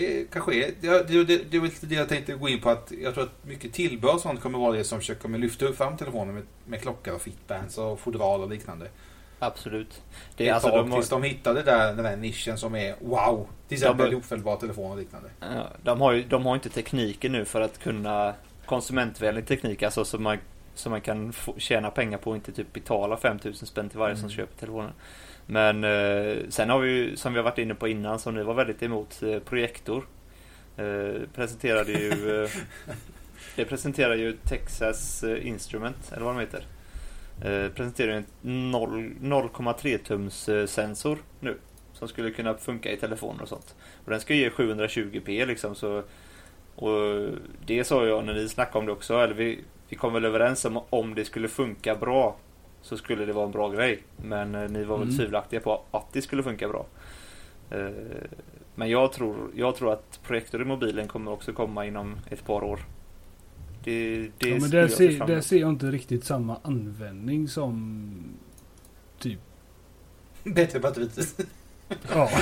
det 0.00 0.30
kanske 0.32 0.54
är 0.54 0.70
det, 0.80 1.08
det, 1.08 1.24
det, 1.24 1.50
det 1.50 1.56
är 1.56 1.60
väl 1.60 1.70
det 1.80 1.94
jag 1.94 2.08
tänkte 2.08 2.32
gå 2.32 2.48
in 2.48 2.60
på 2.60 2.70
att 2.70 2.92
jag 3.02 3.14
tror 3.14 3.24
att 3.24 3.44
mycket 3.46 3.72
tillbehör 3.72 4.14
och 4.14 4.20
sånt 4.20 4.40
kommer 4.40 4.58
vara 4.58 4.72
det 4.76 4.84
som 4.84 4.98
försöker 4.98 5.20
kommer 5.22 5.38
lyfta 5.38 5.64
upp 5.66 5.76
fram 5.76 5.96
telefonen 5.96 6.34
med, 6.34 6.44
med 6.66 6.80
klocka 6.82 7.14
och 7.14 7.22
fitbands 7.22 7.78
och 7.78 8.00
fodral 8.00 8.40
och 8.42 8.50
liknande. 8.50 8.86
Absolut. 9.38 10.02
Det 10.36 10.48
är 10.48 10.52
alltså 10.54 10.68
tag 10.68 10.78
de 10.78 10.90
har, 10.90 10.98
tills 10.98 11.08
de 11.10 11.22
hittade 11.22 11.62
där, 11.62 11.86
den 11.94 12.04
där 12.04 12.16
nischen 12.16 12.58
som 12.58 12.74
är 12.74 12.94
wow. 13.00 13.46
Till 13.68 13.76
exempel 13.76 14.10
bör- 14.10 14.16
ofällbar 14.18 14.56
telefon 14.56 14.90
och 14.90 14.98
liknande. 14.98 15.28
ja, 15.40 15.66
de 15.82 16.00
har 16.00 16.12
ju 16.12 16.22
de 16.22 16.46
har 16.46 16.54
inte 16.54 16.68
tekniken 16.70 17.32
nu 17.32 17.44
för 17.44 17.60
att 17.60 17.78
kunna 17.78 18.34
konsumentvänlig 18.66 19.46
teknik, 19.46 19.82
alltså 19.82 20.04
så 20.04 20.18
man, 20.18 20.38
så 20.74 20.90
man 20.90 21.00
kan 21.00 21.32
få, 21.32 21.54
tjäna 21.58 21.90
pengar 21.90 22.18
på 22.18 22.30
och 22.30 22.36
inte 22.36 22.52
typ 22.52 22.72
betala 22.72 23.16
5000 23.16 23.66
spänn 23.68 23.88
till 23.88 23.98
varje 23.98 24.16
som 24.16 24.24
Mm. 24.24 24.36
köper 24.36 24.58
telefonen. 24.60 24.92
Men 25.46 25.84
eh, 25.84 26.36
sen 26.48 26.70
har 26.70 26.78
vi 26.78 26.90
ju, 26.90 27.16
som 27.16 27.32
vi 27.32 27.38
har 27.38 27.44
varit 27.44 27.58
inne 27.58 27.74
på 27.74 27.88
innan, 27.88 28.18
som 28.18 28.34
ni 28.34 28.42
var 28.42 28.54
väldigt 28.54 28.82
emot, 28.82 29.22
eh, 29.22 29.38
projektor. 29.38 30.06
Eh, 30.76 31.28
presenterade 31.34 31.92
ju 31.92 32.48
Det 33.56 33.64
presenterar 33.64 34.14
ju 34.14 34.32
Texas 34.32 35.24
Instrument, 35.24 36.12
eller 36.12 36.24
vad 36.24 36.34
de 36.34 36.40
heter. 36.40 36.64
Presenterar 37.68 38.12
en 38.12 38.70
0 38.70 39.14
0,3 39.20 39.98
tums 39.98 40.50
sensor 40.70 41.18
nu. 41.40 41.58
Som 41.92 42.08
skulle 42.08 42.30
kunna 42.30 42.54
funka 42.54 42.92
i 42.92 42.96
telefoner 42.96 43.42
och 43.42 43.48
sånt. 43.48 43.74
Och 44.04 44.10
den 44.10 44.20
ska 44.20 44.34
ge 44.34 44.48
720p 44.48 45.46
liksom 45.46 45.74
så 45.74 46.02
Och 46.74 47.28
det 47.66 47.84
sa 47.84 48.06
jag 48.06 48.24
när 48.24 48.34
ni 48.34 48.48
snackade 48.48 48.78
om 48.78 48.86
det 48.86 48.92
också, 48.92 49.14
eller 49.14 49.34
vi, 49.34 49.64
vi 49.88 49.96
kom 49.96 50.12
väl 50.12 50.24
överens 50.24 50.64
om 50.64 50.80
om 50.90 51.14
det 51.14 51.24
skulle 51.24 51.48
funka 51.48 51.94
bra 51.94 52.36
Så 52.82 52.96
skulle 52.96 53.24
det 53.24 53.32
vara 53.32 53.44
en 53.46 53.50
bra 53.52 53.68
grej. 53.70 54.02
Men 54.16 54.54
eh, 54.54 54.70
ni 54.70 54.84
var 54.84 54.98
väl 54.98 55.06
Mm. 55.08 55.18
tvivelaktiga 55.18 55.60
på 55.60 55.82
att 55.90 56.12
det 56.12 56.22
skulle 56.22 56.42
funka 56.42 56.68
bra. 56.68 56.86
Eh, 57.70 57.90
Men 58.74 58.90
jag 58.90 59.12
tror, 59.12 59.50
jag 59.54 59.76
tror 59.76 59.92
att 59.92 60.20
projektor 60.22 60.62
i 60.62 60.64
mobilen 60.64 61.08
kommer 61.08 61.32
också 61.32 61.52
komma 61.52 61.86
inom 61.86 62.16
ett 62.30 62.44
par 62.44 62.64
år. 62.64 62.80
Det, 63.84 64.28
det 64.38 64.48
Ja, 64.48 64.58
men 64.60 64.70
där 64.70 64.88
ser, 64.88 65.26
där 65.26 65.40
ser 65.40 65.60
jag 65.60 65.68
inte 65.70 65.86
riktigt 65.86 66.24
samma 66.24 66.56
användning 66.62 67.48
som 67.48 68.10
typ 69.18 69.40
Bättre 70.44 70.80
batteritid. 70.80 71.46
Ja. 72.14 72.30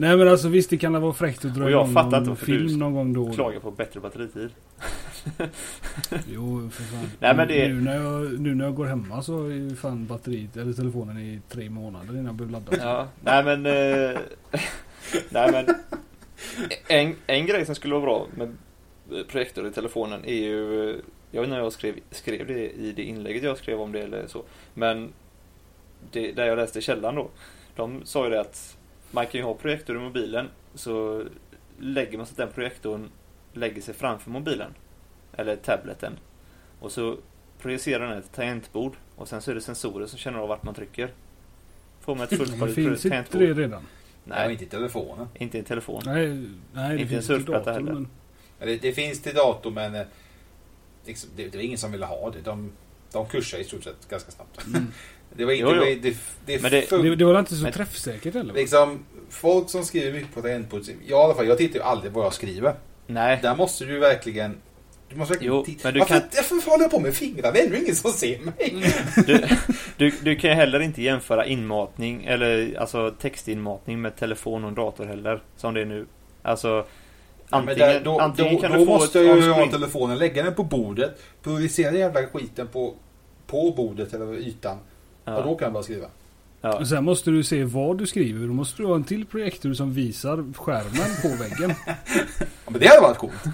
Nej 0.00 0.16
men 0.16 0.28
alltså 0.28 0.48
visst 0.48 0.70
det 0.70 0.76
kan 0.78 1.02
vara 1.02 1.12
fräckt 1.12 1.44
att 1.44 1.54
dra 1.54 1.64
Och 1.64 1.70
jag 1.70 1.82
igång 1.82 1.94
fattar 1.94 2.06
inte 2.06 2.18
någon 2.20 2.28
varför 2.28 2.46
film 2.46 2.66
du 2.66 2.76
någon 2.76 2.94
gång 2.94 3.12
då. 3.12 3.22
och 3.22 3.28
då. 3.28 3.34
Klaga 3.34 3.60
på 3.60 3.70
bättre 3.70 4.00
batteritid. 4.00 4.50
Jo 6.28 6.70
för 6.72 6.82
fan. 6.82 7.10
Nej, 7.18 7.36
men 7.36 7.48
det- 7.48 7.68
nu, 7.68 7.80
när 7.80 7.96
jag, 8.02 8.40
nu 8.40 8.54
när 8.54 8.64
jag 8.64 8.74
går 8.74 8.84
hemma 8.84 9.22
så 9.22 9.44
är 9.46 9.50
ju 9.54 9.76
fan 9.76 10.06
batteriet 10.06 10.56
eller 10.56 10.72
telefonen 10.72 11.18
i 11.18 11.40
tre 11.48 11.70
månader 11.70 12.12
innan 12.12 12.24
jag 12.26 12.34
behöver 12.34 12.52
ladda. 12.52 12.76
Ja, 12.84 13.08
nej 13.24 13.44
men... 13.44 13.66
Eh, 13.66 14.18
nej 15.30 15.52
men... 15.52 15.66
En, 16.88 17.14
en 17.26 17.46
grej 17.46 17.66
som 17.66 17.74
skulle 17.74 17.94
vara 17.94 18.02
bra 18.04 18.26
med 18.36 18.56
projektor 19.28 19.66
i 19.66 19.70
telefonen 19.70 20.24
är 20.24 20.34
ju... 20.34 20.86
Jag 21.30 21.40
vet 21.40 21.46
inte 21.46 21.56
när 21.56 21.62
jag 21.62 21.72
skrev, 21.72 21.94
skrev 22.10 22.46
det 22.46 22.70
i 22.70 22.92
det 22.96 23.02
inlägget 23.02 23.42
jag 23.42 23.58
skrev 23.58 23.80
om 23.80 23.92
det 23.92 24.00
eller 24.00 24.26
så. 24.26 24.42
Men 24.74 25.12
det, 26.12 26.32
där 26.32 26.46
jag 26.46 26.56
läste 26.56 26.80
källan 26.80 27.14
då. 27.14 27.28
De 27.76 28.00
sa 28.04 28.24
ju 28.24 28.30
det 28.30 28.40
att 28.40 28.76
man 29.10 29.26
kan 29.26 29.40
ju 29.40 29.44
ha 29.44 29.54
projektor 29.54 29.96
i 29.96 29.98
mobilen 29.98 30.48
så 30.74 31.24
lägger 31.78 32.16
man 32.18 32.26
så 32.26 32.30
att 32.30 32.36
den 32.36 32.48
projektorn 32.52 33.10
lägger 33.52 33.82
sig 33.82 33.94
framför 33.94 34.30
mobilen. 34.30 34.74
Eller 35.32 35.56
tableten. 35.56 36.18
Och 36.80 36.92
så 36.92 37.16
projicerar 37.58 38.08
den 38.08 38.18
ett 38.18 38.32
tangentbord 38.32 38.92
och 39.16 39.28
sen 39.28 39.42
så 39.42 39.50
är 39.50 39.54
det 39.54 39.60
sensorer 39.60 40.06
som 40.06 40.18
känner 40.18 40.38
av 40.38 40.48
vart 40.48 40.62
man 40.62 40.74
trycker. 40.74 41.10
Får 42.00 42.14
man 42.14 42.24
ett 42.24 42.36
fullskaligt 42.36 42.74
finns 42.74 43.04
inte 43.04 43.08
tangentbord. 43.08 43.40
det 43.40 43.54
redan? 43.54 43.82
Nej, 44.24 44.52
inte 44.52 44.64
i 44.64 44.68
telefonen. 44.68 45.28
inte 45.34 45.56
i 45.56 45.60
en 45.60 45.64
telefon. 45.66 46.02
Nej, 46.06 46.28
nej 46.72 46.88
det 46.88 46.92
Inte 46.92 47.02
en 47.02 47.08
finns 47.08 47.26
surfplatta 47.26 47.58
dator 47.58 47.72
heller. 47.72 47.92
men 47.92 48.08
Ja, 48.58 48.66
Det, 48.66 48.76
det 48.76 48.92
finns 48.92 49.22
till 49.22 49.34
dator 49.34 49.70
men 49.70 49.94
eh, 49.94 50.06
liksom, 51.06 51.30
det, 51.36 51.48
det 51.48 51.58
var 51.58 51.64
ingen 51.64 51.78
som 51.78 51.92
ville 51.92 52.06
ha 52.06 52.30
det. 52.30 52.40
De, 52.40 52.72
de 53.12 53.26
kursar 53.26 53.58
i 53.58 53.64
stort 53.64 53.84
sett 53.84 54.08
ganska 54.08 54.30
snabbt. 54.30 54.66
Mm. 54.66 54.86
Det 55.36 55.44
var 55.44 55.52
inte... 55.52 55.62
Jo, 55.70 55.74
jo. 55.74 55.80
Det, 56.02 56.16
det, 56.46 56.62
Men 56.62 56.70
det- 56.70 56.90
det, 56.90 57.16
det 57.16 57.24
var 57.24 57.38
inte 57.38 57.54
så 57.56 57.62
Men- 57.62 57.72
träffsäkert 57.72 58.34
heller? 58.34 58.52
va? 58.52 58.58
Liksom, 58.60 58.98
folk 59.30 59.70
som 59.70 59.84
skriver 59.84 60.12
mycket 60.12 60.34
på 60.34 60.40
tangentbord, 60.42 60.82
jag 61.06 61.20
i 61.20 61.24
alla 61.24 61.34
fall, 61.34 61.46
jag 61.46 61.58
tittar 61.58 61.74
ju 61.78 61.82
aldrig 61.84 62.12
vad 62.12 62.24
jag 62.24 62.32
skriver. 62.34 62.74
Nej, 63.06 63.38
Där 63.42 63.56
måste 63.56 63.84
du 63.84 63.98
verkligen 63.98 64.56
Du 65.08 65.16
måste 65.16 65.32
verkligen 65.34 65.54
Jo, 65.54 65.64
titta. 65.64 65.80
men 65.88 65.94
du 65.94 66.00
varför, 66.00 66.14
kan- 66.20 66.28
varför 66.50 66.70
håller 66.70 66.84
jag 66.84 66.90
på 66.90 67.00
med 67.00 67.14
fingrarna? 67.14 67.52
Det 67.52 67.60
är 67.60 67.64
ändå 67.66 67.76
ingen 67.76 67.94
som 67.94 68.12
ser 68.12 68.38
mig. 68.40 68.84
Du, 69.26 69.46
du, 69.96 70.10
du 70.22 70.36
kan 70.36 70.50
ju 70.50 70.56
heller 70.56 70.80
inte 70.80 71.02
jämföra 71.02 71.46
inmatning 71.46 72.24
eller 72.24 72.76
alltså 72.80 73.10
textinmatning 73.20 74.00
med 74.02 74.16
telefon 74.16 74.64
och 74.64 74.72
dator 74.72 75.04
heller. 75.04 75.42
Som 75.56 75.74
det 75.74 75.80
är 75.80 75.84
nu. 75.84 76.06
Alltså 76.42 76.86
antingen, 77.50 77.78
där, 77.78 78.00
då 78.04 78.18
antingen 78.20 78.54
då, 78.54 78.60
kan 78.60 78.72
då 78.72 78.78
du 78.78 78.86
få 78.86 78.92
måste 78.92 79.20
ett 79.20 79.26
jag 79.26 79.36
ju 79.38 79.50
ha 79.50 79.66
telefonen, 79.70 80.18
lägga 80.18 80.42
den 80.42 80.54
på 80.54 80.62
bordet, 80.64 81.22
projicera 81.42 81.92
jävla 81.96 82.26
skiten 82.26 82.66
på, 82.66 82.94
på 83.46 83.70
bordet 83.76 84.14
eller 84.14 84.34
ytan. 84.34 84.78
Och 85.36 85.44
då 85.44 85.54
kan 85.54 85.66
jag 85.66 85.72
bara 85.72 85.82
skriva. 85.82 86.06
Ja. 86.60 86.78
Och 86.78 86.88
sen 86.88 87.04
måste 87.04 87.30
du 87.30 87.44
se 87.44 87.64
vad 87.64 87.98
du 87.98 88.06
skriver. 88.06 88.46
Då 88.46 88.52
måste 88.52 88.82
du 88.82 88.86
ha 88.86 88.94
en 88.94 89.04
till 89.04 89.26
projektor 89.26 89.72
som 89.74 89.92
visar 89.92 90.54
skärmen 90.54 91.10
på 91.22 91.42
väggen. 91.42 91.74
Ja, 92.64 92.70
men 92.70 92.80
det 92.80 92.86
hade 92.86 93.00
varit 93.00 93.18
coolt. 93.18 93.44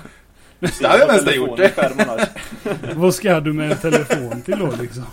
Det 0.58 0.86
hade 0.86 0.98
jag 0.98 1.08
nästan 1.08 1.34
gjort. 1.34 1.60
Annars. 1.78 2.28
vad 2.94 3.14
ska 3.14 3.40
du 3.40 3.52
med 3.52 3.72
en 3.72 3.78
telefon 3.78 4.42
till 4.42 4.58
då 4.58 4.72
liksom? 4.80 5.04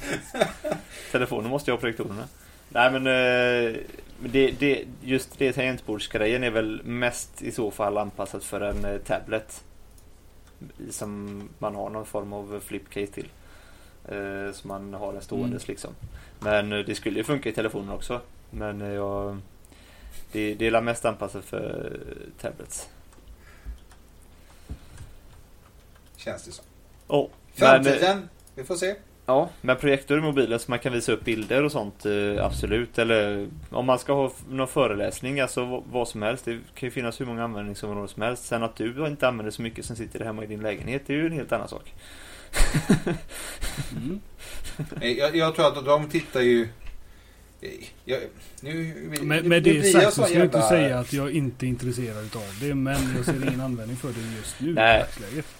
Telefonen 1.12 1.50
måste 1.50 1.72
ju 1.72 1.74
ha 1.74 1.80
projektorerna. 1.80 2.24
Nej 2.70 2.92
men 2.92 3.08
eh, 3.08 3.80
det, 4.20 4.52
det, 4.60 4.84
just 5.02 5.40
det 5.40 5.54
tangentbordsgrejen 5.54 6.44
är 6.44 6.52
väl 6.52 6.82
mest 6.84 7.42
i 7.42 7.52
så 7.52 7.72
fall 7.72 7.98
anpassat 7.98 8.44
för 8.44 8.62
en 8.62 8.86
eh, 8.86 8.98
tablet. 8.98 9.64
Som 10.90 11.42
man 11.60 11.76
har 11.76 11.90
någon 11.90 12.06
form 12.06 12.34
av 12.34 12.62
flipcase 12.66 13.08
till. 13.08 13.28
Eh, 14.08 14.54
som 14.54 14.68
man 14.68 14.94
har 14.94 15.14
en 15.14 15.22
ståendes 15.22 15.68
liksom. 15.68 15.92
Men 16.40 16.74
eh, 16.74 16.80
det 16.80 16.96
skulle 16.96 17.18
ju 17.18 17.24
funka 17.24 17.50
i 17.50 17.52
telefonen 17.52 17.90
också. 17.90 18.22
Men 18.50 18.82
eh, 18.82 18.94
jag, 18.94 19.38
det, 20.32 20.54
det 20.54 20.68
är 20.68 20.82
mest 20.82 21.06
anpassat 21.06 21.46
för 21.46 22.00
tablets. 22.42 22.90
Känns 26.18 26.44
det 26.44 26.52
som. 26.52 26.66
Oh, 27.08 27.30
men, 27.56 27.84
Framtiden. 27.84 28.30
Vi 28.56 28.64
får 28.64 28.76
se. 28.76 28.96
Ja, 29.26 29.50
men 29.62 29.78
projektor 29.78 30.18
i 30.18 30.22
mobilen 30.22 30.60
så 30.60 30.72
man 30.72 30.80
kan 30.80 30.94
visa 30.94 31.12
upp 31.12 31.26
bilder 31.26 31.64
och 31.64 31.72
sånt 31.72 32.06
absolut. 32.40 33.00
Eller 33.00 33.48
om 33.70 33.86
man 33.86 34.00
ska 34.00 34.14
ha 34.14 34.32
någon 34.50 34.68
föreläsning, 34.68 35.40
alltså 35.40 35.84
vad 35.92 36.08
som 36.08 36.22
helst. 36.22 36.46
Det 36.46 36.60
kan 36.74 36.88
ju 36.88 36.92
finnas 36.92 37.22
hur 37.22 37.26
många 37.26 37.44
användningsområden 37.44 38.08
som 38.08 38.22
helst. 38.22 38.46
Sen 38.46 38.64
att 38.64 38.76
du 38.76 39.08
inte 39.08 39.28
använder 39.28 39.52
så 39.52 39.62
mycket 39.62 39.86
som 39.86 39.96
sitter 39.96 40.26
hemma 40.26 40.44
i 40.44 40.48
din 40.48 40.62
lägenhet, 40.62 41.02
det 41.06 41.14
är 41.14 41.18
ju 41.18 41.26
en 41.26 41.32
helt 41.32 41.52
annan 41.52 41.68
sak. 41.68 41.94
Eh, 45.02 45.12
Jag, 45.12 45.36
jag 45.36 45.56
tror 45.56 45.68
att 45.68 45.86
de 45.86 46.10
tittar 46.10 46.42
ju... 46.42 46.62
eh, 47.62 47.70
Jag, 48.06 48.20
nu, 48.62 48.94
Med, 49.24 49.44
nu- 49.44 49.50
med 49.50 49.64
det 49.64 49.84
sagt 49.84 50.14
så 50.14 50.24
ska 50.24 50.34
jag 50.34 50.46
inte 50.46 50.58
jävla- 50.58 50.70
säga 50.70 51.00
att 51.00 51.14
jag 51.14 51.32
inte 51.32 51.66
är 51.66 51.68
intresserad 51.68 52.26
utav 52.26 52.42
det. 52.62 52.76
Men 52.76 53.14
jag 53.16 53.26
ser 53.26 53.48
ingen 53.48 53.62
användning 53.62 53.98
för 53.98 54.08
det 54.08 54.38
just 54.38 54.60
nu 54.60 54.74
Nej. 54.74 55.06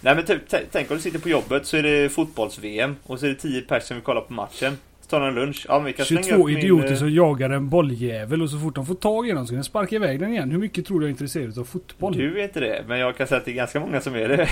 Nej 0.00 0.14
men 0.14 0.24
typ, 0.24 0.42
tänk 0.72 0.90
om 0.90 0.96
du 0.96 1.02
sitter 1.02 1.18
på 1.18 1.28
jobbet 1.28 1.66
så 1.66 1.76
är 1.76 1.82
det 1.82 2.08
fotbolls-VM 2.08 2.96
och 3.02 3.20
så 3.20 3.26
är 3.26 3.30
det 3.30 3.36
10 3.36 3.60
personer 3.62 3.80
som 3.80 3.96
vill 3.96 4.04
kolla 4.04 4.20
på 4.20 4.32
matchen. 4.32 4.78
De 5.10 5.22
en 5.22 5.34
lunch. 5.34 5.66
Ja 5.68 5.76
men 5.78 5.84
vi 5.86 5.92
kan 5.92 6.06
slänga 6.06 6.22
22 6.22 6.40
upp 6.42 6.46
min, 6.46 6.58
idioter 6.58 6.90
eh, 6.92 6.96
som 6.96 7.10
jagar 7.10 7.50
en 7.50 7.68
bolljävel 7.68 8.42
och 8.42 8.50
så 8.50 8.58
fort 8.58 8.74
de 8.74 8.86
får 8.86 8.94
tag 8.94 9.28
i 9.28 9.32
den 9.32 9.46
så 9.46 9.50
kan 9.50 9.58
de 9.58 9.64
sparka 9.64 9.96
iväg 9.96 10.20
den 10.20 10.32
igen. 10.32 10.50
Hur 10.50 10.58
mycket 10.58 10.86
tror 10.86 11.00
du 11.00 11.04
jag 11.06 11.08
är 11.08 11.10
intresserad 11.10 11.58
av 11.58 11.64
fotboll? 11.64 12.16
Du 12.16 12.38
är 12.40 12.44
inte 12.44 12.60
det, 12.60 12.84
men 12.88 12.98
jag 12.98 13.16
kan 13.16 13.26
säga 13.26 13.38
att 13.38 13.44
det 13.44 13.50
är 13.50 13.54
ganska 13.54 13.80
många 13.80 14.00
som 14.00 14.14
är 14.14 14.28
det. 14.28 14.48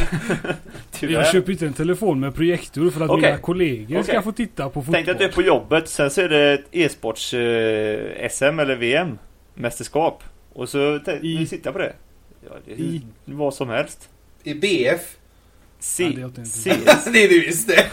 Jag 1.12 1.26
köper 1.26 1.52
inte 1.52 1.66
en 1.66 1.72
telefon 1.72 2.20
med 2.20 2.34
projektor 2.34 2.90
för 2.90 3.00
att 3.04 3.10
Okej. 3.10 3.22
mina 3.30 3.38
kollegor 3.38 4.02
ska 4.02 4.12
Okej. 4.12 4.22
få 4.22 4.32
titta 4.32 4.64
på 4.64 4.72
fotboll. 4.82 4.94
Tänk 4.94 5.08
att 5.08 5.18
du 5.18 5.24
är 5.24 5.28
på 5.32 5.42
jobbet, 5.42 5.88
sen 5.88 6.10
så 6.10 6.20
är 6.20 6.28
det 6.28 6.52
ett 6.52 6.64
e-sports 6.72 7.34
eh, 7.34 8.28
SM 8.30 8.58
eller 8.58 8.76
VM 8.76 9.18
mästerskap. 9.54 10.22
Och 10.52 10.68
så 10.68 10.96
I- 11.06 11.38
vi 11.38 11.46
sitter 11.46 11.72
på 11.72 11.78
det. 11.78 11.92
Ja, 12.48 12.50
det 12.66 12.72
är 12.72 12.76
I- 12.78 13.02
vad 13.24 13.54
som 13.54 13.68
helst. 13.68 14.08
I 14.44 14.54
BF. 14.54 15.16
C, 15.82 16.14
Ja, 16.20 16.28
det 16.34 16.44
C, 16.44 16.70
det 17.12 17.24
är 17.24 17.28
det 17.28 17.38
visst 17.46 17.68
det. 17.68 17.84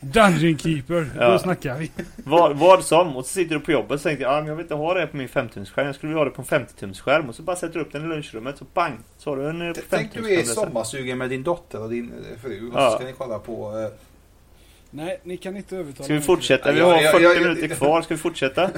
Dungeon 0.00 0.58
Keeper, 0.58 1.10
Ja. 1.18 1.30
då 1.30 1.38
snackar 1.38 1.78
vi. 1.78 1.90
vad, 2.16 2.56
vad 2.58 2.84
som. 2.84 3.16
Och 3.16 3.24
så 3.26 3.32
sitter 3.32 3.54
du 3.54 3.60
på 3.60 3.72
jobbet 3.72 3.90
och 3.90 4.00
så 4.00 4.08
tänker 4.08 4.22
jag, 4.24 4.32
ah, 4.32 4.38
men 4.38 4.46
jag 4.48 4.56
vill 4.56 4.64
inte 4.64 4.74
ha 4.74 4.94
det 4.94 5.06
på 5.06 5.16
min 5.16 5.28
5-tumsskärm. 5.28 5.86
Jag 5.86 5.94
skulle 5.94 6.08
vilja 6.08 6.20
ha 6.20 6.24
det 6.24 6.30
på 6.30 6.42
en 6.42 6.66
50-tumsskärm. 6.66 7.28
Och 7.28 7.34
så 7.34 7.42
bara 7.42 7.56
sätter 7.56 7.74
du 7.74 7.80
upp 7.80 7.92
den 7.92 8.04
i 8.04 8.08
lunchrummet 8.08 8.58
så 8.58 8.64
bang! 8.74 8.94
Så 9.18 9.30
har 9.30 9.36
du 9.36 9.48
en 9.48 9.62
eh, 9.62 9.74
Tänk 9.90 10.12
du 10.14 10.18
är 10.34 10.42
50-tumsskärm. 10.42 10.54
sommarsugen 10.54 11.18
med 11.18 11.30
din 11.30 11.42
dotter 11.42 11.82
och 11.82 11.90
din 11.90 12.12
eh, 12.32 12.38
fru 12.42 12.68
och 12.70 12.80
Ja. 12.80 12.90
så 12.90 12.96
ska 12.96 13.06
ni 13.06 13.12
kolla 13.18 13.38
på... 13.38 13.88
Nej, 14.94 15.20
ni 15.22 15.36
kan 15.36 15.56
inte 15.56 15.76
övertala 15.76 16.04
Ska 16.04 16.14
vi 16.14 16.20
fortsätta? 16.20 16.72
Vi 16.72 16.80
har 16.80 17.02
ja, 17.02 17.10
40 17.10 17.24
ja, 17.24 17.34
ja, 17.34 17.40
minuter 17.40 17.68
ja. 17.68 17.76
kvar. 17.76 18.02
Ska 18.02 18.14
vi 18.14 18.20
fortsätta? 18.20 18.70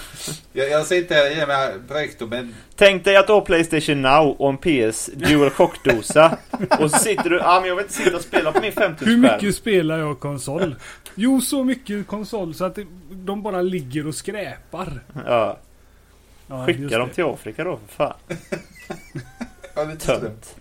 Jag, 0.52 0.70
jag 0.70 0.86
säger 0.86 1.02
inte 1.02 1.34
ge 1.38 1.46
mig 1.46 1.72
projektor 1.88 2.26
men 2.26 2.54
Tänk 2.76 3.04
dig 3.04 3.16
att 3.16 3.26
du 3.26 3.32
har 3.32 3.40
Playstation 3.40 4.02
Now 4.02 4.30
och 4.40 4.50
en 4.50 4.56
PS 4.58 5.06
Dual 5.06 5.50
Shock-dosa. 5.50 6.38
och 6.80 6.90
så 6.90 6.98
sitter 6.98 7.30
du, 7.30 7.40
ah, 7.40 7.60
men 7.60 7.68
jag 7.68 7.76
vill 7.76 7.84
inte 7.84 7.94
sitta 7.94 8.16
och 8.16 8.22
spela 8.22 8.52
på 8.52 8.60
min 8.60 8.72
50 8.72 9.04
Hur 9.04 9.16
mycket 9.16 9.54
spelar 9.54 9.98
jag 9.98 10.20
konsol? 10.20 10.74
Jo, 11.14 11.40
så 11.40 11.64
mycket 11.64 12.06
konsol 12.06 12.54
så 12.54 12.64
att 12.64 12.74
det, 12.74 12.86
de 13.10 13.42
bara 13.42 13.62
ligger 13.62 14.06
och 14.06 14.14
skräpar. 14.14 15.00
Ja, 15.26 15.58
Ja, 16.48 16.66
skicka 16.66 16.98
dem 16.98 17.10
till 17.10 17.24
Afrika 17.24 17.64
då 17.64 17.78
för 17.86 17.94
fan. 17.94 18.14
ja. 19.74 19.96
Tönt. 19.98 20.56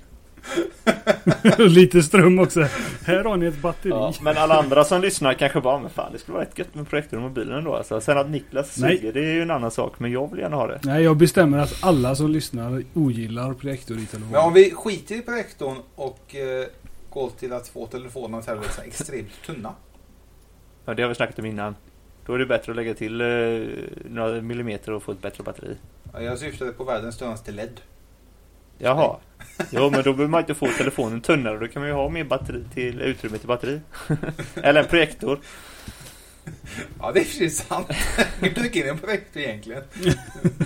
Lite 1.58 2.04
ström 2.04 2.40
också. 2.40 2.68
Här 3.06 3.24
har 3.24 3.38
ni 3.38 3.46
ett 3.46 3.62
batteri. 3.62 3.90
Ja, 3.90 4.14
men 4.22 4.38
alla 4.38 4.60
andra 4.60 4.84
som 4.84 5.02
lyssnar 5.02 5.34
kanske 5.34 5.62
bara, 5.62 5.80
men 5.80 5.90
fan 5.90 6.12
det 6.12 6.20
skulle 6.20 6.34
vara 6.36 6.46
rätt 6.46 6.60
gött 6.60 6.76
med 6.76 6.90
projektor 6.90 7.20
i 7.20 7.22
mobilen 7.22 7.64
då 7.64 7.76
alltså. 7.76 8.02
Sen 8.02 8.18
att 8.18 8.30
Niklas 8.30 8.78
Nej. 8.78 8.98
suger, 8.98 9.14
det 9.14 9.20
är 9.20 9.34
ju 9.34 9.42
en 9.42 9.52
annan 9.52 9.72
sak. 9.72 10.00
Men 10.00 10.12
jag 10.12 10.32
vill 10.32 10.40
gärna 10.40 10.56
ha 10.56 10.68
det. 10.68 10.80
Nej, 10.84 11.04
jag 11.04 11.18
bestämmer 11.18 11.58
att 11.58 11.84
alla 11.84 12.16
som 12.16 12.30
lyssnar 12.32 12.84
ogillar 12.94 13.54
projektor 13.54 13.98
i 13.98 14.06
telefon. 14.06 14.32
Men 14.32 14.42
om 14.42 14.54
vi 14.54 14.72
skiter 14.72 15.16
i 15.16 15.22
projektorn 15.22 15.78
och 15.96 16.36
eh, 16.36 16.66
går 17.10 17.30
till 17.40 17.54
att 17.54 17.68
få 17.68 17.86
telefonen 17.86 18.40
och 18.40 18.46
tableten 18.46 18.84
extremt 18.86 19.42
tunna. 19.46 19.74
Ja, 20.86 20.94
det 20.94 21.02
har 21.02 21.10
vi 21.10 21.16
snackat 21.16 21.40
om 21.40 21.46
innan. 21.46 21.76
Då 22.26 22.34
är 22.34 22.40
det 22.40 22.46
bättre 22.46 22.72
att 22.72 22.76
lägga 22.76 22.94
till 22.94 23.22
eh, 23.22 23.28
några 24.10 24.42
millimeter 24.42 24.92
och 24.92 25.04
få 25.04 25.12
ett 25.12 25.22
bättre 25.22 25.44
batteri. 25.44 25.78
Ja, 26.14 26.22
Jag 26.22 26.38
syftade 26.38 26.72
på 26.72 26.84
världens 26.84 27.18
tunnaste 27.18 27.52
LED. 27.52 27.82
Jaha. 28.78 29.16
Jo 29.72 29.90
men 29.90 30.04
då 30.04 30.14
behöver 30.14 30.28
man 30.28 30.40
inte 30.40 30.54
få 30.56 30.68
telefonen 30.78 31.22
tunnare. 31.22 31.58
Då 31.60 31.68
kan 31.68 31.82
man 31.82 31.90
ju 31.90 31.96
ha 31.96 32.10
mer 32.10 32.24
batteri 32.24 32.64
till 32.74 33.02
utrymme 33.02 33.38
till 33.38 33.48
batteri. 33.48 33.82
Eller 34.56 34.82
en 34.84 34.88
projektor. 34.90 35.40
Ja, 37.00 37.12
det 37.12 37.20
är 37.20 37.24
precis 37.24 37.58
sant. 37.68 37.88
Vi 38.42 38.54
trycker 38.54 38.80
in 38.84 38.90
en 38.90 38.98
projektor 39.00 39.42
egentligen. 39.42 39.84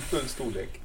Full 0.09 0.27
storlek. 0.27 0.81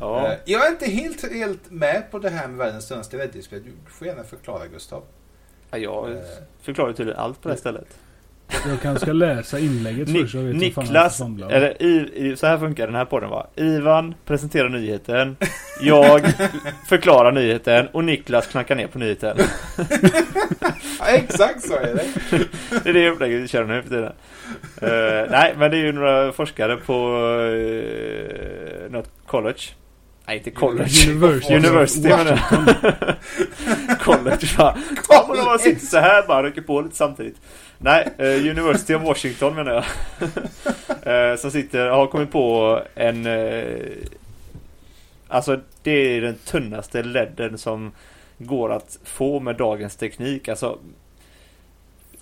Ja. 0.00 0.32
Eh, 0.32 0.38
Jag 0.44 0.66
är 0.66 0.70
inte 0.70 0.86
helt, 0.90 1.32
helt 1.32 1.70
med 1.70 2.10
på 2.10 2.18
det 2.18 2.30
här 2.30 2.48
med 2.48 2.56
världens 2.56 2.88
tunnaste 2.88 3.16
LED-display. 3.16 3.60
Du 3.60 3.72
får 3.90 4.06
gärna 4.06 4.24
förklara 4.24 4.66
Gustav. 4.66 5.02
Ja, 5.70 5.78
jag 5.78 6.10
Eh, 6.12 6.18
förklarar 6.62 6.92
tydligen 6.92 7.20
allt 7.20 7.42
på 7.42 7.48
det 7.48 7.54
här 7.54 7.58
stället. 7.60 7.98
Jag 8.68 8.80
kanske 8.82 9.04
ska 9.06 9.12
läsa 9.12 9.58
inlägget 9.58 10.08
Ni- 10.08 10.22
först 10.22 10.34
jag 10.34 10.42
vet 10.42 10.76
vad 10.76 10.86
fan 10.86 10.94
jag 10.94 11.20
Niklas, 11.30 11.50
eller 11.50 11.82
i, 11.82 12.10
i, 12.14 12.36
så 12.36 12.46
här 12.46 12.58
funkar 12.58 12.86
den 12.86 12.96
här 12.96 13.04
podden 13.04 13.30
va? 13.30 13.46
Ivan 13.56 14.14
presenterar 14.26 14.68
nyheten, 14.68 15.36
jag 15.80 16.22
förklarar 16.88 17.32
nyheten 17.32 17.86
och 17.92 18.04
Niklas 18.04 18.46
knackar 18.46 18.74
ner 18.74 18.86
på 18.86 18.98
nyheten. 18.98 19.36
Ja, 20.98 21.06
exakt 21.06 21.62
så 21.62 21.74
är 21.76 21.94
det. 21.94 22.04
Det 22.84 22.88
är 22.90 22.94
det 22.94 23.08
upplägget 23.10 23.42
vi 23.42 23.48
kör 23.48 23.64
nu 23.64 23.82
för 23.82 23.88
tiden. 23.88 24.12
Eh, 24.82 25.30
nej, 25.30 25.54
men 25.58 25.70
det 25.70 25.76
är 25.76 25.82
ju 25.82 25.92
några 25.92 26.32
forskare 26.32 26.76
på 26.76 27.16
uh, 27.16 28.90
något 28.90 29.10
college. 29.26 29.60
Nej, 30.26 30.36
inte 30.36 30.50
college. 30.50 31.10
University, 31.10 31.54
University 31.54 32.08
menar 32.08 32.40
jag. 32.50 33.98
college 34.00 34.46
va? 34.58 34.76
Ja, 35.08 35.24
men 35.28 35.36
de 35.36 35.44
bara 35.44 35.58
sitter 35.58 35.86
så 35.86 35.98
här 35.98 36.26
bara 36.26 36.42
rycker 36.42 36.62
på 36.62 36.80
lite 36.80 36.96
samtidigt. 36.96 37.36
Nej, 37.82 38.08
eh, 38.18 38.50
University 38.50 38.94
of 38.94 39.02
Washington 39.02 39.54
menar 39.54 39.72
jag. 39.72 39.84
Eh, 41.02 41.36
som 41.36 41.50
sitter, 41.50 41.88
har 41.88 42.06
kommit 42.06 42.30
på 42.30 42.80
en... 42.94 43.26
eh, 43.26 43.76
alltså 45.28 45.60
det 45.82 45.90
är 45.90 46.20
den 46.20 46.34
tunnaste 46.34 47.02
ledden 47.02 47.58
som 47.58 47.92
går 48.38 48.72
att 48.72 48.98
få 49.04 49.40
med 49.40 49.56
dagens 49.56 49.96
teknik. 49.96 50.48
Alltså 50.48 50.78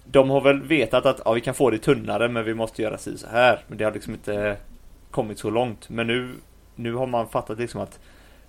de 0.05 0.31
har 0.31 0.40
väl 0.40 0.62
vetat 0.62 1.07
att 1.07 1.21
ja, 1.25 1.33
vi 1.33 1.40
kan 1.40 1.55
få 1.55 1.71
det 1.71 1.79
tunnare 1.79 2.29
men 2.29 2.44
vi 2.44 2.55
måste 2.55 2.83
göra 2.83 2.99
si 2.99 3.18
så 3.18 3.27
här. 3.29 3.61
Men 3.66 3.79
det 3.79 3.85
har 3.85 3.92
liksom 3.92 4.14
inte 4.14 4.57
kommit 5.11 5.38
så 5.38 5.51
långt. 5.51 5.88
Men 5.88 6.07
nu, 6.07 6.35
nu 6.75 6.94
har 6.94 7.07
man 7.07 7.29
fattat 7.29 7.59
liksom 7.59 7.81
att 7.81 7.99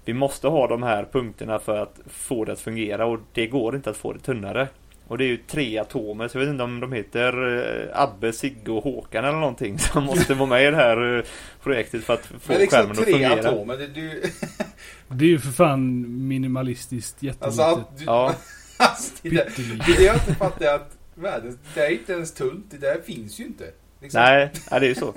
vi 0.06 0.14
måste 0.14 0.48
ha 0.48 0.68
de 0.68 0.84
här 0.84 1.06
punkterna 1.12 1.60
för 1.60 1.78
att 1.78 2.00
få 2.08 2.46
det 2.46 2.52
att 2.52 2.60
fungera 2.60 3.06
och 3.06 3.20
det 3.34 3.48
går 3.48 3.76
inte 3.76 3.90
att 3.90 3.98
få 3.98 4.14
det 4.14 4.20
tunnare. 4.20 4.68
Och 5.10 5.18
det 5.18 5.24
är 5.24 5.28
ju 5.28 5.38
tre 5.38 5.78
atomer, 5.78 6.28
så 6.28 6.38
jag 6.38 6.46
vet 6.46 6.52
inte 6.52 6.64
om 6.64 6.80
de 6.80 6.94
heter 6.94 7.58
eh, 7.92 8.02
Abbe, 8.02 8.34
Sigge 8.34 8.72
och 8.72 8.84
Håkan 8.84 9.26
eller 9.26 9.38
någonting 9.40 9.80
som 9.94 10.04
måste 10.04 10.34
vara 10.34 10.50
med 10.50 10.64
i 10.68 10.72
det 10.72 10.76
här 10.78 11.18
eh, 11.18 11.24
projektet 11.64 12.04
för 12.04 12.14
att 12.14 12.26
få 12.26 12.54
liksom 12.54 12.78
skärmen 12.80 12.92
att 12.92 13.04
tre 13.04 13.12
fungera. 13.12 13.50
atomer. 13.50 13.78
Det, 13.78 13.88
du, 13.88 14.24
Det 15.08 15.26
är 15.26 15.30
ju 15.30 15.40
för 15.40 15.52
fan 15.52 16.06
minimalistiskt 16.28 17.24
jättelitet. 17.24 17.60
alltså 17.60 17.62
att 17.82 17.98
du, 17.98 18.04
Ja, 18.06 18.36
alltså, 18.78 19.14
det, 19.22 19.30
där, 19.30 19.46
Pyttelitet. 19.46 19.86
det 19.88 19.92
är 19.94 19.98
det 19.98 20.04
jag 20.04 20.16
inte 20.16 20.36
fattar 20.36 20.76
att 20.76 20.98
världens, 21.16 21.58
det 21.74 21.86
är 21.86 21.90
inte 21.92 22.14
ens 22.14 22.34
tunt. 22.34 22.66
Det 22.72 22.78
där 22.78 23.02
finns 23.06 23.40
ju 23.40 23.44
inte. 23.46 23.66
Liksom. 24.02 24.22
nej, 24.22 24.52
det 24.70 24.76
är 24.76 24.82
ju 24.82 24.96
så. 24.96 25.14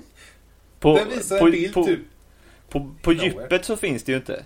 På, 0.80 0.96
Den 0.96 1.08
visar 1.08 1.38
på, 1.38 1.44
en 1.46 1.50
bild 1.52 1.74
på, 1.74 1.84
typ. 1.86 2.00
på, 2.68 2.94
på 3.02 3.10
Nowhere. 3.10 3.26
djupet 3.28 3.64
så 3.64 3.76
finns 3.76 4.02
det 4.02 4.12
ju 4.12 4.18
inte. 4.18 4.44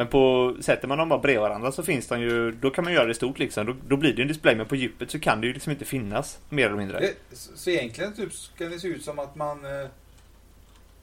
Men 0.00 0.06
på, 0.06 0.56
sätter 0.60 0.88
man 0.88 0.98
dem 0.98 1.08
bara 1.08 1.18
bredvid 1.18 1.40
varandra 1.40 1.72
så 1.72 1.82
finns 1.82 2.06
de 2.08 2.20
ju, 2.20 2.50
då 2.50 2.70
kan 2.70 2.84
man 2.84 2.92
göra 2.92 3.06
det 3.06 3.14
stort 3.14 3.38
liksom. 3.38 3.66
Då, 3.66 3.76
då 3.88 3.96
blir 3.96 4.12
det 4.12 4.22
en 4.22 4.28
display, 4.28 4.56
men 4.56 4.66
på 4.66 4.76
djupet 4.76 5.10
så 5.10 5.20
kan 5.20 5.40
det 5.40 5.46
ju 5.46 5.52
liksom 5.52 5.72
inte 5.72 5.84
finnas, 5.84 6.38
mer 6.48 6.66
eller 6.66 6.76
mindre. 6.76 7.00
Det, 7.00 7.14
så 7.32 7.56
så 7.56 7.70
egentligen 7.70 8.14
typ 8.14 8.32
ska 8.32 8.64
det 8.64 8.78
se 8.78 8.88
ut 8.88 9.04
som 9.04 9.18
att 9.18 9.34
man, 9.36 9.64
eh, 9.64 9.88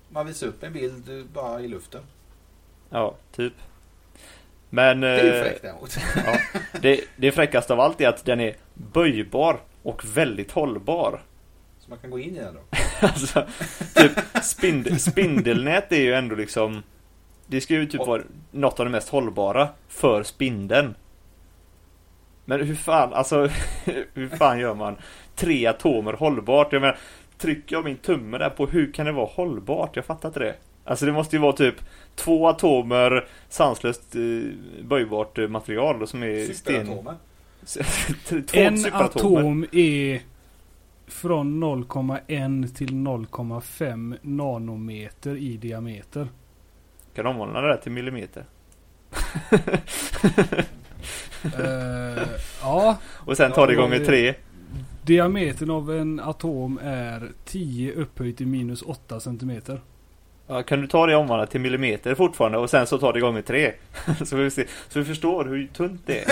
man 0.10 0.28
visar 0.28 0.48
upp 0.48 0.64
en 0.64 0.74
bild 0.74 1.28
bara 1.34 1.62
i 1.62 1.68
luften. 1.68 2.02
Ja, 2.90 3.16
typ. 3.36 3.54
Men... 4.70 5.02
Det 5.02 5.08
är 5.08 5.24
ju 5.24 5.34
eh, 5.34 5.44
fräckt 5.44 5.62
däremot. 5.62 5.98
Ja, 6.16 6.40
det, 6.82 7.02
det 7.16 7.32
fräckaste 7.32 7.74
av 7.74 7.80
allt 7.80 8.02
är 8.02 8.08
att 8.08 8.26
den 8.26 8.40
är 8.40 8.56
böjbar 8.74 9.60
och 9.84 10.06
väldigt 10.06 10.52
hållbar. 10.52 11.22
Så 11.80 11.90
man 11.90 12.00
kan 12.00 12.10
gå 12.10 12.20
in 12.20 12.36
i 12.36 12.40
den 12.40 12.54
då. 12.54 12.62
Alltså, 13.08 13.48
typ 13.96 14.12
spind, 14.44 15.02
spindelnät 15.02 15.92
är 15.92 16.02
ju 16.02 16.14
ändå 16.14 16.36
liksom 16.36 16.84
Det 17.48 17.62
ska 17.62 17.74
ju 17.74 17.86
typ 17.86 18.08
vara 18.08 18.22
något 18.52 18.80
av 18.80 18.86
det 18.86 18.92
mest 18.92 19.10
hållbara 19.10 19.70
för 19.88 20.24
spindeln. 20.24 20.96
Men 22.46 22.62
hur 22.62 22.76
fan, 22.76 23.14
alltså 23.14 23.50
hur 24.14 24.30
fan 24.38 24.60
gör 24.60 24.76
man 24.76 24.96
tre 25.36 25.66
atomer 25.66 26.14
hållbart? 26.14 26.74
Jag 26.74 26.82
menar, 26.82 26.98
trycker 27.38 27.76
jag 27.76 27.86
min 27.86 27.98
tumme 27.98 28.38
där 28.38 28.50
på 28.50 28.66
hur 28.66 28.92
kan 28.92 29.06
det 29.06 29.12
vara 29.12 29.26
hållbart? 29.26 29.96
Jag 29.96 30.06
fattar 30.06 30.30
inte 30.30 30.40
det. 30.40 30.56
Alltså 30.84 31.06
det 31.06 31.12
måste 31.12 31.36
ju 31.36 31.42
vara 31.42 31.54
typ 31.54 31.76
två 32.16 32.48
atomer 32.48 33.28
sanslöst 33.50 34.16
eh, 34.16 34.22
böjbart 34.84 35.38
eh, 35.38 35.48
material 35.48 36.08
som 36.08 36.24
är 36.24 36.54
sten... 36.54 36.90
En 38.54 38.86
atom 38.94 39.66
är 39.72 40.22
från 41.08 41.64
0,1 41.64 42.76
till 42.76 42.92
0,5 42.92 44.18
nanometer 44.22 45.36
i 45.36 45.58
diameter. 45.58 46.28
Kan 47.18 47.26
de 47.26 47.30
omvandla 47.36 47.62
det 47.62 47.68
där 47.68 47.78
till 47.78 47.92
millimeter? 47.92 48.46
Eh, 51.44 52.24
ja, 52.62 52.98
Och 53.06 53.38
sen 53.38 53.52
tar 53.52 53.68
det 53.68 53.74
Ja, 53.74 53.82
gånger 53.82 54.06
tre. 54.06 54.34
diametern 55.06 55.70
av 55.70 55.92
en 55.92 56.20
atom 56.20 56.80
är 56.84 57.32
10 57.46 57.94
upphöjt 57.94 58.38
till 58.38 58.48
minus 58.48 58.82
8 58.82 59.20
centimeter. 59.20 59.82
Ja, 60.50 60.64
kan 60.64 60.82
du 60.82 60.88
ta 60.88 61.06
det 61.06 61.16
omvandlat 61.16 61.52
till 61.52 61.62
millimeter 61.62 62.16
fortfarande 62.16 62.58
och 62.58 62.70
sen 62.70 62.88
så 62.88 62.98
tar 62.98 63.14
det 63.14 63.20
gånger 63.20 63.42
tre? 63.42 63.72
så, 64.26 64.36
vi 64.36 64.52
se, 64.52 64.66
så 64.90 65.00
vi 65.00 65.06
förstår 65.06 65.46
hur 65.46 65.68
tunt 65.68 66.02
det 66.06 66.20
är. 66.20 66.26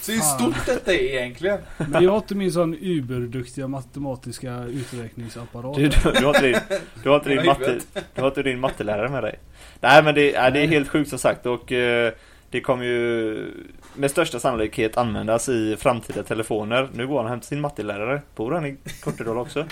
Så 0.00 0.12
hur 0.12 0.20
stort 0.20 0.66
detta 0.66 0.92
är 0.92 1.02
egentligen. 1.02 1.58
Men 1.76 2.04
jag 2.04 2.10
har 2.10 2.18
inte 2.18 2.34
min 2.34 2.52
sån 2.52 2.76
uberduktiga 2.80 3.68
matematiska 3.68 4.64
uträkningsapparat. 4.64 5.76
Du, 5.76 5.88
du, 5.88 6.12
du, 6.12 6.24
har 6.24 6.34
inte 6.34 6.46
din, 6.46 6.56
du, 7.02 7.08
har 7.08 7.16
inte 7.16 7.28
din 7.28 7.46
matte, 7.46 7.64
huvudet. 7.64 7.86
du 8.14 8.20
har 8.20 8.28
inte 8.28 8.42
din 8.42 8.60
mattelärare 8.60 9.08
med 9.08 9.22
dig. 9.22 9.38
Nej 9.80 10.02
men 10.02 10.14
det, 10.14 10.40
nej, 10.40 10.52
det 10.52 10.60
är 10.60 10.66
helt 10.66 10.88
sjukt 10.88 11.10
som 11.10 11.18
sagt 11.18 11.46
och 11.46 11.72
eh, 11.72 12.12
det 12.52 12.60
kommer 12.60 12.84
ju 12.84 13.50
med 13.94 14.10
största 14.10 14.40
sannolikhet 14.40 14.96
användas 14.96 15.48
i 15.48 15.76
framtida 15.76 16.22
telefoner. 16.22 16.88
Nu 16.92 17.06
går 17.06 17.16
han 17.16 17.24
och 17.24 17.30
hämtar 17.30 17.46
sin 17.46 17.60
mattelärare. 17.60 18.22
Bor 18.34 18.52
han 18.52 18.66
i 18.66 18.76
Kortedala 19.04 19.40
också? 19.40 19.66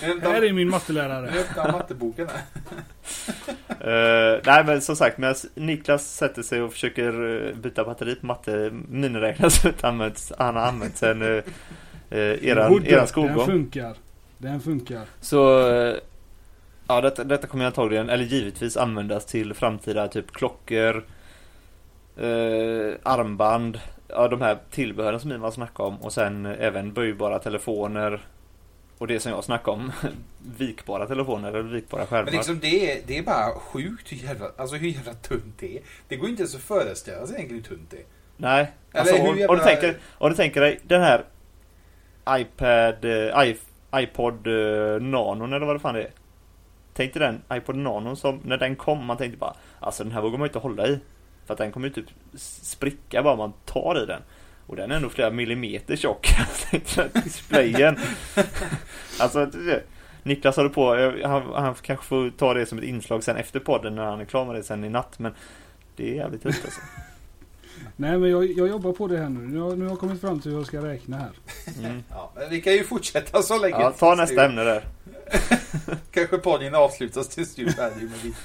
Här 0.00 0.44
är 0.44 0.52
min 0.52 0.68
mattelärare. 0.68 1.30
Han 1.56 1.72
matteboken 1.72 2.28
här. 2.28 2.42
Eh, 3.80 4.40
nej 4.46 4.64
men 4.64 4.80
som 4.80 4.96
sagt, 4.96 5.18
medan 5.18 5.34
Niklas 5.54 6.14
sätter 6.14 6.42
sig 6.42 6.62
och 6.62 6.72
försöker 6.72 7.46
eh, 7.48 7.54
byta 7.54 7.84
batteri 7.84 8.14
på 8.14 8.26
matte 8.26 8.70
miniräknare 8.88 9.50
så 9.50 9.68
att 9.68 9.84
används, 9.84 10.32
han 10.38 10.56
har 10.56 10.62
använt 10.62 10.96
sen 10.96 11.22
uh, 11.22 11.42
eran, 12.10 12.72
Hoodie, 12.72 12.88
eran 12.88 12.98
Den 12.98 13.06
skolgång. 13.06 13.46
funkar. 13.46 13.96
Den 14.38 14.60
funkar. 14.60 15.02
Så 15.20 15.70
eh, 15.70 15.94
ja, 16.90 17.00
detta, 17.00 17.24
detta 17.24 17.46
kommer 17.46 17.64
antagligen, 17.64 18.10
eller 18.10 18.24
givetvis 18.24 18.76
användas 18.76 19.24
till 19.26 19.54
framtida 19.54 20.08
typ 20.08 20.32
klockor, 20.32 20.96
eh, 22.16 22.94
armband, 23.02 23.80
ja 24.08 24.28
de 24.28 24.40
här 24.40 24.58
tillbehören 24.70 25.20
som 25.20 25.32
Ivan 25.32 25.52
snackade 25.52 25.88
om 25.88 26.02
och 26.02 26.12
sen 26.12 26.46
även 26.46 26.92
böjbara 26.92 27.38
telefoner 27.38 28.20
och 28.98 29.06
det 29.06 29.20
som 29.20 29.32
jag 29.32 29.44
snackade 29.44 29.76
om, 29.76 29.92
vikbara 30.58 31.06
telefoner 31.06 31.48
eller 31.48 31.62
vikbara 31.62 32.06
skärmar. 32.06 32.24
Men 32.24 32.34
liksom 32.34 32.58
det 32.60 32.92
är, 32.92 33.02
det 33.06 33.18
är 33.18 33.22
bara 33.22 33.50
sjukt 33.50 34.12
hur 34.12 34.16
jävla, 34.16 34.46
alltså 34.56 34.76
hur 34.76 34.88
jävla 34.88 35.14
tunt 35.14 35.54
det 35.58 35.76
är. 35.76 35.82
Det 36.08 36.16
går 36.16 36.28
inte 36.28 36.42
ens 36.42 36.54
att 36.54 36.60
föreställa 36.60 37.26
sig 37.26 37.36
egentligen 37.36 37.64
hur 37.64 37.76
tunt 37.76 37.90
det 37.90 37.96
är. 37.96 38.04
Nej, 38.36 38.72
Eller 38.92 39.00
alltså, 39.00 39.16
hur 39.16 39.30
om, 39.30 39.38
jävla- 39.38 39.52
om, 39.52 39.58
du 39.58 39.64
tänker, 39.64 39.98
om 40.18 40.30
du 40.30 40.36
tänker 40.36 40.60
dig 40.60 40.80
den 40.82 41.00
här 41.02 41.24
iPad, 42.28 43.04
eh, 43.04 43.48
i, 43.48 43.56
iPod 43.94 44.46
eh, 44.46 45.02
Nano 45.02 45.44
eller 45.44 45.66
vad 45.66 45.76
det 45.76 45.80
fan 45.80 45.94
det 45.94 46.02
är. 46.02 46.10
Tänk 46.94 47.14
dig 47.14 47.20
den 47.20 47.42
iPod 47.58 47.76
Nano 47.76 48.16
som, 48.16 48.40
när 48.44 48.56
den 48.56 48.76
kom, 48.76 49.04
man 49.04 49.16
tänkte 49.16 49.38
bara 49.38 49.54
Alltså 49.80 50.04
den 50.04 50.12
här 50.12 50.20
vågar 50.22 50.38
man 50.38 50.46
inte 50.48 50.58
hålla 50.58 50.86
i. 50.86 51.00
För 51.46 51.54
att 51.54 51.58
den 51.58 51.72
kommer 51.72 51.88
ju 51.88 51.92
typ 51.94 52.06
spricka 52.36 53.22
bara 53.22 53.36
man 53.36 53.52
tar 53.64 54.02
i 54.02 54.06
den. 54.06 54.22
Och 54.66 54.76
den 54.76 54.90
är 54.90 54.96
ändå 54.96 55.08
flera 55.08 55.30
millimeter 55.30 55.96
tjock. 55.96 56.28
Displayen. 57.24 57.96
alltså, 59.20 59.50
Niklas 60.22 60.56
håller 60.56 60.68
på, 60.70 60.96
jag- 60.96 61.28
han, 61.28 61.42
han 61.54 61.74
kanske 61.74 62.04
får 62.06 62.30
ta 62.30 62.54
det 62.54 62.66
som 62.66 62.78
ett 62.78 62.84
inslag 62.84 63.24
sen 63.24 63.36
efter 63.36 63.60
podden 63.60 63.94
när 63.94 64.04
han 64.04 64.20
är 64.20 64.24
klar 64.24 64.44
med 64.44 64.54
det 64.54 64.62
sen 64.62 64.84
i 64.84 64.88
natt. 64.88 65.18
Men 65.18 65.34
det 65.96 66.10
är 66.10 66.14
jävligt 66.14 66.42
tufft 66.42 66.64
alltså. 66.64 66.80
Nej 67.96 68.18
men 68.18 68.30
jag, 68.30 68.52
jag 68.52 68.68
jobbar 68.68 68.92
på 68.92 69.06
det 69.06 69.18
här 69.18 69.28
nu. 69.28 69.40
Nu 69.40 69.58
har, 69.60 69.76
nu 69.76 69.84
har 69.84 69.90
jag 69.92 69.98
kommit 69.98 70.20
fram 70.20 70.40
till 70.40 70.50
hur 70.50 70.58
jag 70.58 70.66
ska 70.66 70.78
räkna 70.84 71.16
här. 71.16 71.30
Mm. 71.84 72.02
Ja, 72.10 72.32
men 72.36 72.50
vi 72.50 72.60
kan 72.60 72.72
ju 72.72 72.84
fortsätta 72.84 73.42
så 73.42 73.58
länge. 73.58 73.76
Ja, 73.80 73.90
ta 73.90 74.14
nästa 74.14 74.44
ämne 74.44 74.64
där. 74.64 74.84
Kanske 76.10 76.38
podden 76.38 76.74
avslutas 76.74 77.28
tills 77.28 77.54
du 77.54 77.66
är 77.66 77.70
färdig 77.72 78.02
med 78.10 78.18
ditt 78.22 78.36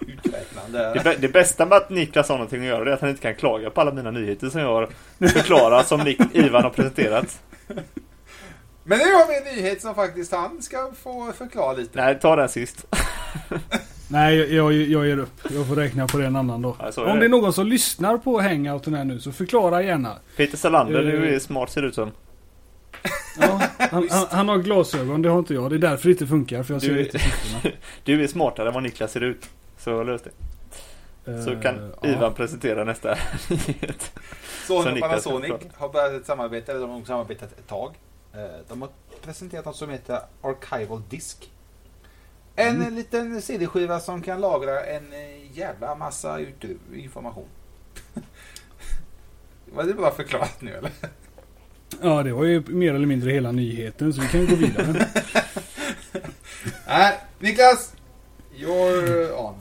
uträknande. 0.00 0.78
Det, 0.94 1.00
bä- 1.00 1.16
det 1.20 1.28
bästa 1.28 1.66
med 1.66 1.76
att 1.76 1.90
Niklas 1.90 2.28
har 2.28 2.36
någonting 2.36 2.60
att 2.60 2.66
göra 2.66 2.84
det 2.84 2.90
är 2.90 2.94
att 2.94 3.00
han 3.00 3.10
inte 3.10 3.22
kan 3.22 3.34
klaga 3.34 3.70
på 3.70 3.80
alla 3.80 3.92
mina 3.92 4.10
nyheter 4.10 4.48
som 4.50 4.60
jag 4.60 4.68
har 4.74 4.88
förklarat 5.28 5.86
som 5.88 6.14
Ivan 6.32 6.62
har 6.62 6.70
presenterat. 6.70 7.40
Men 8.90 8.98
nu 8.98 9.04
har 9.14 9.26
vi 9.28 9.36
en 9.50 9.56
nyhet 9.56 9.82
som 9.82 9.94
faktiskt 9.94 10.32
han 10.32 10.62
ska 10.62 10.90
få 11.02 11.32
förklara 11.32 11.72
lite. 11.72 11.90
Nej, 12.04 12.20
ta 12.20 12.36
den 12.36 12.48
sist. 12.48 12.86
Nej 14.08 14.36
jag, 14.36 14.48
jag, 14.50 14.72
jag 14.72 15.06
ger 15.06 15.18
upp. 15.18 15.32
Jag 15.50 15.66
får 15.66 15.76
räkna 15.76 16.06
på 16.06 16.18
det 16.18 16.26
en 16.26 16.36
annan 16.36 16.62
dag. 16.62 16.76
Ja, 16.96 17.02
Om 17.12 17.18
det. 17.18 17.24
är 17.24 17.28
någon 17.28 17.52
som 17.52 17.66
lyssnar 17.66 18.18
på 18.18 18.40
hangouten 18.40 18.94
här 18.94 19.04
nu 19.04 19.20
så 19.20 19.32
förklara 19.32 19.82
gärna. 19.82 20.16
Peter 20.36 20.56
Salander, 20.56 20.98
Eh. 21.00 21.20
du 21.20 21.34
är 21.34 21.38
smart 21.38 21.70
ser 21.70 21.82
det 21.82 21.88
ut 21.88 21.94
som. 21.94 22.10
Ja, 23.40 23.60
han, 23.78 24.08
han, 24.10 24.26
han 24.30 24.48
har 24.48 24.58
glasögon, 24.58 25.22
det 25.22 25.28
har 25.28 25.38
inte 25.38 25.54
jag. 25.54 25.70
Det 25.70 25.76
är 25.76 25.78
därför 25.78 26.04
det 26.08 26.12
inte 26.12 26.26
funkar. 26.26 26.62
För 26.62 26.74
jag 26.74 26.82
ser 26.82 26.94
Du- 26.94 27.00
inte 27.04 27.18
siffrorna. 27.18 27.74
Du 28.04 28.24
är 28.24 28.26
smartare 28.26 28.68
än 28.68 28.74
vad 28.74 28.82
Niklas 28.82 29.12
ser 29.12 29.20
ut. 29.20 29.48
Så 29.78 30.02
lös 30.02 30.22
det. 30.22 30.30
Så 31.44 31.50
Eh, 31.52 31.60
kan 31.60 31.92
ja. 32.02 32.08
Ivan 32.08 32.34
presentera 32.34 32.84
nästa 32.84 33.08
nyhet. 33.48 34.12
Sony 34.66 34.84
Så 34.84 34.92
och 34.92 35.00
Panasonic 35.00 35.52
har 35.76 35.88
börjat 35.88 36.12
ett 36.12 36.26
samarbete, 36.26 36.72
eller 36.72 36.80
de 36.80 36.90
har 36.90 37.04
samarbetat 37.04 37.52
ett 37.52 37.68
tag. 37.68 37.94
Eh, 38.34 38.40
De 38.68 38.82
har 38.82 38.90
presenterat 39.22 39.64
något 39.64 39.76
som 39.76 39.90
heter 39.90 40.20
Archival 40.42 41.02
Disk. 41.10 41.50
En 42.56 42.68
Mm. 42.76 42.82
eh, 42.86 42.90
liten 42.92 43.42
CD-skiva 43.42 44.00
som 44.00 44.22
kan 44.22 44.40
lagra 44.40 44.84
en 44.84 45.12
eh, 45.12 45.58
jävla 45.58 45.94
massa 45.94 46.38
information. 46.94 47.46
Var 49.74 49.84
det 49.84 49.94
bara 49.94 50.10
förklarat 50.14 50.62
nu 50.62 50.74
eller? 50.74 50.90
Ja, 52.02 52.22
det 52.22 52.32
var 52.32 52.44
ju 52.44 52.62
mer 52.66 52.94
eller 52.94 53.06
mindre 53.06 53.30
hela 53.30 53.52
nyheten 53.52 54.12
så 54.14 54.20
vi 54.20 54.28
kan 54.28 54.46
gå 54.46 54.54
vidare. 54.54 55.06
Nej, 56.86 57.18
Niklas! 57.38 57.92
You're 58.56 59.32
on. 59.32 59.54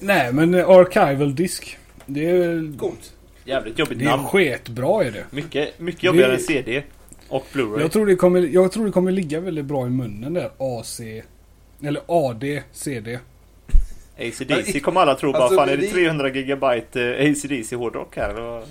Nej, 0.00 0.32
men 0.32 0.54
eh, 0.54 0.68
Archival 0.68 1.34
Disk. 1.34 1.78
Det 2.06 2.30
är, 2.30 2.78
Coolt. 2.78 3.12
Jävligt 3.44 3.78
jobbigt 3.78 3.98
det 3.98 4.04
är 4.04 4.08
namn. 4.08 4.26
sketbra 4.26 5.04
är 5.04 5.10
det. 5.10 5.24
Mycket, 5.30 5.80
mycket 5.80 6.02
jobbigare 6.02 6.28
Det- 6.30 6.34
än 6.36 6.40
CD 6.42 6.82
och 7.28 7.46
Blu-ray. 7.52 7.80
Jag 7.80 7.92
tror, 7.92 8.06
det 8.06 8.16
kommer, 8.16 8.40
jag 8.40 8.72
tror 8.72 8.86
det 8.86 8.92
kommer 8.92 9.10
ligga 9.12 9.40
väldigt 9.40 9.64
bra 9.64 9.86
i 9.86 9.90
munnen 9.90 10.34
där. 10.34 10.50
AC. 10.58 11.00
Eller 11.82 12.02
AD, 12.06 12.62
CD. 12.72 13.18
ACDC 14.18 14.80
kommer 14.80 15.00
alla 15.00 15.14
tro 15.14 15.32
bara, 15.32 15.42
Alltså, 15.42 15.58
fan 15.58 15.68
är 15.68 15.76
det 15.76 15.82
det- 15.82 15.90
300 15.92 16.28
gigabyte 16.28 17.02
eh, 17.16 17.30
ACDC 17.30 17.76
hårdrock 17.76 18.16
här? 18.16 18.34
vad? 18.34 18.62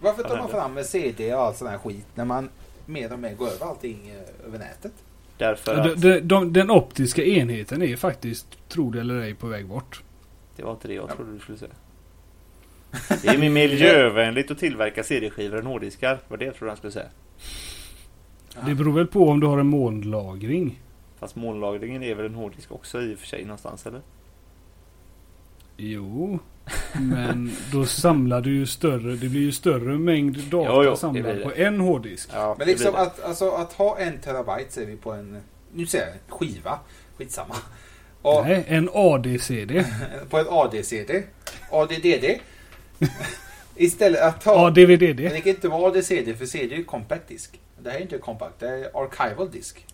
Varför 0.00 0.22
tar 0.22 0.36
Ja, 0.36 0.42
man 0.42 0.48
fram 0.50 0.74
med 0.74 0.86
CD 0.86 1.34
och 1.34 1.40
all 1.42 1.54
sån 1.54 1.68
här 1.68 1.78
skit 1.78 2.06
när 2.14 2.24
man 2.24 2.48
mer 2.86 3.12
och 3.12 3.18
mer 3.18 3.34
går 3.34 3.46
över 3.48 3.66
allting 3.66 3.98
eh, 4.10 4.46
över 4.46 4.58
nätet? 4.58 4.92
Därför 5.38 5.74
Ja, 5.74 5.80
att 5.92 6.00
de, 6.00 6.10
de, 6.10 6.20
de, 6.20 6.52
den 6.52 6.70
optiska 6.70 7.24
enheten 7.24 7.82
är 7.82 7.96
faktiskt, 7.96 8.46
tro 8.68 8.90
det 8.90 9.00
eller 9.00 9.20
ej, 9.20 9.34
på 9.34 9.46
väg 9.46 9.66
bort. 9.66 10.02
det 10.56 10.62
var 10.62 10.72
inte 10.72 10.88
det 10.88 10.94
jag 10.94 11.16
trodde 11.16 11.32
du 11.32 11.38
skulle 11.38 11.58
säga. 11.58 11.70
Det 13.22 13.28
är 13.28 13.38
mer 13.38 13.50
miljövänligt 13.68 14.50
att 14.50 14.58
tillverka 14.58 15.02
CD-skivor 15.02 15.58
än 15.58 15.66
hårddiskar. 15.66 16.18
Var 16.28 16.36
det 16.36 16.44
jag 16.44 16.54
trodde 16.54 16.70
han 16.70 16.76
skulle 16.76 16.92
säga. 16.92 17.06
Det 18.66 18.74
beror 18.74 18.92
väl 18.92 19.06
på 19.06 19.28
om 19.28 19.40
du 19.40 19.46
har 19.46 19.58
en 19.58 19.66
molnlagring. 19.66 20.80
Fast 21.18 21.36
molnlagringen 21.36 22.02
är 22.02 22.14
väl 22.14 22.26
en 22.26 22.34
hårddisk 22.34 22.72
också 22.72 23.02
i 23.02 23.14
och 23.14 23.18
för 23.18 23.26
sig 23.26 23.44
någonstans 23.44 23.86
eller? 23.86 24.00
Jo, 25.76 26.38
men 26.92 27.52
då 27.72 27.86
samlar 27.86 28.40
du 28.40 28.54
ju 28.54 28.66
större, 28.66 29.16
det 29.16 29.28
blir 29.28 29.40
ju 29.40 29.52
större 29.52 29.98
mängd 29.98 30.38
data 30.38 30.72
Jo, 30.74 30.84
jo, 30.84 30.96
samlad 30.96 31.42
på 31.42 31.52
en 31.52 31.80
hårddisk. 31.80 32.30
Ja, 32.32 32.54
Men 32.58 32.66
liksom 32.66 32.94
att, 32.94 33.22
alltså, 33.22 33.50
att 33.50 33.72
ha 33.72 33.98
en 33.98 34.18
terabyte 34.18 34.72
säger 34.72 34.88
vi 34.88 34.96
på 34.96 35.12
en, 35.12 35.42
nu 35.72 35.86
säger 35.86 36.06
jag 36.06 36.38
skiva, 36.38 36.78
skitsamma. 37.16 37.56
Och 38.22 38.44
Nej, 38.46 38.64
en 38.68 38.88
AD-CD. 38.92 39.84
på 40.30 40.38
ett 40.38 40.48
AD-CD. 40.48 41.22
ADDD. 41.70 42.24
Istället 43.84 44.20
att 44.20 44.40
ta... 44.40 44.54
Men 44.56 44.64
ADVDD. 44.66 45.16
det 45.16 45.40
kan 45.40 45.48
inte 45.52 45.68
vara 45.68 45.88
AD-CD 45.90 46.34
för 46.34 46.46
CD 46.46 46.74
är 46.74 46.78
ju 46.78 46.84
compact 46.84 47.28
disk. 47.28 47.60
Det 47.82 47.90
här 47.90 47.98
är 47.98 48.02
inte 48.02 48.18
compact, 48.18 48.60
det 48.60 48.68
är 48.68 49.04
archival 49.04 49.50
disk. 49.50 49.86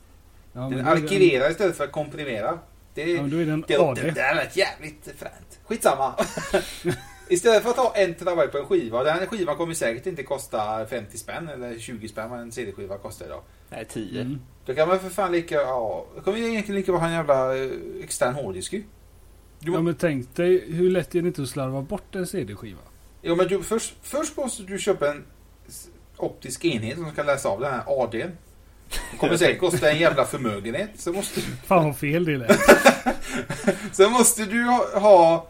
Ja, 0.53 0.61
men 0.61 0.71
Den 0.71 0.85
det 0.85 0.91
en- 0.91 1.03
arkiverar 1.05 1.51
istället 1.51 1.77
för 1.77 1.85
att 1.85 1.93
komprimera. 1.93 2.59
Det, 2.95 3.03
Ja, 3.13 3.23
men 3.23 3.31
då 3.31 3.37
är 3.37 3.47
det 3.47 3.53
en 3.53 3.65
det, 3.69 3.77
AD. 3.77 4.01
det 4.03 4.11
där 4.11 4.35
lät 4.35 4.57
jävligt 4.57 5.09
fränt. 5.19 5.59
Skitsamma. 5.65 6.15
Istället 7.29 7.63
för 7.63 7.71
att 7.71 7.77
ha 7.77 7.95
en 7.97 8.15
terabyte 8.15 8.49
på 8.49 8.59
en 8.59 8.65
skiva. 8.67 9.03
Den 9.05 9.19
här 9.19 9.27
skivan 9.27 9.57
kommer 9.57 9.75
säkert 9.75 10.07
inte 10.07 10.23
kosta 10.23 10.87
50 10.87 11.19
spänn 11.19 11.49
eller 11.49 11.79
20 11.79 12.09
spänn 12.09 12.31
vad 12.31 12.41
en 12.41 12.53
CD-skiva 12.53 12.99
kostar 12.99 13.27
idag. 13.27 13.41
Nej, 13.71 13.85
10. 13.85 14.21
Mm. 14.21 14.41
Då 14.67 14.75
kan 14.75 14.89
man 14.89 15.01
för 15.01 15.11
fan 15.11 15.33
lika, 15.33 15.55
ja, 15.55 16.07
då 16.17 16.21
kommer 16.23 16.39
vi 16.39 16.49
egentligen 16.49 16.81
lika 16.81 16.93
bra 16.93 17.01
ha 17.01 17.07
en 17.07 17.13
jävla 17.13 17.57
eh, 17.57 17.71
extern 18.05 18.35
hårddisk 18.35 18.73
ju. 18.73 18.83
Du, 19.59 19.73
Ja 19.73 19.81
men 19.83 19.95
tänk 19.95 20.37
dig 20.37 20.73
hur 20.73 20.91
lätt 20.91 21.15
är 21.15 21.23
det 21.23 21.29
inte 21.29 21.43
att 21.43 21.49
slarva 21.49 21.83
bort 21.83 22.15
en 22.15 22.27
CD-skiva? 22.27 22.79
Jo 23.29 23.37
men 23.37 23.49
du, 23.49 23.63
först, 23.63 23.95
först 24.03 24.37
måste 24.37 24.63
du 24.63 24.79
köpa 24.79 25.11
en 25.11 25.25
optisk 26.17 26.65
enhet 26.65 26.99
som 26.99 27.11
ska 27.11 27.23
läsa 27.23 27.49
av 27.49 27.61
den 27.61 27.73
här 27.73 27.83
ADn. 27.87 28.31
Det 29.13 29.19
kommer 29.19 29.37
säkert 29.37 29.61
kosta 29.61 29.91
en 29.91 29.99
jävla 29.99 30.25
förmögenhet. 30.25 30.91
Så 30.97 31.13
måste, 31.13 31.41
Fan 31.41 31.85
vad 31.85 31.97
fel 31.97 32.25
det 32.25 32.37
lät. 32.37 32.61
sen 33.93 34.13
måste 34.13 34.45
du 34.45 34.63
ha, 34.63 34.99
ha 34.99 35.49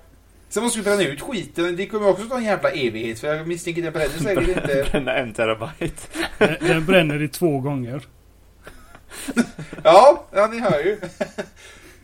Sen 0.49 0.63
måste 0.63 0.79
du 0.79 0.83
bränna 0.83 1.03
ut 1.03 1.21
skiten. 1.21 1.77
Det 1.77 1.87
kommer 1.87 2.09
också 2.09 2.25
ta 2.25 2.39
en 2.39 2.45
jävla 2.45 2.71
evighet. 2.71 3.21
För 3.21 3.35
jag 3.35 3.47
misstänker 3.47 3.83
den 3.83 3.93
bränner 3.93 4.19
säkert 4.19 4.49
inte. 4.49 4.89
Bränna 4.91 5.15
en 5.15 5.33
terabyte. 5.33 6.03
Den, 6.39 6.57
den 6.61 6.87
bränner 6.87 7.23
i 7.23 7.29
två 7.29 7.61
gånger. 7.61 8.07
Ja, 9.85 10.27
ja 10.33 10.47
ni 10.47 10.61
hör 10.61 10.79
ju. 10.79 11.01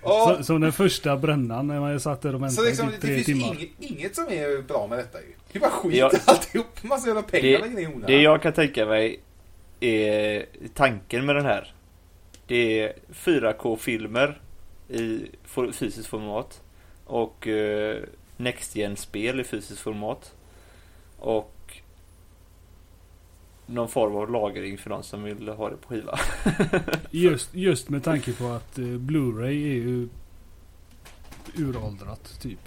Och, 0.03 0.11
Så, 0.37 0.45
som 0.45 0.61
den 0.61 0.73
första 0.73 1.17
brännan 1.17 1.67
när 1.67 1.81
man 1.81 2.01
satt 2.01 2.23
där 2.23 2.35
och 2.35 2.53
så 2.53 2.63
väntade 2.63 2.69
liksom, 2.69 2.89
i 2.89 2.93
det 2.93 2.99
tre 2.99 3.15
finns 3.15 3.27
timmar. 3.27 3.55
inget, 3.55 3.71
inget 3.79 4.15
som 4.17 4.25
är 4.29 4.63
bra 4.63 4.87
med 4.87 4.99
detta 4.99 5.21
ju. 5.21 5.27
Det 5.53 5.59
är 5.59 5.61
bara 5.61 5.71
skit 5.71 5.95
Ja. 5.97 6.11
alltihop. 6.25 6.83
Massa 6.83 7.07
jävla 7.07 7.23
pengar 7.23 7.43
Det, 7.43 7.59
lägger 7.59 7.75
ner 7.77 7.83
i 7.83 7.87
onödan. 7.87 8.03
det 8.07 8.23
jag 8.23 8.43
kan 8.43 8.53
tänka 8.53 8.87
mig 8.87 9.21
är 9.81 10.47
tanken 10.75 11.27
med 11.27 11.37
den 11.37 11.45
här. 11.45 11.75
Det 12.47 12.81
är 12.81 12.93
4K-filmer 13.13 14.41
i 14.89 15.27
fysiskt 15.73 16.07
format. 16.07 16.61
Och 17.05 17.49
eh, 17.49 17.97
Next 18.37 18.77
Gen-spel 18.77 19.41
i 19.41 19.45
fysiskt 19.45 19.81
format. 19.81 20.35
Och 21.19 21.55
någon 23.67 23.89
form 23.89 24.17
av 24.17 24.31
lagring 24.31 24.79
för 24.79 24.91
de 24.91 25.03
som 25.03 25.23
vill 25.23 25.49
ha 25.49 25.71
det 25.71 25.77
på 25.77 25.89
skiva. 25.89 26.19
Just, 27.11 27.55
just 27.55 27.89
med 27.89 28.05
tanke 28.05 28.33
på 28.33 28.47
att 28.49 28.79
eh, 28.79 28.83
Blu-ray 28.85 29.47
är 29.67 29.75
ju 29.75 30.09
uråldrat 31.57 32.41
typ. 32.41 32.59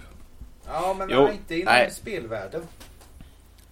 Ja, 0.66 0.94
men 0.98 1.08
Jo, 1.10 1.22
nej, 1.22 1.32
inte 1.36 1.54
inom 1.54 1.64
nej. 1.74 1.90
spelvärlden. 1.90 2.62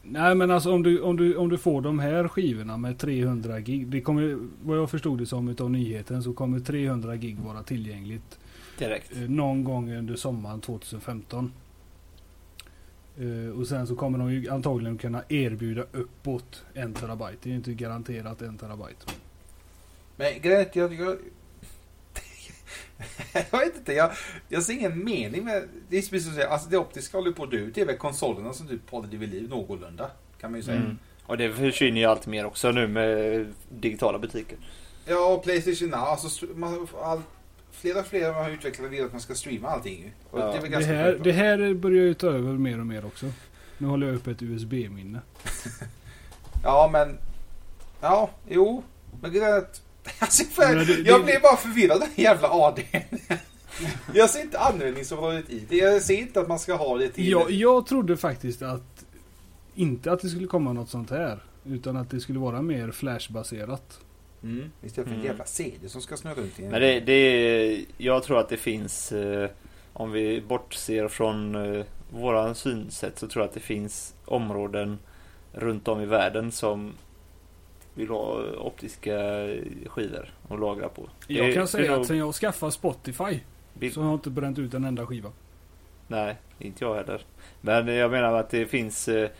Nej 0.03 0.35
men 0.35 0.51
alltså 0.51 0.73
om 0.73 0.83
du, 0.83 1.01
om, 1.01 1.17
du, 1.17 1.37
om 1.37 1.49
du 1.49 1.59
får 1.59 1.81
de 1.83 1.99
här 1.99 2.29
skivorna 2.29 2.77
med 2.77 2.99
300 2.99 3.61
gig. 3.61 3.87
Det 3.87 4.01
kommer, 4.01 4.39
vad 4.65 4.79
jag 4.79 4.91
förstod 4.91 5.19
det 5.19 5.27
som 5.27 5.49
utav 5.49 5.71
nyheten 5.71 6.23
så 6.23 6.33
kommer 6.33 6.61
300 6.61 7.17
gig 7.17 7.39
vara 7.39 7.63
tillgängligt 7.63 8.39
Direkt. 8.79 9.13
eh, 9.17 9.19
någon 9.23 9.65
gång 9.65 9.93
under 9.93 10.17
sommaren 10.17 10.61
2015. 10.61 11.53
Eh, 13.19 13.59
och 13.61 13.67
sen 13.67 13.87
så 13.87 13.97
kommer 13.97 14.19
de 14.19 14.33
ju 14.33 14.51
antagligen 14.51 14.99
kunna 14.99 15.23
erbjuda 15.29 15.85
uppåt 15.93 16.65
en 16.75 16.95
terabyte. 16.95 17.37
Det 17.43 17.49
är 17.49 17.51
ju 17.51 17.57
inte 17.57 17.73
garanterat 17.75 18.43
en 18.43 18.59
terabyte. 18.59 19.07
Men 20.17 20.41
grejen 20.41 20.61
är 20.61 20.67
att 20.67 20.77
jag, 20.77 20.95
jag, 20.95 21.17
jag 23.51 23.59
vet 23.59 23.77
inte, 23.77 23.93
jag, 23.93 24.11
jag 24.49 24.63
ser 24.63 24.73
ingen 24.73 25.05
mening 25.05 25.45
med... 25.45 25.69
Det 25.89 25.97
är 25.97 26.01
precis 26.01 26.25
som 26.25 26.35
säger, 26.35 26.49
alltså 26.49 26.71
det 26.71 26.79
optiska 26.79 27.19
håller 27.19 27.33
på 27.33 27.45
att 27.45 27.51
dö 27.51 27.57
ut. 27.57 27.75
Det 27.75 27.81
är 27.81 27.87
väl 27.87 27.97
konsolerna 27.97 28.53
som 28.53 28.69
typ 28.69 28.91
håller 28.91 29.09
det 29.09 29.17
vid 29.17 29.29
liv 29.29 29.49
någorlunda. 29.49 30.11
Kan 30.41 30.51
man 30.51 30.61
ju 30.61 30.65
säga. 30.65 30.77
Mm. 30.81 30.99
Och 31.27 31.37
det 31.39 31.53
försvinner 31.53 32.01
ju 32.01 32.07
allt 32.07 32.27
mer 32.27 32.45
också 32.47 32.71
nu 32.71 32.89
med 32.89 33.47
digitala 33.69 34.19
butiker. 34.19 34.59
Ja, 35.07 35.35
och 35.35 35.43
Playstation 35.45 35.89
Now. 35.89 36.01
Alltså, 36.01 36.27
st- 36.27 36.55
man, 36.55 36.89
all, 37.03 37.23
flera 37.75 38.01
och 38.01 38.07
flera 38.07 38.33
har 38.33 38.51
utvecklat 38.51 38.91
vill 38.91 39.05
att 39.05 39.13
man 39.13 39.21
ska 39.21 39.35
streama 39.35 39.69
allting. 39.69 40.13
Och 40.31 40.41
Ja. 40.41 40.57
det 40.63 40.69
Det 40.69 40.85
här, 40.85 41.21
det 41.25 41.33
här 41.33 41.75
börjar 41.75 42.05
ju 42.05 42.15
ta 42.15 42.27
över 42.27 42.53
mer 42.53 42.81
och 42.81 42.87
mer 42.87 43.05
också. 43.07 43.27
Nu 43.79 43.87
håller 43.89 44.07
jag 44.07 44.17
upp 44.17 44.27
ett 44.27 44.43
USB-minne. 44.43 45.21
Ja, 46.63 46.89
men... 46.93 47.19
Ja, 48.01 48.31
jo. 48.49 48.83
Men 49.23 49.33
grejen 49.33 49.49
är 49.53 49.59
att... 49.59 49.83
Alltså, 50.19 50.45
för, 50.45 50.75
det- 50.75 51.09
jag 51.09 51.21
det- 51.21 51.25
blir 51.25 51.41
bara 51.41 51.57
förvirrad 51.57 51.93
av 52.03 52.09
den 52.17 52.25
jävla 52.25 52.49
ADn. 52.51 52.83
jag 54.15 54.31
ser 54.31 54.41
inte 54.43 54.59
användningsområdet 54.59 55.51
i 55.51 55.63
det. 55.69 55.77
Jag 55.77 56.03
ser 56.03 56.15
inte 56.19 56.41
att 56.41 56.49
man 56.49 56.59
ska 56.59 56.75
ha 56.75 56.99
det 56.99 57.09
till... 57.09 57.29
Jag, 57.31 57.51
jag 57.51 57.87
trodde 57.87 58.17
faktiskt 58.17 58.63
att 58.63 59.05
inte 59.75 60.13
att 60.13 60.21
det 60.21 60.29
skulle 60.29 60.47
komma 60.47 60.73
något 60.73 60.91
sånt 60.91 61.11
här. 61.11 61.43
Utan 61.65 61.97
att 61.97 62.11
det 62.11 62.21
skulle 62.21 62.39
vara 62.39 62.63
mer 62.63 62.91
flashbaserat. 62.91 64.01
Mm, 64.45 64.71
istället 64.83 65.09
för 65.09 65.15
en 65.15 65.21
Mm. 65.21 65.27
jävla 65.27 65.45
CD 65.45 65.89
som 65.89 66.03
ska 66.03 66.17
snurra 66.17 66.35
runt 66.35 66.61
i 66.61 66.65
en... 66.65 66.71
Men 66.71 66.81
det, 66.81 67.01
det 67.01 67.13
är, 67.13 67.85
jag 67.99 68.23
tror 68.23 68.39
att 68.39 68.49
det 68.49 68.57
finns, 68.57 69.13
eh, 69.13 69.51
om 69.93 70.13
vi 70.13 70.41
bortser 70.41 71.09
från 71.09 71.55
eh, 71.77 71.85
våran 72.11 72.55
synsätt 72.55 73.19
så 73.19 73.29
tror 73.29 73.43
jag 73.43 73.49
att 73.49 73.55
det 73.55 73.61
finns 73.61 74.15
områden 74.25 74.99
runt 75.53 75.89
om 75.89 76.01
i 76.01 76.07
världen 76.07 76.53
som 76.53 76.93
vill 77.95 78.09
ha 78.09 78.43
optiska 78.59 79.19
skivor 79.87 80.33
att 80.49 80.61
lagra 80.61 80.89
på. 80.89 81.09
Jag 81.27 81.47
Det- 81.47 81.53
kan 81.53 81.69
säga 81.69 81.91
nog- 81.93 82.01
att 82.01 82.07
sen 82.07 82.17
jag 82.19 82.35
skaffade 82.35 82.73
Spotify 82.73 83.41
Bil- 83.75 83.93
så 83.93 84.01
har 84.01 84.09
jag 84.09 84.15
inte 84.17 84.31
bränt 84.31 84.59
ut 84.59 84.75
en 84.75 84.85
enda 84.85 85.07
skiva. 85.07 85.33
Nej, 86.09 86.37
inte 86.59 86.85
jag 86.85 86.95
heller. 86.95 87.21
Men 87.61 87.87
jag 87.89 88.11
menar 88.11 88.33
att 88.35 88.51
det 88.51 88.67
finns 88.67 89.09
eh, 89.09 89.31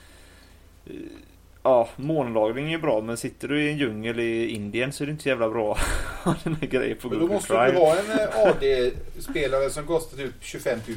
eh, 0.87 0.93
Ja, 1.67 1.89
månlagring 1.97 2.73
är 2.73 2.79
bra 2.79 3.01
men 3.01 3.17
sitter 3.17 3.49
du 3.49 3.63
i 3.63 3.71
en 3.71 3.79
djungel 3.79 4.21
i 4.21 4.47
Indien 4.49 4.93
så 4.93 5.05
är 5.05 5.07
det 5.07 5.11
inte 5.11 5.23
så 5.23 5.29
jävla 5.29 5.51
bra 5.51 5.73
att 5.73 5.79
ha 6.25 6.35
den 6.45 6.55
här 6.55 6.67
grejen 6.69 6.97
på 7.03 7.09
Men 7.09 7.19
då 7.19 7.21
Google 7.27 7.35
måste 7.35 7.53
du 7.53 7.59
Drive. 7.59 7.79
ha 7.79 7.97
en 7.97 8.11
eh, 8.11 8.47
AD-spelare 8.49 9.71
som 9.71 9.87
kostar 9.87 10.17
typ 10.17 10.33
25 10.41 10.79
000. 10.87 10.97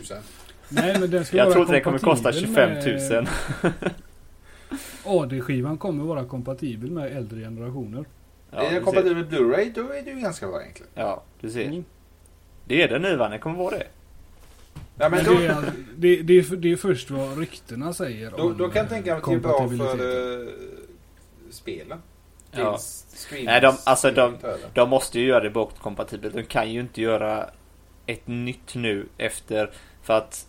Nej 0.69 0.99
men 0.99 1.12
den 1.12 1.25
ska 1.25 1.38
Jag 1.38 1.45
vara 1.45 1.53
tror 1.53 1.62
inte 1.63 1.73
det 1.75 1.82
kommer 1.82 1.99
kosta 1.99 2.32
kompatibel 2.32 2.71
25 3.01 3.23
000. 3.23 3.27
med- 3.82 3.91
AD-skivan 5.06 5.77
kommer 5.77 6.03
vara 6.03 6.25
kompatibel 6.25 6.91
med 6.91 7.17
äldre 7.17 7.39
generationer. 7.39 8.06
Ja, 8.51 8.62
är 8.62 8.71
den 8.73 8.84
kompatibel 8.84 9.15
med 9.17 9.27
Blu-ray 9.30 9.71
då 9.75 9.82
är 9.82 10.01
det 10.01 10.10
ju 10.12 10.19
ganska 10.19 10.47
bra 10.47 10.62
egentligen. 10.62 10.91
Ja, 10.95 11.23
du 11.41 11.49
ser. 11.49 11.65
Mm. 11.65 11.84
Det 12.65 12.82
är 12.84 12.88
den 12.88 13.01
nu 13.01 13.15
va? 13.15 13.30
Den 13.30 13.39
kommer 13.39 13.58
vara 13.58 13.77
det. 13.77 13.88
Ja, 14.99 15.10
men 15.10 15.23
Men 15.23 15.25
då, 15.25 15.39
det, 15.39 15.45
är, 15.47 15.55
det, 15.95 16.21
det, 16.21 16.33
är, 16.38 16.55
det 16.55 16.71
är 16.71 16.75
först 16.75 17.12
vad 17.12 17.38
ryktena 17.38 17.93
säger 17.93 18.31
då, 18.31 18.38
om 18.38 18.57
då 18.57 18.69
kan 18.69 18.81
jag 18.81 18.89
tänka 18.89 19.12
mig 19.12 19.17
att 19.19 19.25
det 19.29 19.33
är 19.33 19.39
bra 19.39 19.69
för 19.69 20.01
uh, 20.01 20.49
spelen. 21.51 22.01
Ja. 22.51 22.79
Nej, 23.43 23.62
de- 23.62 23.77
alltså, 23.83 24.12
de-. 24.12 24.38
De 24.73 24.89
måste 24.89 25.19
ju 25.19 25.27
göra 25.27 25.43
det 25.43 25.49
bakåtkompatibelt. 25.49 26.36
De 26.36 26.43
kan 26.43 26.71
ju 26.71 26.79
inte 26.79 27.01
göra 27.01 27.49
ett 28.05 28.27
nytt 28.27 28.75
nu 28.75 29.05
efter 29.17 29.71
för 30.03 30.13
att 30.13 30.47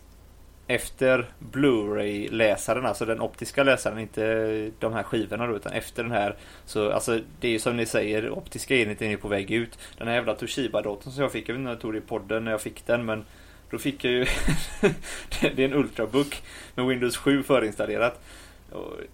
efter 0.67 1.25
Blu-ray-läsaren, 1.39 2.85
alltså 2.85 3.05
den 3.05 3.21
optiska 3.21 3.63
läsaren, 3.63 3.99
inte 3.99 4.71
de 4.79 4.93
här 4.93 5.03
skivorna 5.03 5.47
då, 5.47 5.55
utan 5.55 5.71
efter 5.71 6.03
den 6.03 6.11
här 6.11 6.35
så, 6.65 6.91
alltså 6.91 7.19
det 7.39 7.47
är 7.47 7.51
ju 7.51 7.59
som 7.59 7.77
ni 7.77 7.85
säger, 7.85 8.29
optiska 8.29 8.75
enheten 8.75 9.11
är 9.11 9.17
på 9.17 9.27
väg 9.27 9.51
ut. 9.51 9.79
Den 9.97 10.07
här 10.07 10.15
jävla 10.15 10.35
Toshiba-datorn 10.35 11.11
som 11.11 11.23
jag 11.23 11.31
fick, 11.31 11.49
jag 11.49 11.53
vet 11.53 11.59
inte 11.59 11.69
om 11.69 11.73
jag 11.73 11.81
tog 11.81 11.93
det 11.93 11.97
i 11.97 12.01
podden 12.01 12.43
när 12.43 12.51
jag 12.51 12.61
fick 12.61 12.85
den, 12.85 13.05
men 13.05 13.25
då 13.71 13.77
fick 13.77 14.03
jag 14.03 14.13
ju 14.13 14.25
Det 15.41 15.59
är 15.59 15.65
en 15.65 15.73
Ultrabook 15.73 16.41
med 16.75 16.85
Windows 16.85 17.17
7 17.17 17.43
förinstallerat. 17.43 18.21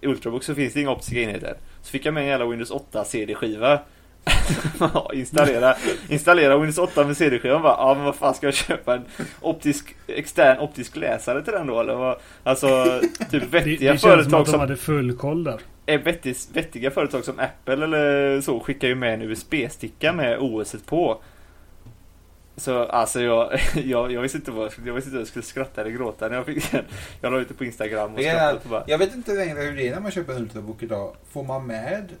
I 0.00 0.06
Ultrabook 0.06 0.44
så 0.44 0.54
finns 0.54 0.74
det 0.74 0.80
inga 0.80 0.90
optiska 0.90 1.20
enheter. 1.20 1.56
Så 1.82 1.90
fick 1.90 2.06
jag 2.06 2.14
med 2.14 2.22
en 2.22 2.28
jävla 2.28 2.46
Windows 2.46 2.70
8 2.70 3.04
CD-skiva. 3.04 3.80
Installera, 5.12 5.74
installera 6.08 6.56
Windows 6.56 6.78
8 6.78 7.04
med 7.04 7.16
CD-skivan 7.16 7.62
bara, 7.62 7.76
ja 7.78 7.94
men 7.94 8.04
vad 8.04 8.14
fan 8.14 8.34
ska 8.34 8.46
jag 8.46 8.54
köpa 8.54 8.94
en 8.94 9.04
optisk, 9.40 9.96
extern 10.06 10.58
optisk 10.58 10.96
läsare 10.96 11.42
till 11.42 11.52
den 11.52 11.66
då 11.66 11.80
eller 11.80 11.94
vad? 11.94 12.16
Alltså, 12.42 13.00
typ 13.30 13.42
Det, 13.42 13.46
vettiga 13.46 13.92
det 13.92 13.98
känns 13.98 14.00
som 14.00 14.10
företag 14.10 14.40
att 14.40 14.46
de 14.46 14.50
som, 14.50 14.60
hade 14.60 14.76
full 14.76 15.16
koll 15.16 15.44
där. 15.44 15.60
är 15.86 15.98
vettig, 15.98 16.36
vettiga 16.52 16.90
företag 16.90 17.24
som 17.24 17.38
Apple 17.38 17.84
eller 17.84 18.40
så 18.40 18.60
skickar 18.60 18.88
ju 18.88 18.94
med 18.94 19.14
en 19.14 19.22
USB-sticka 19.22 20.12
med 20.12 20.38
OS 20.40 20.76
på. 20.86 21.20
Så 22.56 22.78
alltså 22.84 23.20
jag, 23.20 23.58
jag, 23.84 24.12
jag 24.12 24.22
visste 24.22 24.38
inte 24.38 24.50
vad 24.50 24.72
jag 24.86 24.94
visste 24.94 25.08
inte 25.08 25.16
om 25.16 25.20
jag 25.20 25.28
skulle 25.28 25.42
skratta 25.42 25.80
eller 25.80 25.90
gråta 25.90 26.28
när 26.28 26.36
jag 26.36 26.46
fick 26.46 26.72
den. 26.72 26.84
Jag 27.20 27.32
la 27.32 27.38
ut 27.38 27.48
det 27.48 27.54
på 27.54 27.64
Instagram 27.64 28.14
och 28.14 28.20
skrattade 28.20 28.60
bara, 28.68 28.84
Jag 28.86 28.98
vet 28.98 29.14
inte 29.14 29.32
längre 29.34 29.60
hur 29.60 29.76
det 29.76 29.88
är 29.88 29.94
när 29.94 30.00
man 30.00 30.10
köper 30.10 30.32
en 30.32 30.42
Ultrabook 30.42 30.82
idag. 30.82 31.16
Får 31.30 31.44
man 31.44 31.66
med 31.66 32.12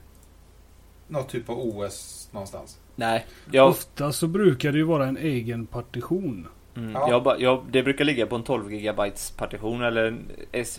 något 1.08 1.28
typ 1.28 1.48
av 1.50 1.58
OS 1.58 2.28
någonstans? 2.32 2.78
nej. 2.96 3.26
Jag, 3.52 3.68
Ofta 3.68 4.12
så 4.12 4.26
brukar 4.26 4.72
det 4.72 4.78
ju 4.78 4.84
vara 4.84 5.06
en 5.06 5.16
egen 5.16 5.66
partition. 5.66 6.48
mm, 6.76 6.92
Ja. 6.92 7.10
jag, 7.10 7.22
bara- 7.22 7.38
jag, 7.38 7.64
det 7.70 7.82
brukar 7.82 8.04
ligga 8.04 8.26
på 8.26 8.36
en 8.36 8.42
12 8.42 8.68
GB 8.70 9.10
partition 9.36 9.82
eller 9.82 10.16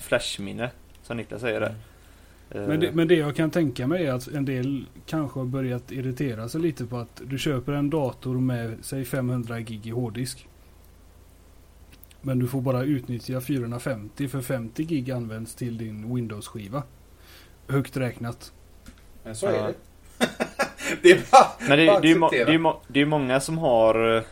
flashminne. 0.01 0.69
Som 1.03 1.17
Niklas 1.17 1.41
säger 1.41 1.59
det. 1.59 1.65
Eh, 1.67 1.73
Men 2.49 2.79
det, 2.79 2.91
men 2.91 3.07
det 3.07 3.15
jag 3.15 3.35
kan 3.35 3.51
tänka 3.51 3.87
mig 3.87 4.05
är 4.05 4.13
att 4.13 4.27
en 4.27 4.45
del 4.45 4.85
kanske 5.05 5.39
har 5.39 5.45
börjat 5.45 5.91
irritera 5.91 6.49
sig 6.49 6.61
lite 6.61 6.85
på 6.85 6.97
att 6.97 7.21
du 7.25 7.37
köper 7.37 7.73
en 7.73 7.89
dator 7.89 8.39
med 8.39 8.77
säg 8.81 9.05
500 9.05 9.59
gig 9.59 9.87
i 9.87 9.89
hårddisk. 9.89 10.47
Men 12.21 12.39
du 12.39 12.47
får 12.47 12.61
bara 12.61 12.83
utnyttja 12.83 13.41
450 13.41 14.27
för 14.27 14.41
50 14.41 14.83
gig 14.83 15.11
används 15.11 15.55
till 15.55 15.77
din 15.77 16.15
Windows-skiva. 16.15 16.83
Högt 17.67 17.97
räknat. 17.97 18.51
Men 19.23 19.35
så 19.35 19.45
Ja. 19.45 19.51
är 19.51 19.67
det. 19.67 19.73
det 21.01 21.11
är 21.11 21.21
bara, 21.31 21.47
Men 21.69 21.77
det, 21.79 21.85
bara 21.87 21.99
det, 21.99 22.11
är, 22.11 22.45
det, 22.45 22.53
är, 22.53 22.73
det 22.87 23.01
är 23.01 23.05
många 23.05 23.39
som 23.39 23.57
har 23.57 24.15
eh, 24.17 24.23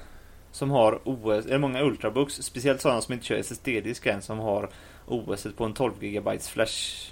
Som 0.51 0.71
har 0.71 0.99
OS, 1.03 1.45
eller 1.45 1.57
många 1.57 1.81
Ultrabooks 1.83 2.33
Speciellt 2.33 2.81
sådana 2.81 3.01
som 3.01 3.13
inte 3.13 3.25
kör 3.25 3.35
SSD-disk 3.35 4.05
än 4.05 4.21
Som 4.21 4.39
har 4.39 4.69
OS 5.05 5.47
på 5.57 5.65
en 5.65 5.73
12 5.73 5.93
GB 5.99 6.39
flash 6.39 7.11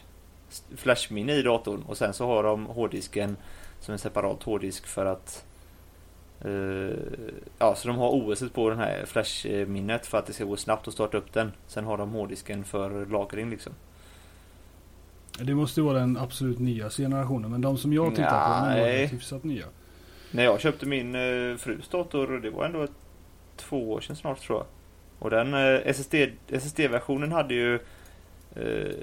Flashminne 0.75 1.33
i 1.33 1.41
datorn 1.41 1.81
och 1.87 1.97
sen 1.97 2.13
så 2.13 2.25
har 2.25 2.43
de 2.43 2.65
hårddisken 2.65 3.37
Som 3.79 3.91
en 3.91 3.99
separat 3.99 4.43
hårddisk 4.43 4.87
för 4.87 5.05
att 5.05 5.45
eh, 6.41 6.97
Ja 7.59 7.75
så 7.75 7.87
de 7.87 7.97
har 7.97 8.09
OS 8.09 8.43
på 8.53 8.69
den 8.69 8.79
här 8.79 9.05
flashminnet 9.05 10.05
För 10.05 10.17
att 10.17 10.25
det 10.25 10.33
ska 10.33 10.43
gå 10.43 10.57
snabbt 10.57 10.87
att 10.87 10.93
starta 10.93 11.17
upp 11.17 11.33
den 11.33 11.51
Sen 11.67 11.85
har 11.85 11.97
de 11.97 12.11
hårddisken 12.11 12.63
för 12.63 13.05
lagring 13.05 13.49
liksom 13.49 13.73
Det 15.39 15.55
måste 15.55 15.81
vara 15.81 15.99
den 15.99 16.17
absolut 16.17 16.59
nyaste 16.59 17.01
generationen. 17.01 17.51
Men 17.51 17.61
de 17.61 17.77
som 17.77 17.93
jag 17.93 18.15
tittar 18.15 18.61
på 18.61 18.65
de 18.65 18.71
är 18.71 18.85
Nej. 18.85 19.05
hyfsat 19.05 19.43
nya. 19.43 19.65
När 20.31 20.43
jag 20.43 20.61
köpte 20.61 20.85
min 20.85 21.15
eh, 21.15 21.57
frus 21.57 21.87
dator, 21.87 22.39
det 22.39 22.49
var 22.49 22.65
ändå 22.65 22.83
ett, 22.83 22.91
två 23.55 23.91
år 23.91 24.01
sedan 24.01 24.15
snart 24.15 24.39
tror 24.39 24.57
jag. 24.59 24.65
Och 25.19 25.29
den 25.29 25.53
eh, 25.53 25.81
SSD, 25.85 26.15
SSD-versionen 26.47 27.31
hade 27.31 27.53
ju 27.53 27.75
eh, 28.55 28.93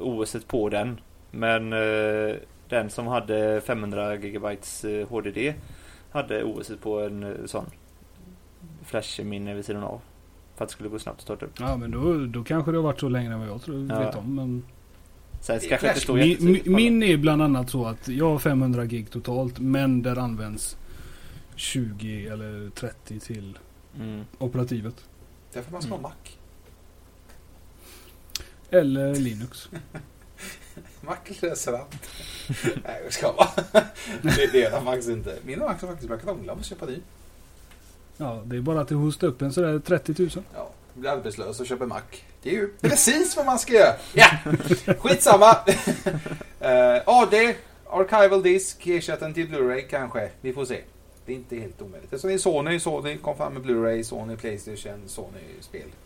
OS 0.00 0.36
på 0.46 0.68
den. 0.68 1.00
Men 1.30 1.72
eh, 1.72 2.36
den 2.68 2.90
som 2.90 3.06
hade 3.06 3.60
500 3.60 4.16
GB 4.16 4.46
eh, 4.46 5.08
HDD 5.08 5.54
hade 6.10 6.44
OS 6.44 6.72
på 6.82 7.00
en 7.00 7.22
eh, 7.22 7.46
sån 7.46 7.66
flashminne 8.84 9.54
vid 9.54 9.64
sidan 9.64 9.82
av. 9.82 10.00
För 10.56 10.64
att 10.64 10.68
det 10.68 10.72
skulle 10.72 10.88
gå 10.88 10.98
snabbt 10.98 11.18
att 11.18 11.22
starta 11.22 11.46
upp. 11.46 11.52
Ja 11.60 11.76
men 11.76 11.90
då, 11.90 12.26
då 12.26 12.44
kanske 12.44 12.70
det 12.70 12.78
har 12.78 12.82
varit 12.82 13.00
så 13.00 13.08
länge 13.08 13.32
än 13.32 13.38
vad 13.38 13.48
jag 13.48 13.62
tror, 13.62 13.86
Ja. 13.90 13.98
vet 13.98 14.16
om. 14.16 14.34
Men 14.34 14.62
Sen 15.40 15.60
kanske 15.60 15.94
inte 15.94 16.12
min, 16.12 16.62
min 16.64 17.02
är 17.02 17.16
bland 17.16 17.42
annat 17.42 17.70
så 17.70 17.86
att 17.86 18.08
jag 18.08 18.30
har 18.30 18.38
500 18.38 18.84
gig 18.84 19.10
totalt. 19.10 19.58
Men 19.58 20.02
där 20.02 20.16
används 20.18 20.76
20 21.56 22.26
eller 22.26 22.70
30 22.70 23.20
till 23.20 23.58
mm. 24.00 24.24
operativet. 24.38 25.04
Därför 25.52 25.72
man 25.72 25.82
ska 25.82 25.90
ha 25.90 25.98
Mm. 25.98 26.02
Mac. 26.02 26.30
Eller 28.74 29.14
Linux. 29.14 29.68
Mac 31.00 31.16
löser 31.40 31.72
allt. 31.72 32.10
Nej, 32.64 33.00
jag 33.04 33.12
ska 33.12 33.32
bara. 33.32 33.50
det, 34.22 34.52
det 34.52 34.64
är 34.64 34.70
den 34.70 34.84
faktiskt 34.84 35.08
inte. 35.08 35.38
Min 35.44 35.58
Mac 35.58 35.66
har 35.66 35.88
faktiskt 35.88 36.08
börjat 36.08 36.24
krångla 36.24 36.52
att 36.52 36.64
köpa 36.64 36.86
ny. 36.86 36.98
Ja 38.16 38.42
det 38.44 38.56
är 38.56 38.60
bara 38.60 38.80
att 38.80 38.90
hosta 38.90 39.26
upp 39.26 39.42
en 39.42 39.52
sådär 39.52 39.78
30 39.78 40.14
000. 40.18 40.30
Ja, 40.54 40.70
blir 40.94 41.10
arbetslös 41.10 41.60
och 41.60 41.66
köper 41.66 41.86
Mac. 41.86 42.00
Det 42.42 42.50
är 42.50 42.54
ju 42.54 42.72
precis 42.80 43.36
vad 43.36 43.46
man 43.46 43.58
ska 43.58 43.72
göra. 43.72 43.94
Ja, 44.12 44.28
skitsamma. 44.98 45.50
uh, 46.60 47.02
AD, 47.06 47.54
Archival 47.90 48.42
Disk, 48.42 48.86
ersätta 48.86 49.24
den 49.24 49.34
till 49.34 49.48
Blu-ray 49.48 49.88
kanske. 49.90 50.30
Vi 50.40 50.52
får 50.52 50.64
se. 50.64 50.80
Det 51.26 51.32
är 51.32 51.36
inte 51.36 51.56
helt 51.56 51.82
omöjligt. 51.82 52.10
Det 52.10 52.32
är 52.32 52.38
Sony, 52.38 52.80
Sony 52.80 53.18
kom 53.18 53.36
fram 53.36 53.54
med 53.54 53.62
Blu-ray, 53.62 54.02
Sony 54.02 54.36
Playstation, 54.36 55.02
Sony-spel. 55.06 55.82
Ja, 55.82 56.03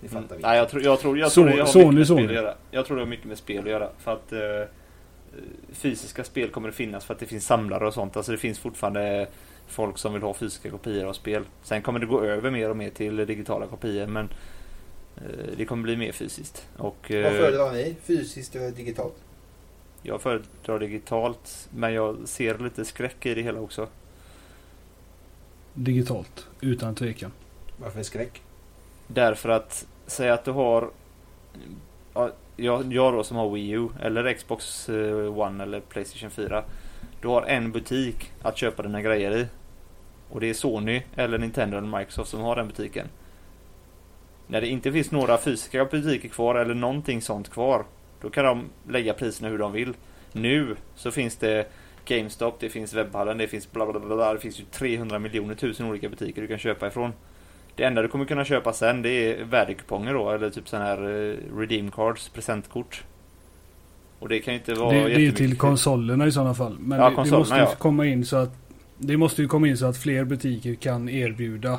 ni 0.00 0.08
fattar. 0.08 0.36
Mm. 0.36 0.40
Nej, 0.42 0.58
jag 0.58 0.68
tror, 0.68 0.82
jag 0.82 1.00
tror, 1.00 1.18
jag 1.18 1.32
Så- 1.32 1.42
tror 1.42 1.50
det 1.56 1.58
har 1.62 1.66
Sony, 1.66 1.84
mycket 1.84 1.94
med 1.98 2.06
Sony. 2.06 2.22
spel 2.24 2.36
att 2.38 2.42
göra. 2.44 2.54
Jag 2.70 2.86
tror 2.86 2.96
det 2.96 3.02
har 3.02 3.08
mycket 3.08 3.26
med 3.26 3.38
spel 3.38 3.64
att 3.64 3.70
göra. 3.70 3.90
För 3.98 4.12
att 4.12 4.32
eh, 4.32 4.38
fysiska 5.72 6.24
spel 6.24 6.50
kommer 6.50 6.68
att 6.68 6.74
finnas 6.74 7.04
för 7.04 7.14
att 7.14 7.20
det 7.20 7.26
finns 7.26 7.46
samlare 7.46 7.86
och 7.86 7.94
sånt. 7.94 8.16
Alltså 8.16 8.32
det 8.32 8.38
finns 8.38 8.58
fortfarande 8.58 9.26
folk 9.66 9.98
som 9.98 10.12
vill 10.12 10.22
ha 10.22 10.34
fysiska 10.34 10.70
kopior 10.70 11.04
av 11.04 11.12
spel. 11.12 11.44
Sen 11.62 11.82
kommer 11.82 11.98
det 11.98 12.06
gå 12.06 12.22
över 12.22 12.50
mer 12.50 12.70
och 12.70 12.76
mer 12.76 12.90
till 12.90 13.16
digitala 13.16 13.66
kopior. 13.66 14.06
Men 14.06 14.28
eh, 15.16 15.22
det 15.56 15.64
kommer 15.64 15.82
bli 15.82 15.96
mer 15.96 16.12
fysiskt. 16.12 16.66
Och 16.76 17.10
eh, 17.10 17.22
Vad 17.22 17.32
föredrar 17.32 17.72
ni? 17.72 17.96
Fysiskt 18.02 18.56
eller 18.56 18.70
digitalt? 18.70 19.14
jag 20.02 20.20
föredrar 20.22 20.78
digitalt. 20.78 21.68
Men 21.74 21.92
jag 21.94 22.16
ser 22.24 22.58
lite 22.58 22.84
skräck 22.84 23.26
i 23.26 23.34
det 23.34 23.42
hela 23.42 23.60
också. 23.60 23.88
Digitalt. 25.74 26.46
Utan 26.60 26.94
tvekan. 26.94 27.32
Varför 27.76 28.02
skräck? 28.02 28.42
Därför 29.08 29.48
att 29.48 29.86
säga 30.06 30.34
att 30.34 30.44
du 30.44 30.50
har 30.50 30.90
ja, 32.14 32.30
jag, 32.56 32.92
jag 32.92 33.12
då 33.12 33.24
som 33.24 33.36
har 33.36 33.50
Wii 33.50 33.70
U 33.70 33.88
eller 34.00 34.32
Xbox 34.32 34.88
eh, 34.88 35.38
One 35.38 35.62
eller 35.62 35.80
Playstation 35.80 36.30
4. 36.30 36.64
Du 37.20 37.28
har 37.28 37.42
en 37.42 37.72
butik 37.72 38.32
att 38.42 38.56
köpa 38.56 38.82
dina 38.82 39.02
grejer 39.02 39.36
i. 39.36 39.46
Och 40.30 40.40
det 40.40 40.50
är 40.50 40.54
Sony 40.54 41.02
eller 41.16 41.38
Nintendo 41.38 41.78
eller 41.78 41.98
Microsoft 41.98 42.30
som 42.30 42.40
har 42.40 42.56
den 42.56 42.68
butiken. 42.68 43.08
När 44.46 44.60
det 44.60 44.66
inte 44.66 44.92
finns 44.92 45.10
några 45.10 45.38
fysiska 45.38 45.84
butiker 45.84 46.28
kvar 46.28 46.54
eller 46.54 46.74
någonting 46.74 47.22
sånt 47.22 47.48
kvar. 47.50 47.84
Då 48.20 48.30
kan 48.30 48.44
de 48.44 48.64
lägga 48.88 49.14
priserna 49.14 49.48
hur 49.48 49.58
de 49.58 49.72
vill. 49.72 49.94
Nu 50.32 50.76
så 50.94 51.10
finns 51.10 51.36
det 51.36 51.66
GameStop, 52.04 52.60
det 52.60 52.68
finns 52.68 52.94
webbhallen, 52.94 53.38
det 53.38 53.48
finns 53.48 53.72
bla 53.72 53.86
bla 53.86 54.00
bla, 54.00 54.16
bla. 54.16 54.32
Det 54.32 54.40
finns 54.40 54.60
ju 54.60 54.64
300 54.64 55.18
miljoner 55.18 55.54
tusen 55.54 55.86
olika 55.86 56.08
butiker 56.08 56.42
du 56.42 56.48
kan 56.48 56.58
köpa 56.58 56.86
ifrån. 56.86 57.12
Det 57.78 57.84
enda 57.84 58.02
du 58.02 58.08
kommer 58.08 58.24
kunna 58.24 58.44
köpa 58.44 58.72
sen 58.72 59.02
det 59.02 59.10
är 59.10 59.44
värdekuponger 59.44 60.14
då 60.14 60.30
eller 60.30 60.50
typ 60.50 60.68
sån 60.68 60.80
här 60.80 60.98
eh, 60.98 61.56
redeem 61.58 61.90
cards, 61.90 62.28
presentkort. 62.28 63.04
Och 64.18 64.28
det 64.28 64.38
kan 64.40 64.54
ju 64.54 64.60
inte 64.60 64.74
vara 64.74 64.90
Det, 64.90 64.96
det 64.96 65.04
är 65.04 65.08
jättemycket 65.08 65.36
till 65.36 65.56
konsolerna 65.58 66.26
i 66.26 66.32
sådana 66.32 66.54
fall. 66.54 66.76
Men 66.80 66.98
Ja, 66.98 67.10
det, 67.10 67.30
det 67.30 67.36
måste 67.38 67.54
ju 67.54 67.60
ja. 67.60 67.74
komma 67.78 68.06
in 68.06 68.24
så 68.24 68.36
att 68.36 68.54
det 68.98 69.16
måste 69.16 69.42
ju 69.42 69.48
komma 69.48 69.68
in 69.68 69.76
så 69.76 69.86
att 69.86 69.96
fler 69.96 70.24
butiker 70.24 70.74
kan 70.74 71.08
erbjuda 71.08 71.72
eh, 71.72 71.78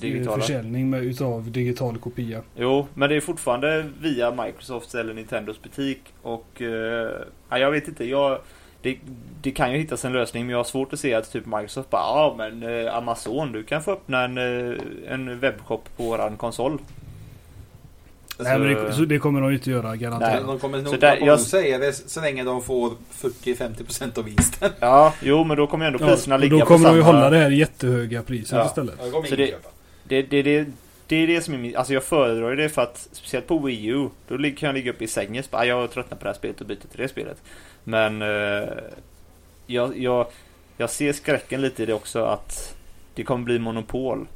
digitala. 0.00 0.42
försäljning 0.42 0.90
med, 0.90 1.04
utav 1.04 1.50
digital 1.50 1.98
kopia. 1.98 2.42
Jo, 2.56 2.86
men 2.94 3.08
det 3.08 3.16
är 3.16 3.20
fortfarande 3.20 3.86
via 4.00 4.30
Microsofts 4.44 4.94
eller 4.94 5.14
Nintendos 5.14 5.62
butik 5.62 6.00
och 6.22 6.62
eh, 6.62 7.10
ja, 7.48 7.58
jag 7.58 7.70
vet 7.70 7.88
inte, 7.88 8.04
jag 8.04 8.38
det, 8.84 8.98
det 9.42 9.50
kan 9.50 9.72
ju 9.72 9.78
hittas 9.78 10.04
en 10.04 10.12
lösning 10.12 10.46
men 10.46 10.50
jag 10.50 10.58
har 10.58 10.64
svårt 10.64 10.92
att 10.92 11.00
se 11.00 11.14
att 11.14 11.32
typ 11.32 11.46
Microsoft 11.46 11.90
bara 11.90 12.02
ja 12.02 12.34
men 12.38 12.62
eh, 12.86 12.94
Amazon 12.96 13.52
du 13.52 13.62
kan 13.62 13.82
få 13.82 13.92
öppna 13.92 14.24
en, 14.24 14.38
eh, 14.38 14.76
en 15.08 15.38
webbshop 15.40 15.88
på 15.96 16.02
våran 16.02 16.36
konsol. 16.36 16.78
Nej, 18.38 18.58
men 18.58 18.68
det, 18.68 18.92
så 18.92 19.00
det 19.04 19.18
kommer 19.18 19.40
de 19.40 19.50
ju 19.50 19.56
inte 19.56 19.70
göra 19.70 19.96
garanterat. 19.96 20.34
Men 20.34 20.46
de 20.46 20.58
kommer 20.58 20.82
nog 20.82 21.00
där- 21.00 21.18
jag- 21.26 21.40
säga 21.40 21.78
det 21.78 21.92
så 21.92 22.20
länge 22.20 22.44
de 22.44 22.62
får 22.62 22.92
40-50% 23.12 24.18
av 24.18 24.24
vinsten. 24.24 24.70
Ja, 24.80 25.14
jo 25.22 25.44
men 25.44 25.56
då 25.56 25.66
kommer 25.66 25.84
ju 25.84 25.86
ändå 25.86 25.98
Ja, 26.04 26.06
priserna 26.08 26.34
och 26.34 26.40
ligga 26.40 26.54
då 26.54 26.60
på 26.60 26.66
kommer 26.66 26.88
de 26.88 26.96
ju 26.96 27.02
samma... 27.02 27.12
hålla 27.18 27.30
det 27.30 27.38
här 27.38 27.50
jättehöga 27.50 28.22
priset 28.22 28.52
Ja. 28.58 28.66
istället. 28.66 29.12
Kommer 29.12 29.28
Så 29.28 29.36
det-. 29.36 29.54
Det, 30.04 30.22
det, 30.22 30.42
det, 30.42 30.66
det 31.06 31.16
är 31.16 31.26
det 31.26 31.40
som 31.40 31.54
är 31.54 31.58
min, 31.58 31.76
alltså 31.76 31.92
jag 31.92 32.04
föredrar 32.04 32.50
ju 32.50 32.56
det 32.56 32.68
för 32.68 32.82
att 32.82 33.08
speciellt 33.12 33.46
på 33.46 33.58
Wii 33.58 33.86
U 33.86 34.08
då 34.28 34.36
kan 34.38 34.54
jag 34.66 34.74
ligga 34.74 34.90
uppe 34.90 35.04
i 35.04 35.08
sängen 35.08 35.42
och 35.44 35.50
bara, 35.50 35.62
"Ah, 35.62 35.64
jag 35.64 35.90
tröttnar 35.90 36.18
på 36.18 36.24
det 36.24 36.30
här 36.30 36.36
spelet 36.36 36.60
och 36.60 36.66
byter 36.66 36.76
till 36.76 37.00
det 37.00 37.08
spelet. 37.08 37.36
Men 37.84 38.22
eh, 38.22 38.68
jag, 39.66 39.98
jag, 39.98 40.26
jag 40.76 40.90
ser 40.90 41.12
skräcken 41.12 41.60
lite 41.60 41.82
i 41.82 41.86
det 41.86 41.94
också 41.94 42.24
att 42.24 42.76
det 43.14 43.24
kommer 43.24 43.44
bli 43.44 43.58
monopol. 43.58 44.26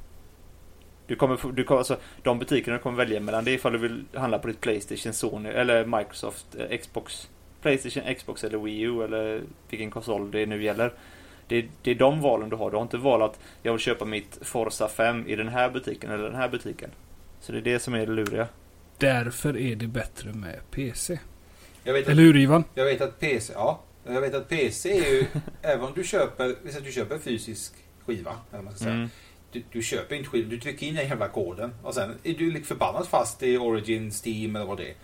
Du 1.07 1.16
kommer, 1.16 1.53
du 1.53 1.64
kommer, 1.64 1.78
alltså, 1.78 1.96
de 2.22 2.38
butikerna 2.38 2.76
du 2.76 2.82
kommer 2.82 2.96
välja 2.96 3.20
mellan 3.20 3.44
det 3.44 3.51
är 3.51 3.55
ifall 3.55 3.72
du 3.72 3.78
vill 3.78 4.05
handla 4.14 4.38
på 4.38 4.49
ditt 4.49 4.61
Playstation, 4.61 5.12
Sony 5.12 5.49
eller 5.49 5.84
Microsoft, 5.84 6.46
eh, 6.59 6.78
Xbox. 6.78 7.28
Playstation, 7.62 8.14
Xbox 8.14 8.44
eller 8.44 8.59
Wii 8.59 8.80
U 8.80 9.05
eller 9.05 9.42
vilken 9.70 9.90
konsol 9.90 10.30
det 10.30 10.46
nu 10.46 10.62
gäller. 10.62 10.92
Det, 11.46 11.66
det 11.82 11.90
är 11.90 11.94
de 11.94 12.20
valen 12.20 12.49
du 12.49 12.57
har. 12.57 12.70
Du 12.70 12.76
har 12.76 12.82
inte 12.82 12.96
valt 12.96 13.22
att 13.22 13.40
jag 13.62 13.72
vill 13.72 13.80
köpa 13.80 14.05
mitt 14.05 14.38
Forza 14.42 14.88
5 14.88 15.28
i 15.28 15.36
den 15.36 15.49
här 15.49 15.70
butiken 15.70 16.11
eller 16.11 16.24
den 16.24 16.34
här 16.34 16.49
butiken. 16.49 16.90
Så 17.40 17.53
det 17.53 17.59
är 17.59 17.62
det 17.62 17.78
som 17.78 17.94
är 17.94 18.07
det 18.07 18.12
luriga. 18.12 18.49
Därför 18.99 19.57
är 19.57 19.76
det 19.76 19.86
bättre 19.86 20.32
med 20.32 20.61
PC. 20.70 21.18
Jag 21.85 21.93
vet, 21.93 22.03
att, 22.03 22.09
Eller 22.09 22.22
hur 22.22 22.37
Ivan? 22.37 22.64
jag 22.74 22.85
vet 22.85 23.01
att 23.01 23.20
PC, 23.20 23.53
ja. 23.53 23.81
Jag 24.07 24.20
vet 24.20 24.35
att 24.35 24.49
PC 24.49 24.91
är 24.91 25.11
ju, 25.12 25.26
även 25.62 25.85
om 25.85 25.93
du 25.95 26.05
köper, 26.05 26.51
att 26.51 26.85
du 26.85 26.93
köper 26.93 27.14
en 27.14 27.20
fysisk 27.20 27.72
skiva, 28.07 28.33
eller 28.53 28.62
man 28.62 28.72
ska 28.72 28.85
säga. 28.85 28.95
Mm. 28.95 29.09
Du, 29.53 29.62
du 29.72 29.83
köper 29.83 30.16
inte 30.16 30.29
skivan, 30.29 30.51
du 30.51 30.61
trycker 30.61 30.87
in 30.87 30.95
den 30.95 31.09
jävla 31.09 31.29
koden 31.29 31.70
och 31.83 31.95
sen 31.95 32.11
är 32.22 32.35
du 32.35 32.51
lik 32.51 32.66
förbannat 32.66 33.07
fast 33.07 33.43
i 33.43 33.59
Origin, 33.59 34.12
Steam 34.24 34.57
eller 34.57 34.66
vad 34.66 34.76
det 34.76 34.89
är. 34.89 34.95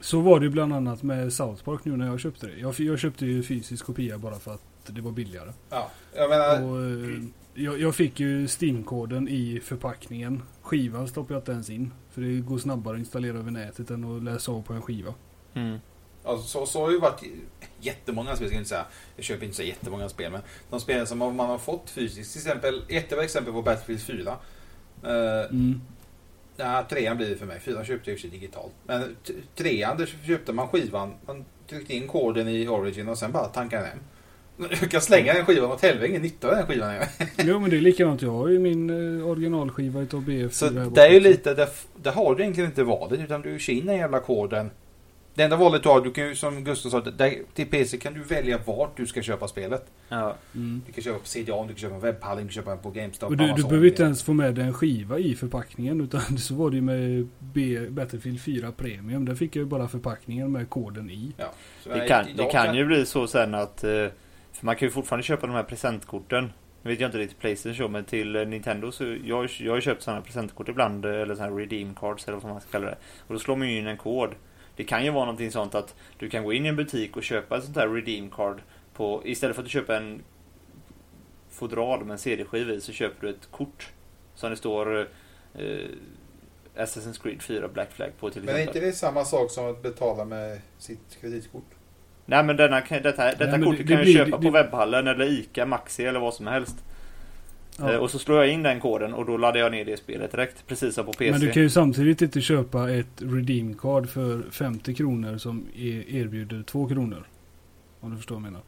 Så 0.00 0.20
var 0.20 0.40
det 0.40 0.46
ju 0.46 0.50
bland 0.50 0.72
annat 0.74 1.02
med 1.02 1.32
South 1.32 1.64
Park 1.64 1.80
nu 1.84 1.96
när 1.96 2.06
jag 2.06 2.20
köpte 2.20 2.46
det. 2.46 2.58
Jag, 2.58 2.80
jag 2.80 2.98
köpte 2.98 3.26
ju 3.26 3.42
fysisk 3.42 3.84
kopia 3.86 4.18
bara 4.18 4.38
för 4.38 4.54
att 4.54 4.62
det 4.86 5.00
var 5.00 5.12
billigare. 5.12 5.52
Ja, 5.70 5.90
jag 6.16 6.30
menar, 6.30 6.62
Och, 6.62 6.84
eh, 6.84 7.22
jag, 7.54 7.80
jag 7.80 7.94
fick 7.94 8.20
ju 8.20 8.46
Steam-koden 8.48 9.28
i 9.28 9.60
förpackningen. 9.64 10.42
Skivan 10.62 11.08
stoppade 11.08 11.34
jag 11.34 11.40
inte 11.40 11.52
ens 11.52 11.70
in. 11.70 11.92
För 12.10 12.20
det 12.20 12.40
går 12.40 12.58
snabbare 12.58 12.94
att 12.94 12.98
installera 12.98 13.38
över 13.38 13.50
nätet 13.50 13.90
än 13.90 14.16
att 14.16 14.22
läsa 14.22 14.52
av 14.52 14.62
på 14.62 14.72
en 14.72 14.82
skiva. 14.82 15.14
Mm. 15.54 15.78
Alltså, 16.28 16.48
så, 16.48 16.66
så 16.66 16.80
har 16.80 16.88
det 16.88 16.94
ju 16.94 17.00
varit 17.00 17.22
jättemånga 17.80 18.36
spel, 18.36 18.48
ska 18.48 18.54
jag 18.54 18.60
inte 18.60 18.68
säga. 18.68 18.84
Jag 19.16 19.24
köper 19.24 19.44
inte 19.44 19.56
så 19.56 19.62
jättemånga 19.62 20.08
spel, 20.08 20.32
men 20.32 20.40
de 20.70 20.80
spel 20.80 21.06
som 21.06 21.18
man 21.18 21.38
har 21.38 21.58
fått 21.58 21.90
fysiskt, 21.90 22.32
till 22.32 22.40
exempel, 22.40 22.82
ett 22.88 23.12
av 23.12 23.18
exempel 23.18 23.52
på 23.52 23.62
Battlefield 23.62 24.00
4. 24.02 24.36
Uh, 25.04 25.50
Mm. 25.50 25.80
Ja, 26.60 26.86
trean 26.90 27.16
blir 27.16 27.30
det 27.30 27.36
för 27.36 27.46
mig. 27.46 27.60
Fyran 27.60 27.84
köpte 27.84 28.10
jag 28.10 28.20
ju 28.20 28.28
digitalt. 28.28 28.72
Men 28.86 29.16
trean, 29.54 29.96
där 29.96 30.14
köpte 30.26 30.52
man 30.52 30.68
skivan. 30.68 31.14
Man 31.26 31.44
tryckte 31.68 31.94
in 31.94 32.08
koden 32.08 32.48
i 32.48 32.68
Origin 32.68 33.08
och 33.08 33.18
sen 33.18 33.32
bara 33.32 33.44
tankade 33.44 33.82
den 33.82 33.90
hem. 33.90 33.98
Du 34.80 34.88
kan 34.88 35.00
slänga 35.00 35.34
den 35.34 35.44
skivan 35.44 35.72
åt 35.72 35.82
helvete, 35.82 36.08
ingen 36.08 36.22
nytta 36.22 36.48
av 36.48 36.54
den 36.56 36.66
skivan. 36.66 36.94
Jo 37.38 37.58
men 37.58 37.70
det 37.70 37.76
är 37.76 37.80
likadant. 37.80 38.22
Jag 38.22 38.30
har 38.30 38.48
ju 38.48 38.58
min 38.58 38.90
eh, 39.20 39.26
originalskiva 39.26 40.00
utav 40.00 40.24
BF4 40.24 40.48
Så 40.48 40.68
det 40.70 41.06
är 41.06 41.10
ju 41.10 41.20
lite, 41.20 41.68
där 42.02 42.12
har 42.12 42.34
du 42.34 42.42
egentligen 42.42 42.70
inte 42.70 42.84
valet 42.84 43.20
utan 43.20 43.42
du 43.42 43.58
kör 43.58 43.72
in 43.72 43.86
den 43.86 43.96
jävla 43.96 44.20
koden. 44.20 44.70
Det 45.38 45.44
enda 45.44 45.56
valet 45.56 45.82
du 45.82 45.88
har, 45.88 46.00
du 46.00 46.10
kan 46.12 46.28
ju 46.28 46.34
som 46.34 46.64
Gustav 46.64 46.90
sa, 46.90 47.00
där, 47.00 47.34
till 47.54 47.66
PC 47.66 47.98
kan 47.98 48.14
du 48.14 48.22
välja 48.22 48.58
vart 48.66 48.96
du 48.96 49.06
ska 49.06 49.22
köpa 49.22 49.48
spelet. 49.48 49.86
Ja. 50.08 50.34
Mm. 50.54 50.82
Du 50.86 50.92
kan 50.92 51.04
köpa 51.04 51.18
på 51.18 51.26
CDON, 51.26 51.66
du 51.66 51.74
kan 51.74 51.80
köpa 51.80 51.94
på 51.94 52.00
webbhallen, 52.00 52.42
du 52.46 52.52
kan 52.52 52.62
köpa 52.64 52.76
på 52.76 52.90
GameStop, 52.90 53.30
Och 53.30 53.36
du, 53.36 53.52
du 53.56 53.62
behöver 53.62 53.86
inte 53.86 54.02
ens 54.02 54.22
få 54.22 54.32
med 54.32 54.58
en 54.58 54.74
skiva 54.74 55.18
i 55.18 55.34
förpackningen 55.34 56.00
utan 56.00 56.20
så 56.38 56.54
var 56.54 56.70
det 56.70 56.76
ju 56.76 56.82
med 56.82 57.28
B, 57.38 57.78
Battlefield 57.90 58.40
4 58.40 58.72
Premium. 58.72 59.24
Där 59.24 59.34
fick 59.34 59.56
jag 59.56 59.60
ju 59.60 59.66
bara 59.66 59.88
förpackningen 59.88 60.52
med 60.52 60.70
koden 60.70 61.10
i. 61.10 61.32
Ja, 61.36 61.52
Det 61.84 62.08
kan, 62.08 62.24
det 62.36 62.44
kan 62.44 62.76
ju 62.76 62.84
bli 62.84 63.06
så 63.06 63.26
sen 63.26 63.54
att... 63.54 63.84
eh, 63.84 63.90
För 64.52 64.66
man 64.66 64.76
kan 64.76 64.86
ju 64.88 64.92
fortfarande 64.92 65.22
köpa 65.24 65.46
de 65.46 65.52
här 65.52 65.62
presentkorten. 65.62 66.52
Nu 66.82 66.90
vet 66.90 67.00
jag 67.00 67.08
inte 67.08 67.18
riktigt 67.18 67.38
Playstation 67.38 67.92
men 67.92 68.04
till 68.04 68.36
eh, 68.36 68.46
Nintendo 68.46 68.92
så 68.92 69.04
jag, 69.04 69.48
jag 69.58 69.72
har 69.72 69.76
ju 69.76 69.80
köpt 69.82 70.02
sådana 70.02 70.20
presentkort 70.22 70.68
ibland 70.68 71.04
eh, 71.04 71.10
eller 71.12 71.34
sådana 71.34 71.52
här 71.52 71.58
redeem 71.60 71.94
cards 71.94 72.28
eller 72.28 72.38
vad 72.38 72.52
man 72.52 72.60
ska 72.60 72.70
kalla 72.70 72.86
det. 72.86 72.96
Och 73.26 73.34
då 73.34 73.38
slår 73.38 73.56
man 73.56 73.68
ju 73.70 73.78
in 73.78 73.86
en 73.86 73.96
kod. 73.96 74.30
Det 74.78 74.84
kan 74.84 75.04
ju 75.04 75.10
vara 75.10 75.24
någonting 75.24 75.50
sånt 75.52 75.74
att 75.74 75.94
du 76.18 76.28
kan 76.30 76.44
gå 76.44 76.52
in 76.52 76.66
i 76.66 76.68
en 76.68 76.76
butik 76.76 77.16
och 77.16 77.22
köpa 77.22 77.56
ett 77.58 77.64
sånt 77.64 77.76
här 77.76 77.88
redeem 77.88 78.30
card 78.30 78.62
på 78.94 79.22
istället 79.24 79.56
för 79.56 79.62
att 79.62 79.66
du 79.66 79.70
köper 79.70 79.94
en 79.96 80.22
fodral 81.50 82.04
med 82.04 82.12
en 82.12 82.18
CD-skiva 82.18 82.72
i 82.72 82.80
så 82.80 82.92
köper 82.92 83.26
du 83.26 83.30
ett 83.32 83.48
kort 83.50 83.88
som 84.34 84.50
det 84.50 84.56
står 84.56 85.00
eh, 85.54 85.86
Assassin's 86.76 87.22
Creed 87.22 87.42
4 87.42 87.68
Black 87.68 87.92
Flag 87.92 88.10
på 88.20 88.30
till 88.30 88.42
Men 88.42 88.54
är 88.54 88.58
exempel. 88.58 88.76
inte 88.76 88.86
det 88.90 88.92
samma 88.96 89.24
sak 89.24 89.50
som 89.50 89.70
att 89.70 89.82
betala 89.82 90.24
med 90.24 90.60
sitt 90.78 91.18
kreditkort? 91.20 91.64
Nej 92.26 92.44
men 92.44 92.56
denna, 92.56 92.80
kan- 92.80 93.02
detta, 93.02 93.24
detta 93.24 93.46
men 93.58 93.64
kortet 93.64 93.78
det- 93.78 93.84
kan 93.84 93.86
det 93.86 93.94
jag 93.94 94.04
blir- 94.04 94.14
köpa 94.14 94.30
det- 94.36 94.36
på 94.36 94.56
det- 94.56 94.62
webbhallen 94.62 95.06
eller 95.06 95.24
ICA, 95.32 95.66
Maxi 95.66 96.04
eller 96.04 96.20
vad 96.20 96.34
som 96.34 96.46
helst. 96.46 96.76
Ja. 97.78 97.92
Eh, 97.92 97.98
Och 97.98 98.10
så 98.10 98.18
slår 98.18 98.38
jag 98.38 98.48
in 98.52 98.62
den 98.62 98.80
koden 98.80 99.14
och 99.14 99.26
då 99.26 99.36
laddar 99.36 99.60
jag 99.60 99.72
ner 99.72 99.84
det 99.84 99.96
spelet 99.96 100.30
direkt. 100.30 100.66
Precis 100.66 100.94
som 100.94 101.06
på 101.06 101.12
PC. 101.12 101.30
Men 101.30 101.40
du 101.40 101.50
kan 101.52 101.62
ju 101.62 101.70
samtidigt 101.70 102.22
inte 102.22 102.40
köpa 102.40 102.90
ett 102.90 103.22
redeem 103.22 103.74
card 103.74 104.08
för 104.08 104.42
50 104.50 104.94
kronor 104.94 105.38
som 105.38 105.66
är, 105.76 106.14
erbjuder 106.16 106.62
2 106.62 106.88
kronor. 106.88 107.26
Om 108.00 108.10
du 108.10 108.16
förstår 108.16 108.34
vad 108.34 108.44
jag 108.44 108.50
menar. 108.52 108.62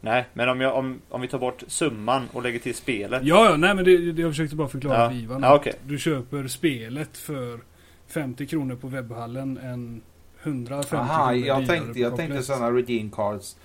Nej, 0.00 0.24
men 0.34 0.48
om, 0.48 0.60
jag, 0.60 0.76
om, 0.76 1.00
om 1.08 1.20
vi 1.20 1.28
tar 1.28 1.38
bort 1.38 1.62
summan 1.66 2.28
och 2.32 2.42
lägger 2.42 2.58
till 2.58 2.74
spelet. 2.74 3.22
Ja, 3.24 3.50
ja, 3.50 3.56
nej 3.56 3.74
men 3.74 3.84
det, 3.84 4.12
det 4.12 4.22
jag 4.22 4.30
försökte 4.30 4.56
bara 4.56 4.68
förklara 4.68 4.98
Ja. 4.98 5.12
Ivan. 5.12 5.42
Ja, 5.42 5.54
okej. 5.56 5.72
Du 5.86 5.98
köper 5.98 6.48
spelet 6.48 7.16
för 7.18 7.60
50 8.06 8.46
kronor 8.46 8.76
på 8.76 8.88
webbhallen 8.88 9.58
än 9.58 10.00
150 10.42 10.96
Aha, 10.96 11.28
kronor 11.28 11.46
jag 11.46 11.66
tänkte, 11.66 12.00
jag 12.00 12.16
tänkte 12.16 12.42
sådana 12.42 12.70
redeem 12.70 13.10
cards. 13.10 13.56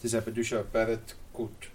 Till 0.00 0.06
exempel 0.06 0.34
du 0.34 0.44
köper 0.44 0.88
ett 0.88 1.16
kort. 1.36 1.70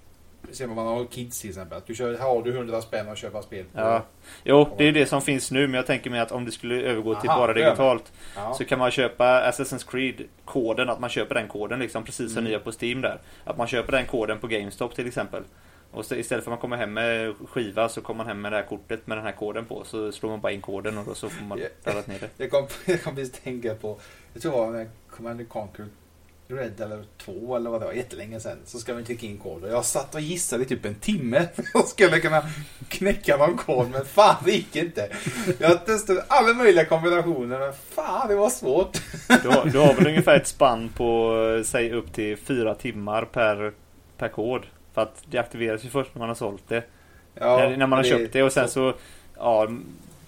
Ser 0.52 0.68
man 0.68 0.78
har 0.88 1.06
kids 1.06 1.42
till 1.42 1.50
exempel. 1.50 1.78
Att 1.78 1.88
du 1.88 1.96
kör, 1.96 2.18
här 2.18 2.26
har 2.28 2.44
du 2.44 2.52
100 2.56 2.82
spänn 2.82 3.10
att 3.10 3.18
köpa 3.18 3.42
spel 3.42 3.66
på. 3.74 3.80
Ja. 3.80 4.04
Jo, 4.44 4.70
det 4.78 4.88
är 4.88 4.92
det 4.92 5.06
som 5.06 5.22
finns 5.22 5.52
nu, 5.52 5.68
men 5.68 5.74
jag 5.74 5.86
tänker 5.86 6.10
mig 6.10 6.20
att 6.20 6.32
om 6.32 6.46
det 6.46 6.52
skulle 6.52 6.82
övergå 6.82 7.16
till 7.16 7.30
Aha, 7.30 7.40
bara 7.40 7.48
gör 7.60 7.66
man. 7.66 7.70
digitalt 7.70 8.12
Ja. 8.36 8.54
så 8.54 8.66
kan 8.66 8.80
man 8.80 8.92
köpa 8.92 9.52
Assassin's 9.52 9.88
Creed-koden, 9.92 10.90
att 10.90 11.00
man 11.00 11.10
köper 11.10 11.36
den 11.36 11.48
koden 11.48 11.80
liksom 11.80 12.04
precis 12.04 12.30
som 12.34 12.38
Mm. 12.40 12.44
ni 12.44 12.52
gör 12.52 12.60
på 12.60 12.72
Steam 12.82 13.02
där. 13.02 13.20
Att 13.44 13.58
man 13.58 13.68
köper 13.68 13.92
den 13.92 14.06
koden 14.06 14.40
på 14.40 14.48
GameStop 14.48 14.96
till 14.96 15.08
exempel. 15.08 15.44
Och 15.92 16.06
så 16.06 16.16
istället 16.16 16.44
för 16.44 16.52
att 16.52 16.54
man 16.54 16.62
kommer 16.62 16.78
hem 16.78 16.94
med 16.94 17.34
skiva 17.50 17.90
så 17.90 18.02
kommer 18.02 18.18
man 18.18 18.28
hem 18.28 18.42
med 18.42 18.52
det 18.52 18.56
här 18.56 18.66
kortet 18.66 19.08
med 19.08 19.18
den 19.18 19.26
här 19.26 19.32
koden 19.32 19.66
på. 19.66 19.84
Så 19.84 20.12
slår 20.12 20.30
man 20.30 20.42
bara 20.42 20.52
in 20.52 20.62
koden 20.62 20.98
och 20.98 21.06
då 21.06 21.14
så 21.16 21.30
får 21.30 21.46
man 21.46 21.60
Ja. 21.60 21.68
laddat 21.84 22.08
ner 22.08 22.20
det. 22.20 22.30
Jag 22.38 22.52
kom, 22.52 22.68
jag 22.86 23.04
kom 23.04 23.16
precis 23.16 23.34
tänka 23.44 23.76
på, 23.76 24.00
jag 24.34 24.42
tror 24.42 24.52
det 24.52 24.58
var 24.58 24.72
när 24.72 24.90
Command 25.10 25.50
Conquer 25.50 25.86
Red 26.52 26.82
eller 26.82 27.04
2 27.18 27.56
eller 27.56 27.70
vad 27.70 27.82
det 27.82 27.86
var, 27.86 27.94
jättelänge 27.94 28.40
sedan. 28.40 28.58
Så 28.66 28.80
ska 28.80 28.94
man 28.94 29.04
trycka 29.04 29.26
in 29.26 29.38
kod. 29.38 29.64
Och 29.64 29.70
jag 29.70 29.86
satt 29.86 30.16
och 30.16 30.22
gissade 30.22 30.64
i 30.64 30.66
typ 30.66 30.86
en 30.86 30.96
timme. 30.96 31.48
Och 31.74 31.86
skulle 31.86 32.20
kunna 32.20 32.44
knäcka 32.88 33.38
någon 33.38 33.58
kod, 33.58 33.90
men 33.92 34.06
fan 34.06 34.36
det 34.46 34.52
gick 34.52 34.76
inte. 34.76 35.10
Jag 35.60 35.86
testade 35.86 36.24
alla 36.28 36.54
möjliga 36.54 36.86
kombinationer, 36.86 37.60
men 37.60 37.74
fan 37.74 38.28
det 38.28 38.36
var 38.36 38.50
svårt. 38.50 38.98
Du 39.44 39.50
har, 39.50 39.66
du 39.66 39.80
har 39.80 39.94
väl 39.94 40.08
ungefär 40.08 40.36
ett 40.36 40.48
spann 40.48 40.90
på, 40.90 41.38
eh, 41.58 41.64
säg 41.64 41.92
upp 41.92 42.14
till 42.14 42.38
fyra 42.38 42.76
timmar 42.76 43.26
per, 43.26 43.74
per 44.18 44.28
kod. 44.28 44.66
För 44.94 45.02
att 45.02 45.24
det 45.26 45.38
aktiveras 45.38 45.86
ju 45.86 45.90
först 45.90 46.16
när 46.16 46.20
man 46.20 46.30
har 46.30 46.36
sålt 46.36 46.64
det. 46.68 46.84
när, 47.34 47.78
när 47.78 47.88
man 47.88 48.00
har 48.00 48.04
köpt 48.04 48.34
det 48.34 48.44
och 48.44 48.52
sen 48.52 48.70
så, 48.70 48.94
ja, 49.38 49.68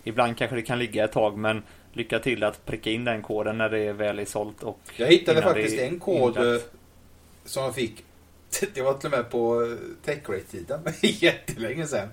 ibland 0.04 0.38
kanske 0.38 0.56
det 0.56 0.62
kan 0.62 0.80
ligga 0.80 1.04
ett 1.04 1.12
tag 1.12 1.38
men 1.38 1.64
lycka 1.94 2.20
till 2.20 2.44
att 2.44 2.66
pricka 2.66 2.90
in 2.90 3.06
den 3.06 3.22
koden 3.22 3.58
när 3.58 3.70
det 3.70 3.94
väl 3.94 4.20
är 4.20 4.26
sålt 4.26 4.64
och 4.64 4.80
Jag 4.96 5.08
hittade 5.08 5.42
faktiskt 5.42 5.78
det 5.78 5.84
är 5.84 5.88
en 5.88 6.00
kod 6.00 6.38
inlagt. 6.38 6.64
eh, 6.64 6.70
som 7.46 7.64
jag 7.64 7.76
fick. 7.76 8.04
Det 8.74 8.82
var 8.82 8.94
till 8.94 9.08
och 9.14 9.18
med 9.18 9.30
på 9.30 9.62
eh, 9.62 9.78
TechRate-tiden. 10.06 10.80
Jättelänge 11.02 11.88
sedan. 11.88 12.10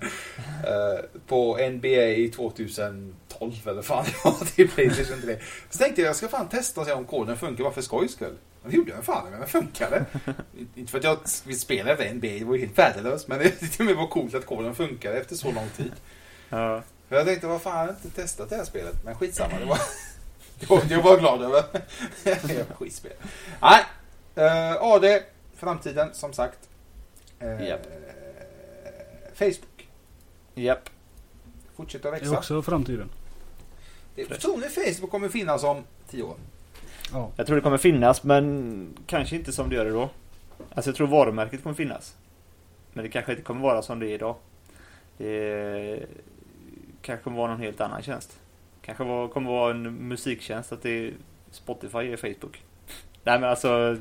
Eh, 0.65 1.05
på 1.27 1.57
NBA 1.71 2.35
2012 2.35 3.67
eller 3.67 3.81
fan 3.81 4.05
det 4.05 4.25
var 4.25 4.45
till 4.45 4.69
Playstation 4.69 5.21
3. 5.21 5.37
Så 5.69 5.77
tänkte 5.77 6.01
jag 6.01 6.09
jag 6.09 6.15
ska 6.15 6.27
fan 6.27 6.49
testa 6.49 6.81
och 6.81 6.87
se 6.87 6.93
om 6.93 7.05
koden 7.05 7.37
funkar 7.37 7.63
bara 7.63 7.73
för 7.73 7.81
skojs 7.81 8.11
skull. 8.11 8.35
Det 8.65 8.75
gjorde 8.75 8.91
den 8.91 9.03
fan, 9.03 9.31
men 9.31 9.39
den 9.39 9.49
funkade. 9.49 10.05
Inte 10.75 10.91
för 10.91 10.97
att 10.97 11.03
jag 11.03 11.17
vill 11.45 11.59
spela 11.59 11.91
över 11.91 12.13
NBA, 12.13 12.27
det 12.27 12.45
var 12.45 12.55
ju 12.55 12.61
helt 12.61 12.77
värdelöst. 12.77 13.27
Men 13.27 13.39
det 13.39 13.79
med 13.79 13.95
var 13.95 14.07
coolt 14.07 14.35
att 14.35 14.45
koden 14.45 14.75
funkade 14.75 15.17
efter 15.17 15.35
så 15.35 15.51
lång 15.51 15.69
tid. 15.77 15.91
Ja, 16.49 16.83
För 17.09 17.15
jag 17.15 17.25
tänkte, 17.25 17.47
vad 17.47 17.61
fan, 17.61 17.77
jag 17.77 17.85
har 17.85 17.89
inte 18.05 18.09
testat 18.21 18.49
det 18.49 18.55
här 18.55 18.63
spelet. 18.63 18.95
Men 19.05 19.15
skitsamma, 19.15 19.59
det 19.59 19.65
var... 19.65 19.79
det 20.59 20.69
var 20.69 20.81
jag 20.89 21.01
var 21.03 21.19
glad 21.19 21.41
över. 21.43 21.63
Skitspel. 22.75 23.11
Nej. 23.61 23.83
Uh, 24.37 24.83
AD, 24.83 25.19
framtiden, 25.55 26.09
som 26.13 26.33
sagt. 26.33 26.69
Uh, 27.43 27.67
Japp. 27.67 27.87
Facebook, 29.33 29.87
japp. 30.55 30.89
fortsätter 31.75 32.09
att 32.09 32.13
Det 32.13 32.17
är 32.17 32.21
växa. 32.21 32.37
också 32.37 32.61
framtiden. 32.61 33.09
Det- 34.15 34.25
Tror 34.25 34.57
ni 34.57 34.69
Facebook 34.69 35.11
kommer 35.11 35.29
finnas 35.29 35.63
om 35.63 35.83
tio 36.09 36.23
år? 36.23 36.35
Ja. 37.13 37.31
Jag 37.35 37.45
tror 37.47 37.55
det 37.55 37.61
kommer 37.61 37.77
finnas 37.77 38.23
men 38.23 38.97
kanske 39.07 39.35
inte 39.35 39.51
som 39.51 39.69
det 39.69 39.75
gör 39.75 39.85
idag. 39.85 40.09
Alltså 40.73 40.89
jag 40.89 40.95
tror 40.95 41.07
varumärket 41.07 41.63
kommer 41.63 41.75
finnas. 41.75 42.15
Men 42.93 43.03
det 43.03 43.09
kanske 43.11 43.31
inte 43.31 43.43
kommer 43.43 43.61
vara 43.61 43.81
som 43.81 43.99
det 43.99 44.07
är 44.07 44.13
idag. 44.13 44.35
Det 45.17 46.05
kanske 47.01 47.23
kommer 47.23 47.37
vara 47.37 47.51
någon 47.51 47.61
helt 47.61 47.81
annan 47.81 48.01
tjänst. 48.01 48.39
Kanske 48.81 49.03
var, 49.03 49.27
kommer 49.27 49.51
vara 49.51 49.71
en 49.71 50.07
musiktjänst 50.07 50.71
att 50.71 50.81
det 50.81 50.89
är 50.89 51.13
Spotify 51.51 51.97
är 51.97 52.17
Facebook. 52.17 52.63
Nej 53.23 53.39
men 53.39 53.49
alltså 53.49 53.97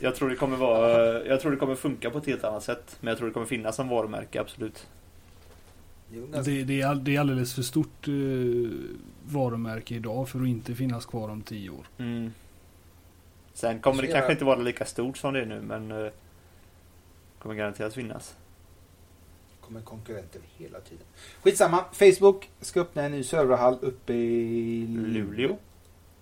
Jag 0.00 0.16
tror 0.16 0.30
det 0.30 0.36
kommer 0.36 0.56
vara 0.56 1.24
Jag 1.26 1.40
tror 1.40 1.50
det 1.50 1.56
kommer 1.56 1.74
funka 1.74 2.10
på 2.10 2.18
ett 2.18 2.26
helt 2.26 2.44
annat 2.44 2.62
sätt. 2.62 2.96
Men 3.00 3.08
jag 3.08 3.18
tror 3.18 3.28
det 3.28 3.34
kommer 3.34 3.46
finnas 3.46 3.76
som 3.76 3.88
varumärke, 3.88 4.40
absolut. 4.40 4.86
Det, 6.44 6.64
det, 6.64 6.80
är, 6.80 6.94
det 6.94 7.16
är 7.16 7.20
alldeles 7.20 7.54
för 7.54 7.62
stort 7.62 8.08
eh, 8.08 8.14
varumärke 9.24 9.94
idag 9.94 10.28
för 10.28 10.40
att 10.40 10.46
inte 10.46 10.74
finnas 10.74 11.06
kvar 11.06 11.28
om 11.28 11.42
10 11.42 11.70
år. 11.70 11.86
Mm. 11.98 12.32
Sen 13.54 13.80
kommer 13.80 14.02
det 14.02 14.08
kanske 14.08 14.32
inte 14.32 14.44
vara 14.44 14.58
lika 14.58 14.84
stort 14.84 15.18
som 15.18 15.34
det 15.34 15.40
är 15.40 15.46
nu 15.46 15.60
men 15.60 15.90
eh, 15.90 16.12
Kommer 17.42 17.54
garanterat 17.54 17.94
finnas. 17.94 18.36
Kommer 19.66 19.80
konkurrenter 19.80 20.40
hela 20.56 20.80
tiden. 20.80 21.04
Skitsamma. 21.42 21.84
Facebook 21.92 22.50
ska 22.60 22.80
öppna 22.80 23.02
en 23.02 23.12
ny 23.12 23.24
serverhall 23.24 23.78
uppe 23.82 24.12
i 24.12 24.86
Luleå. 24.88 25.56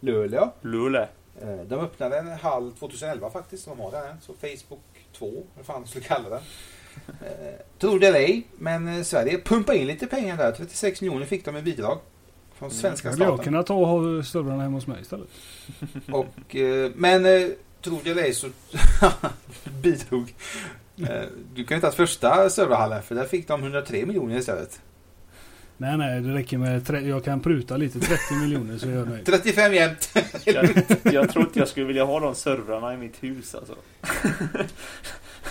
Luleå. 0.01 0.53
Lule. 0.61 1.09
Eh, 1.43 1.61
De 1.69 1.75
öppnade 1.75 2.19
en 2.19 2.29
hall 2.29 2.73
2011 2.73 3.31
faktiskt. 3.31 3.65
De 3.67 3.81
har 3.81 3.91
den 3.91 4.05
än. 4.11 4.17
Så 4.21 4.33
Facebook 4.35 4.81
2, 5.13 5.43
vad 5.57 5.67
fan 5.67 5.87
skulle 5.87 6.05
kalla 6.05 6.29
den. 6.29 6.41
Eh, 7.23 7.55
Tror 7.79 7.99
det 7.99 8.07
eller 8.07 8.19
ej, 8.19 8.47
men 8.59 8.89
eh, 8.89 9.03
Sverige 9.03 9.39
pumpar 9.45 9.73
in 9.75 9.87
lite 9.87 10.07
pengar 10.07 10.37
där. 10.37 10.53
36 10.53 11.01
miljoner 11.01 11.27
fick 11.27 11.45
de 11.45 11.57
i 11.57 11.63
bidrag. 11.63 11.99
Från 12.55 12.71
svenska 12.71 13.11
Skulle 13.13 13.25
jag 13.25 13.35
staten. 13.35 13.45
kunna 13.45 13.63
ta 13.63 13.75
och 13.75 13.87
ha 13.87 14.23
servrarna 14.23 14.63
hemma 14.63 14.77
hos 14.77 14.87
mig 14.87 15.01
istället? 15.01 15.29
Och, 16.13 16.57
men 16.95 17.23
tror 17.83 18.01
det 18.05 18.11
eller 18.11 18.23
ej 18.23 18.35
så 18.35 18.49
bidrog. 19.83 20.35
Eh, 21.03 21.23
du 21.55 21.65
kan 21.65 21.77
ju 21.77 21.81
ta 21.81 21.91
första 21.91 22.51
serverhallen 22.51 23.03
för 23.03 23.15
där 23.15 23.25
fick 23.25 23.49
de 23.49 23.61
103 23.63 24.07
miljoner 24.07 24.39
istället. 24.39 24.81
Nej, 25.77 25.97
nej, 25.99 26.21
det 26.21 26.35
räcker 26.35 26.59
med... 26.59 26.87
Tre, 26.87 27.01
jag 27.09 27.25
kan 27.25 27.41
pruta 27.41 27.77
lite. 27.77 28.01
30 28.01 28.35
miljoner 28.43 28.79
så 28.79 28.89
är 28.89 28.93
jag 28.93 29.09
nöjd. 29.09 29.27
35 29.27 29.75
jämt. 29.75 30.11
Jag, 30.45 30.69
jag 31.13 31.31
tror 31.31 31.45
inte 31.45 31.59
jag 31.59 31.69
skulle 31.69 31.87
vilja 31.87 32.05
ha 32.05 32.21
de 32.21 32.35
servrarna 32.35 32.95
i 32.95 32.97
mitt 32.97 33.23
hus 33.23 33.55
alltså. 33.55 33.75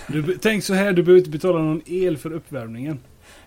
Du, 0.07 0.37
tänk 0.41 0.63
så 0.63 0.73
här, 0.73 0.93
du 0.93 1.03
behöver 1.03 1.19
inte 1.19 1.29
betala 1.29 1.59
någon 1.59 1.81
el 1.85 2.17
för 2.17 2.33
uppvärmningen. 2.33 2.99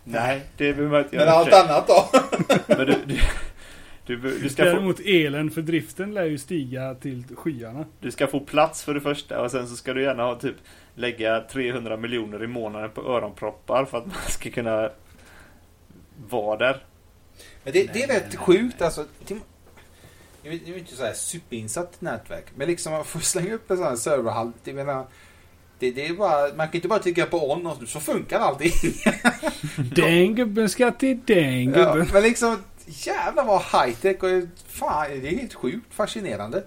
Nej, 0.04 0.40
det 0.56 0.72
behöver 0.72 0.90
man 0.90 1.04
inte 1.04 1.16
Men 1.16 1.26
göra. 1.26 1.36
allt 1.36 1.52
annat 1.54 1.86
då? 1.86 2.20
Men 2.66 2.86
du, 2.86 2.94
du, 3.06 4.16
du, 4.16 4.38
du, 4.38 4.48
ska 4.48 4.62
få, 4.62 4.68
Däremot 4.70 5.00
elen 5.00 5.50
för 5.50 5.62
driften 5.62 6.14
lär 6.14 6.24
ju 6.24 6.38
stiga 6.38 6.94
till 6.94 7.24
skyarna. 7.36 7.84
du 8.00 8.10
ska 8.10 8.26
få 8.26 8.40
plats 8.40 8.82
för 8.82 8.94
det 8.94 9.00
första 9.00 9.40
och 9.42 9.50
sen 9.50 9.68
så 9.68 9.76
ska 9.76 9.94
du 9.94 10.02
gärna 10.02 10.22
ha 10.22 10.34
typ 10.34 10.56
lägga 10.94 11.40
300 11.40 11.96
miljoner 11.96 12.44
i 12.44 12.46
månaden 12.46 12.90
på 12.90 13.00
öronproppar 13.00 13.84
för 13.84 13.98
att 13.98 14.06
man 14.06 14.16
ska 14.28 14.50
kunna 14.50 14.90
vara 16.28 16.56
där. 16.58 16.84
Men 17.64 17.72
det, 17.72 17.92
det 17.92 18.02
är 18.02 18.06
rätt 18.08 18.36
sjukt 18.36 18.82
alltså. 18.82 19.04
Jag 20.42 20.54
är 20.54 20.58
ju 20.58 20.78
inte 20.78 20.96
så 20.96 21.04
här 21.04 21.12
superinsatt 21.12 22.00
nätverk. 22.00 22.44
Men 22.54 22.66
liksom 22.68 22.92
man 22.92 23.04
får 23.04 23.20
slänga 23.20 23.54
upp 23.54 23.70
en 23.70 23.76
sån 23.76 23.86
här 23.86 23.96
serverhall. 23.96 24.52
Jag 24.64 24.74
menar, 24.74 25.06
Det, 25.78 25.90
det 25.90 26.06
är 26.06 26.14
bara, 26.14 26.54
man 26.54 26.66
kan 26.66 26.74
inte 26.74 26.88
bara 26.88 26.98
trycka 26.98 27.26
på 27.26 27.52
on 27.52 27.66
och 27.66 27.88
så 27.88 28.00
funkar 28.00 28.38
allting. 28.38 28.72
Den 29.94 30.34
gubben 30.34 30.68
ska 30.68 30.90
till 30.90 31.20
den 31.24 31.64
Ja, 31.64 31.92
gubben. 31.94 32.08
men 32.12 32.22
liksom, 32.22 32.56
jävlar 32.86 33.44
vad 33.44 33.62
high 33.62 33.96
tech 34.00 34.22
och 34.22 34.30
fan, 34.68 35.10
det 35.10 35.28
är 35.28 35.36
helt 35.38 35.54
sjukt 35.54 35.94
fascinerande. 35.94 36.64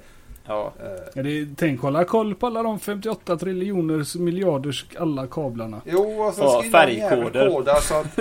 Ja. 0.48 0.74
Eh, 0.80 0.86
Ja, 1.16 1.24
det 1.24 1.39
är, 1.39 1.48
tänk 1.56 1.82
hålla 1.82 2.04
koll 2.06 2.36
på 2.36 2.48
alla 2.48 2.64
de 2.64 2.80
58 2.80 3.38
triljoners 3.38 4.16
miljarders 4.16 4.86
alla 5.00 5.28
kablarna. 5.28 5.82
Jo, 5.86 6.22
och 6.24 6.34
så 6.34 6.41
Ja, 6.43 6.64
färgkoder. 6.72 7.50
koder 7.50 7.76
så 7.82 7.93
att 7.96 8.16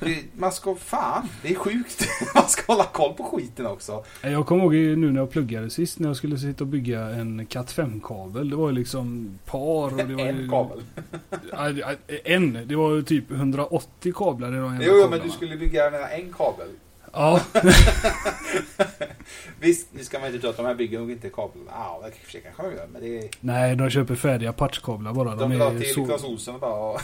det, 0.00 0.18
man 0.36 0.52
ska, 0.52 0.74
fan, 0.74 1.28
det 1.42 1.50
är 1.50 1.54
sjukt. 1.54 2.06
Man 2.34 2.48
ska 2.48 2.72
hålla 2.72 2.84
koll 2.84 3.14
på 3.14 3.22
skiten 3.24 3.66
också. 3.66 4.04
Jag 4.22 4.46
kommer 4.46 4.62
ihåg 4.62 4.74
nu 4.74 5.10
när 5.12 5.20
jag 5.20 5.30
pluggade 5.30 5.70
sist 5.70 5.98
när 5.98 6.08
jag 6.08 6.16
skulle 6.16 6.38
sitta 6.38 6.64
och 6.64 6.68
bygga 6.68 7.00
en 7.00 7.46
Cat 7.46 7.74
5-kabel. 7.76 8.50
Det 8.50 8.56
var 8.56 8.68
ju 8.68 8.74
liksom 8.74 9.38
par 9.46 9.84
och 9.84 9.96
det 10.08 10.14
var 10.14 10.24
En 10.26 10.40
ju, 10.40 10.48
kabel. 10.48 10.82
En. 12.24 12.58
Det 12.66 12.76
var 12.76 12.94
ju 12.94 13.02
typ 13.02 13.30
180 13.30 14.12
kablar 14.16 14.48
i 14.48 14.56
de 14.56 14.78
Jo, 14.82 14.92
jo, 15.02 15.08
men 15.10 15.20
du 15.20 15.30
skulle 15.30 15.56
bygga 15.56 16.08
en 16.10 16.32
kabel. 16.32 16.68
Ja, 17.14 17.40
Visst, 19.60 19.88
nu 19.92 20.04
ska 20.04 20.18
man 20.18 20.26
inte 20.28 20.40
tro 20.40 20.50
att 20.50 20.56
de 20.56 20.66
här 20.66 20.74
bygger 20.74 20.98
nog 20.98 21.10
inte 21.10 21.28
kabel. 21.28 21.62
Ja, 21.68 22.00
det 22.04 22.10
kanske 22.10 22.40
kanske 22.40 22.62
de 22.62 22.72
gör, 22.76 22.86
men 22.92 23.02
det 23.02 23.18
är... 23.18 23.28
nej 23.40 23.76
de 23.76 23.90
köper 23.90 24.14
färdiga 24.14 24.52
patchkablar 24.52 25.12
bara. 25.12 25.34
De 25.34 25.50
De, 25.50 25.60
är, 25.60 25.80
till 25.80 26.04
Clas 26.06 26.20
så, 26.20 26.28
Ohlson 26.28 26.54
och 26.54 26.60
bara... 26.60 26.74
och- 26.74 27.00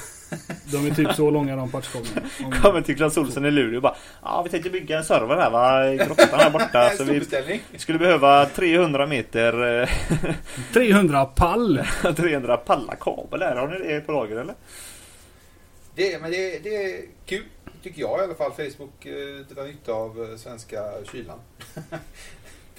de 0.72 0.86
är 0.86 0.94
typ 0.94 1.12
så 1.14 1.30
långa 1.30 1.56
de 1.56 1.70
patchkablarna. 1.70 2.28
Om- 2.44 2.52
Kommer 2.52 2.80
till 2.82 2.96
Clas 2.96 3.16
Ohlson 3.18 3.46
i 3.46 3.50
Luleå 3.50 3.76
och 3.76 3.82
bara 3.82 3.96
Ja 4.22 4.42
vi 4.42 4.50
tänkte 4.50 4.70
bygga 4.70 4.98
en 4.98 5.04
server 5.04 5.36
här 5.36 5.50
va, 5.50 5.88
i 5.92 5.96
grottan 5.96 6.40
här 6.40 6.50
borta. 6.50 6.90
så 6.96 7.04
vi 7.04 7.60
skulle 7.78 7.98
behöva 7.98 8.46
300 8.46 9.06
meter, 9.06 9.82
eh, 9.82 9.88
300 10.72 11.24
pall! 11.24 11.82
300 12.16 12.56
pallar 12.56 12.96
kabel 13.00 13.42
här. 13.42 13.56
Har 13.56 13.68
ni 13.68 13.92
det 13.92 14.00
på 14.00 14.12
lager 14.12 14.36
eller? 14.36 14.54
Det, 15.94 16.22
men 16.22 16.30
det, 16.30 16.58
det 16.64 16.76
är 16.76 17.00
kul, 17.26 17.42
tycker 17.82 18.00
jag 18.00 18.20
i 18.20 18.22
alla 18.22 18.34
fall. 18.34 18.52
Facebook 18.52 19.06
eh, 19.06 19.54
drar 19.54 19.66
nytta 19.66 19.92
av 19.92 20.28
eh, 20.30 20.36
svenska 20.36 20.82
kylan. 21.12 21.38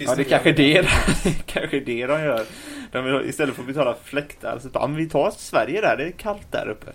Ja 0.03 0.15
det 0.15 0.21
är 0.21 0.29
kanske 0.29 0.51
det, 0.51 0.87
kanske 1.45 1.79
det 1.79 2.05
de 2.07 2.21
gör. 2.21 2.45
De 2.91 3.03
vill, 3.03 3.29
istället 3.29 3.55
för 3.55 3.61
att 3.61 3.67
betala 3.67 3.95
fläktar 4.03 4.59
så 4.59 4.69
bara, 4.69 4.87
men 4.87 4.97
vi 4.97 5.09
tar 5.09 5.31
Sverige 5.31 5.81
där, 5.81 5.97
det 5.97 6.03
är 6.03 6.11
kallt 6.11 6.51
där 6.51 6.69
uppe. 6.69 6.91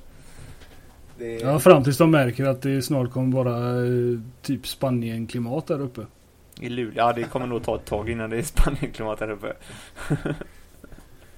Det, 1.18 1.34
Ja, 1.34 1.58
fram 1.58 1.84
tills 1.84 1.98
de 1.98 2.10
märker 2.10 2.44
att 2.44 2.62
det 2.62 2.82
snart 2.82 3.12
kommer 3.12 3.36
vara 3.36 3.86
eh, 3.86 4.20
typ 4.42 4.66
Spanien-klimat 4.66 5.66
där 5.66 5.80
uppe. 5.80 6.06
I 6.60 6.68
Luleå, 6.68 6.92
ja 6.96 7.12
det 7.12 7.22
kommer 7.22 7.46
nog 7.46 7.64
ta 7.64 7.76
ett 7.76 7.84
tag 7.84 8.10
innan 8.10 8.30
det 8.30 8.38
är 8.38 8.42
Spanienklimat 8.42 9.18
där 9.18 9.30
uppe. 9.30 9.52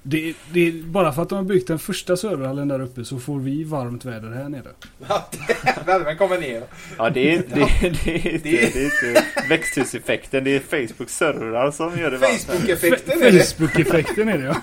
Det, 0.03 0.33
det 0.53 0.67
är 0.67 0.71
bara 0.71 1.13
för 1.13 1.21
att 1.21 1.29
de 1.29 1.35
har 1.35 1.43
byggt 1.43 1.67
den 1.67 1.79
första 1.79 2.17
serverhallen 2.17 2.67
där 2.67 2.81
uppe 2.81 3.05
så 3.05 3.19
får 3.19 3.39
vi 3.39 3.63
varmt 3.63 4.05
väder 4.05 4.29
här 4.29 4.49
nere. 4.49 4.67
Värmen 5.85 6.17
kommer 6.17 6.37
ner. 6.37 6.63
Ja 6.97 7.09
det 7.09 7.35
är, 7.35 7.37
det, 7.37 7.45
det, 7.81 7.89
det, 8.03 8.27
är, 8.27 8.33
inte, 8.33 8.49
det 8.49 8.79
är 8.79 8.85
inte 8.85 9.25
växthuseffekten, 9.49 10.43
det 10.43 10.51
är 10.55 10.59
Facebook 10.59 11.09
servrar 11.09 11.71
som 11.71 11.99
gör 11.99 12.11
det 12.11 12.17
varmt. 12.17 12.41
Facebook-effekten 12.41 13.21
är 13.21 13.31
det. 13.31 13.43
Facebook-effekten 13.43 14.29
är 14.29 14.37
det 14.37 14.43
ja. 14.45 14.55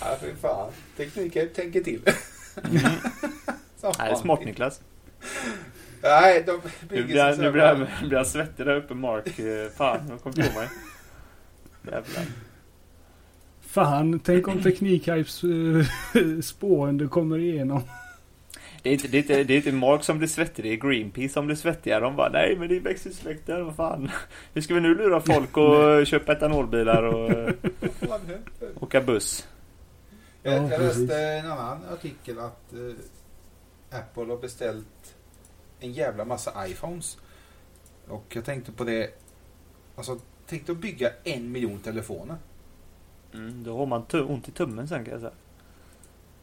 Ja, 0.00 0.16
fy 0.20 0.26
fan. 0.42 0.70
Tekniken 0.96 1.48
tänker 1.54 1.80
till. 1.80 2.00
Nej, 2.04 3.92
det 3.98 4.02
är 4.04 4.14
smart 4.14 4.44
Niklas. 4.44 4.80
Nej, 6.02 6.42
de 6.46 6.60
Nu 6.80 6.86
bygger 6.88 7.04
blir, 7.04 7.36
nu 7.42 7.52
blir, 7.52 7.62
jag, 7.62 7.86
blir 8.08 8.24
svettig 8.24 8.66
där 8.66 8.76
uppe 8.76 8.94
Mark. 8.94 9.38
Eh, 9.38 9.70
Fan, 9.76 10.00
jag 10.08 10.22
kom 10.22 10.32
på 10.32 10.38
mig. 10.40 10.68
Jävlar. 11.82 12.24
Fan, 13.74 14.18
tänk 14.18 14.48
om 14.48 14.62
Teknikhypes 14.62 15.44
uh, 15.44 15.84
spående 16.42 17.08
kommer 17.08 17.38
igenom. 17.38 17.82
Det 18.82 18.88
är, 18.88 18.92
inte, 18.92 19.08
det, 19.08 19.18
är 19.18 19.22
inte, 19.22 19.44
det 19.44 19.54
är 19.54 19.56
inte 19.56 19.72
Mark 19.72 20.04
som 20.04 20.18
blir 20.18 20.28
svettig, 20.28 20.64
det 20.64 20.72
är 20.72 20.76
Greenpeace 20.76 21.32
som 21.32 21.46
blir 21.46 21.56
svettiga. 21.56 22.00
De 22.00 22.16
bara 22.16 22.28
nej 22.28 22.56
men 22.58 22.68
det 22.68 22.76
är 22.76 22.80
växthuseffekten, 22.80 23.64
vad 23.64 23.76
fan. 23.76 24.10
Hur 24.52 24.62
ska 24.62 24.74
vi 24.74 24.80
nu 24.80 24.94
lura 24.94 25.20
folk 25.20 25.56
och 25.56 26.06
köpa 26.06 26.32
etanolbilar 26.32 27.02
och 27.02 27.30
eh, 27.30 27.54
åka 28.80 29.00
buss? 29.00 29.48
Jag, 30.42 30.54
Ja, 30.54 30.70
jag 30.70 30.80
läste 30.80 31.18
en 31.18 31.46
annan 31.46 31.78
artikel 31.92 32.38
att 32.38 32.72
eh, 32.72 33.98
Apple 33.98 34.24
har 34.24 34.38
beställt 34.38 35.16
en 35.80 35.92
jävla 35.92 36.24
massa 36.24 36.68
iPhones. 36.68 37.18
Och 38.08 38.24
jag 38.28 38.44
tänkte 38.44 38.72
på 38.72 38.84
det. 38.84 39.10
Alltså, 39.96 40.18
tänkte 40.46 40.72
att 40.72 40.78
bygga 40.78 41.10
en 41.24 41.52
miljon 41.52 41.78
telefoner. 41.78 42.36
Mm, 43.34 43.64
då 43.64 43.78
har 43.78 43.86
man 43.86 44.04
ont 44.12 44.48
i 44.48 44.52
tummen 44.52 44.88
sen 44.88 45.04
kan 45.04 45.12
jag 45.12 45.20
säga. 45.20 45.32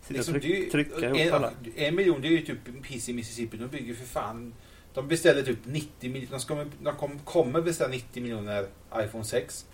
Sitta 0.02 0.14
Liksom, 0.14 0.34
ju- 0.34 0.42
tryck, 0.42 0.72
trycka 0.72 1.06
ihop 1.16 1.34
alla. 1.34 1.52
en, 1.76 1.86
en 1.86 1.96
miljon, 1.96 2.22
det 2.22 2.28
är 2.28 2.32
ju 2.32 2.42
typ 2.42 2.68
en 2.68 2.82
piss 2.82 3.10
i 3.10 3.14
Mississippi. 3.14 3.58
De 3.58 3.68
bygger 3.68 3.94
för 3.96 4.06
fan. 4.06 4.54
De 4.94 5.08
beställer 5.08 5.44
typ 5.44 5.60
90 5.66 6.12
miljoner. 6.12 6.32
De, 6.32 6.39
ska, 6.39 6.66
de 6.84 6.96
kom, 6.96 7.20
kommer 7.20 7.62
beställa 7.62 7.89
90 7.89 8.24
miljoner 8.24 8.66
iPhone 8.96 9.24
6. 9.26 9.66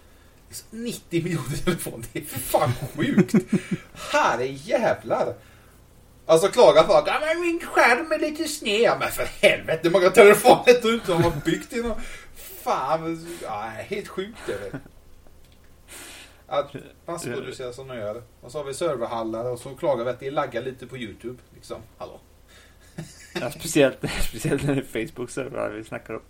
Liksom 0.47 0.67
90 0.83 1.23
miljoner 1.23 1.57
telefoner. 1.65 2.05
Det 2.13 2.19
är 2.19 2.23
för 2.23 2.39
fan 2.39 2.71
sjukt. 2.95 3.33
Här 4.13 4.37
är 4.39 4.43
jävlar. 4.69 5.33
Alltså 6.25 6.47
klagar 6.47 6.83
folk. 6.83 7.03
Ja, 7.07 7.19
men 7.21 7.41
min 7.41 7.59
skärm 7.59 8.11
är 8.11 8.19
lite 8.19 8.43
sned. 8.47 8.81
Ja, 8.81 8.97
men 8.99 9.11
för 9.11 9.23
helvete. 9.47 9.79
Hur 9.83 9.91
många 9.91 10.09
telefoner 10.09 10.73
tror 10.73 10.91
du 10.91 10.95
inte 10.95 11.11
de 11.11 11.23
har 11.23 11.33
byggt 11.45 11.73
i 11.73 11.81
någon... 11.81 12.01
Fan. 12.63 13.27
Ja, 13.43 13.61
helt 13.77 14.07
sjukt 14.07 14.49
är 14.49 14.71
det. 14.71 14.79
Att 16.47 16.75
massproducera 17.05 17.73
som 17.73 17.87
de 17.87 17.97
gör. 17.97 18.23
Och 18.41 18.51
så 18.51 18.57
har 18.57 18.65
vi 18.65 18.73
serverhallar 18.73 19.45
och 19.51 19.59
så 19.59 19.75
klagar 19.75 20.03
vi 20.05 20.09
att 20.09 20.19
det 20.19 20.31
laggar 20.31 20.61
lite 20.61 20.87
på 20.87 20.97
YouTube. 20.97 21.37
Liksom. 21.55 21.81
Hallå. 21.97 22.19
Ja, 23.41 23.51
speciellt, 23.51 23.97
speciellt 24.21 24.63
när 24.63 24.75
det 24.75 24.81
är 24.81 25.07
Facebook 25.07 25.29
servrar 25.29 25.69
vi 25.71 25.83
snackar 25.83 26.13
om. 26.13 26.21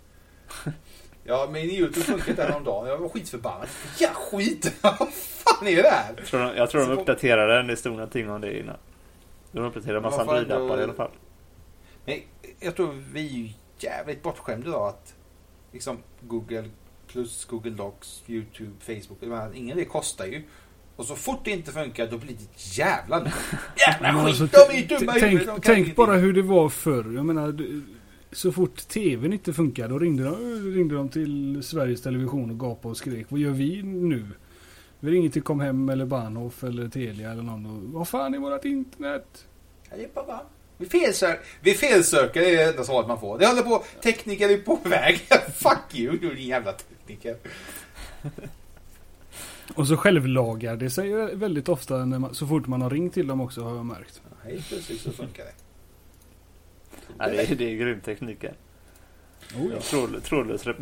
Ja, 1.24 1.48
men 1.52 1.62
YouTube 1.62 2.00
funkar 2.00 2.30
inte 2.30 2.42
häromdagen. 2.44 2.88
Jag 2.88 2.98
var 2.98 3.08
skitförbannad. 3.08 3.68
Ja, 3.98 4.08
skit! 4.14 4.72
Vad 4.82 4.98
fan 5.14 5.66
är 5.66 5.76
det 5.82 5.88
här? 5.88 6.14
Jag 6.16 6.26
tror 6.26 6.40
de, 6.40 6.56
jag 6.56 6.70
tror 6.70 6.80
de 6.80 6.90
uppdaterade 6.90 7.56
den, 7.56 7.66
det 7.66 7.76
stod 7.76 7.92
någonting 7.92 8.30
om 8.30 8.40
det 8.40 8.58
innan. 8.58 8.76
De 9.52 9.64
uppdaterade 9.64 10.00
massa 10.00 10.24
Varför 10.24 10.42
ändå- 10.42 10.54
Android-appar 10.54 10.80
i 10.80 10.84
alla 10.84 10.94
fall. 10.94 11.10
Men 12.04 12.20
jag 12.60 12.76
tror 12.76 13.02
vi 13.12 13.26
är 13.26 13.32
ju 13.32 13.48
jävligt 13.78 14.22
bortskämda 14.22 14.68
idag 14.68 14.88
att 14.88 15.14
liksom 15.72 15.98
Google 16.20 16.64
plus 17.08 17.44
Google 17.44 17.70
Docs, 17.70 18.22
YouTube, 18.26 18.70
Facebook. 18.80 19.18
jag 19.20 19.56
Ingen 19.56 19.76
det 19.76 19.84
kostar 19.84 20.26
ju. 20.26 20.42
Och 20.96 21.04
så 21.04 21.14
fort 21.14 21.44
det 21.44 21.50
inte 21.50 21.72
funkar 21.72 22.06
då 22.10 22.18
blir 22.18 22.34
det 22.34 22.78
jävla. 22.78 23.16
Jävla 23.88 24.12
Men 24.12 24.26
skit! 24.26 24.40
alltså, 24.40 24.58
De 24.68 24.76
är 24.76 24.80
ju 24.80 24.86
dumma 24.86 25.12
tänk, 25.12 25.62
tänk 25.62 25.96
bara 25.96 26.12
hur 26.16 26.32
det 26.32 26.42
var 26.42 26.68
förr. 26.68 27.12
Jag 27.14 27.26
menar, 27.26 27.56
så 28.32 28.52
fort 28.52 28.76
tvn 28.88 29.32
inte 29.32 29.52
funkade 29.52 29.88
då 29.88 29.98
ringde 29.98 30.24
de, 30.24 30.34
ringde 30.74 30.94
de 30.94 31.08
till 31.08 31.62
Sveriges 31.62 32.02
Television 32.02 32.50
och 32.50 32.60
gapade 32.60 32.90
och 32.90 32.96
skrek. 32.96 33.26
Vad 33.28 33.40
gör 33.40 33.50
vi 33.50 33.82
nu? 33.82 34.26
Vi 35.00 35.10
ringer 35.10 35.30
till 35.30 35.42
Comhem 35.42 35.88
eller 35.88 36.06
Bahnhof 36.06 36.64
eller 36.64 36.88
Telia 36.88 37.30
eller 37.32 37.42
någon. 37.42 37.66
Och, 37.66 37.82
Vad 37.92 38.08
fan 38.08 38.34
är 38.34 38.38
vårt 38.38 38.64
internet? 38.64 39.46
Ja, 39.90 39.96
det 39.96 40.04
är 40.04 40.08
bara- 40.14 40.40
Vi, 40.78 40.86
felsök, 40.86 41.40
vi 41.60 41.74
felsöker, 41.74 42.40
det 42.40 42.50
är 42.50 42.56
det 42.56 42.70
enda 42.70 42.84
svaret 42.84 43.08
man 43.08 43.20
får. 43.20 43.38
Det 43.38 43.46
håller 43.46 43.62
på, 43.62 43.84
tekniker 44.02 44.48
är 44.48 44.58
på 44.58 44.78
väg. 44.84 45.16
Fuck 45.54 45.94
you, 45.94 46.18
du 46.18 46.34
din 46.34 46.46
jävla 46.46 46.72
tekniker. 46.72 47.36
Och 49.74 49.86
så 49.86 49.96
självlagar 49.96 50.76
det 50.76 50.90
sig 50.90 51.34
väldigt 51.34 51.68
ofta 51.68 52.04
när 52.04 52.18
man, 52.18 52.34
så 52.34 52.46
fort 52.46 52.66
man 52.66 52.82
har 52.82 52.90
ringt 52.90 53.14
till 53.14 53.26
dem 53.26 53.40
också 53.40 53.62
har 53.62 53.76
jag 53.76 53.86
märkt. 53.86 54.22
Helt 54.44 54.68
plötsligt 54.68 55.00
så 55.00 55.12
funkar 55.12 55.44
det. 55.44 55.52
Ja, 57.18 57.26
det, 57.28 57.50
är, 57.50 57.54
det 57.54 57.64
är 57.64 57.76
grym 57.76 58.00
teknik. 58.00 58.42
här. 58.42 58.54
Oh, 59.56 59.72
ja. 59.72 59.80
Tråd, 59.80 60.22
trådlös 60.22 60.66
rep, 60.66 60.76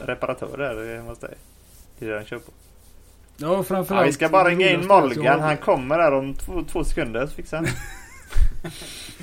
reparatör 0.00 0.58
där, 0.58 0.94
jag 0.94 1.16
säga. 1.16 1.34
Det 1.98 2.06
är 2.06 2.10
det 2.10 2.16
han 2.16 2.26
kör 2.26 2.38
på. 2.38 2.52
Ja, 3.36 3.62
framförallt. 3.62 4.02
Ja, 4.02 4.06
vi 4.06 4.12
ska 4.12 4.28
bara 4.28 4.48
ringa 4.48 4.70
in 4.70 4.86
Molgan. 4.86 5.40
Han 5.40 5.56
kommer 5.56 5.98
där 5.98 6.12
om 6.12 6.34
två, 6.34 6.64
två 6.72 6.84
sekunder 6.84 7.26
så 7.26 7.32
fixar 7.32 7.56
han. 7.56 7.66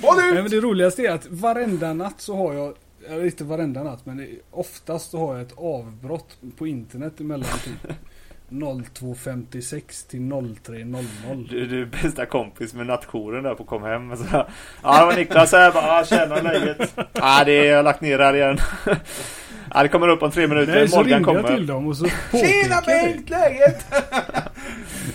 Håll 0.02 0.16
Nej, 0.16 0.28
ut! 0.28 0.34
men 0.34 0.50
det 0.50 0.60
roligaste 0.60 1.02
är 1.02 1.10
att 1.10 1.26
varenda 1.26 1.92
natt 1.92 2.20
så 2.20 2.36
har 2.36 2.54
jag, 2.54 2.74
eller 3.08 3.24
inte 3.24 3.44
varenda 3.44 3.82
natt, 3.82 4.06
men 4.06 4.28
oftast 4.50 5.10
så 5.10 5.18
har 5.26 5.34
jag 5.34 5.42
ett 5.46 5.54
avbrott 5.58 6.36
på 6.58 6.66
internet 6.66 7.20
emellan 7.20 7.48
typ 7.64 7.92
02.56 8.50 10.10
till 10.10 10.20
03.00. 10.20 11.46
Du, 11.50 11.66
du 11.66 11.82
är 11.82 11.86
bästa 12.02 12.26
kompis 12.26 12.74
med 12.74 12.86
nattjouren 12.86 13.42
där 13.42 13.54
på 13.54 13.64
kom 13.64 13.82
hem. 13.82 14.10
och 14.10 14.18
Så, 14.18 14.24
ja, 14.82 14.98
det 15.00 15.06
var 15.06 15.16
Niklas 15.16 15.52
här. 15.52 15.72
Bara, 15.72 15.84
ah, 16.00 16.04
tjena 16.04 16.40
läget. 16.42 16.94
Ja, 17.12 17.42
det 17.44 17.52
är, 17.52 17.64
jag 17.64 17.76
har 17.76 17.82
lagt 17.82 18.00
ner 18.00 18.18
här 18.18 18.34
igen. 18.36 18.58
Ja, 19.74 19.82
det 19.82 19.88
kommer 19.88 20.08
upp 20.08 20.22
om 20.22 20.30
tre 20.30 20.46
minuter. 20.46 20.72
Nej, 20.72 20.88
så 20.88 20.96
Morgan 20.96 21.12
ringde 21.18 21.32
jag 21.32 21.42
kommer. 21.42 21.56
till 21.56 21.66
dem 21.66 21.86
och 21.88 21.96
så 21.96 22.06
Tjena. 22.32 22.80
Bengt, 22.86 23.30
läget? 23.30 23.84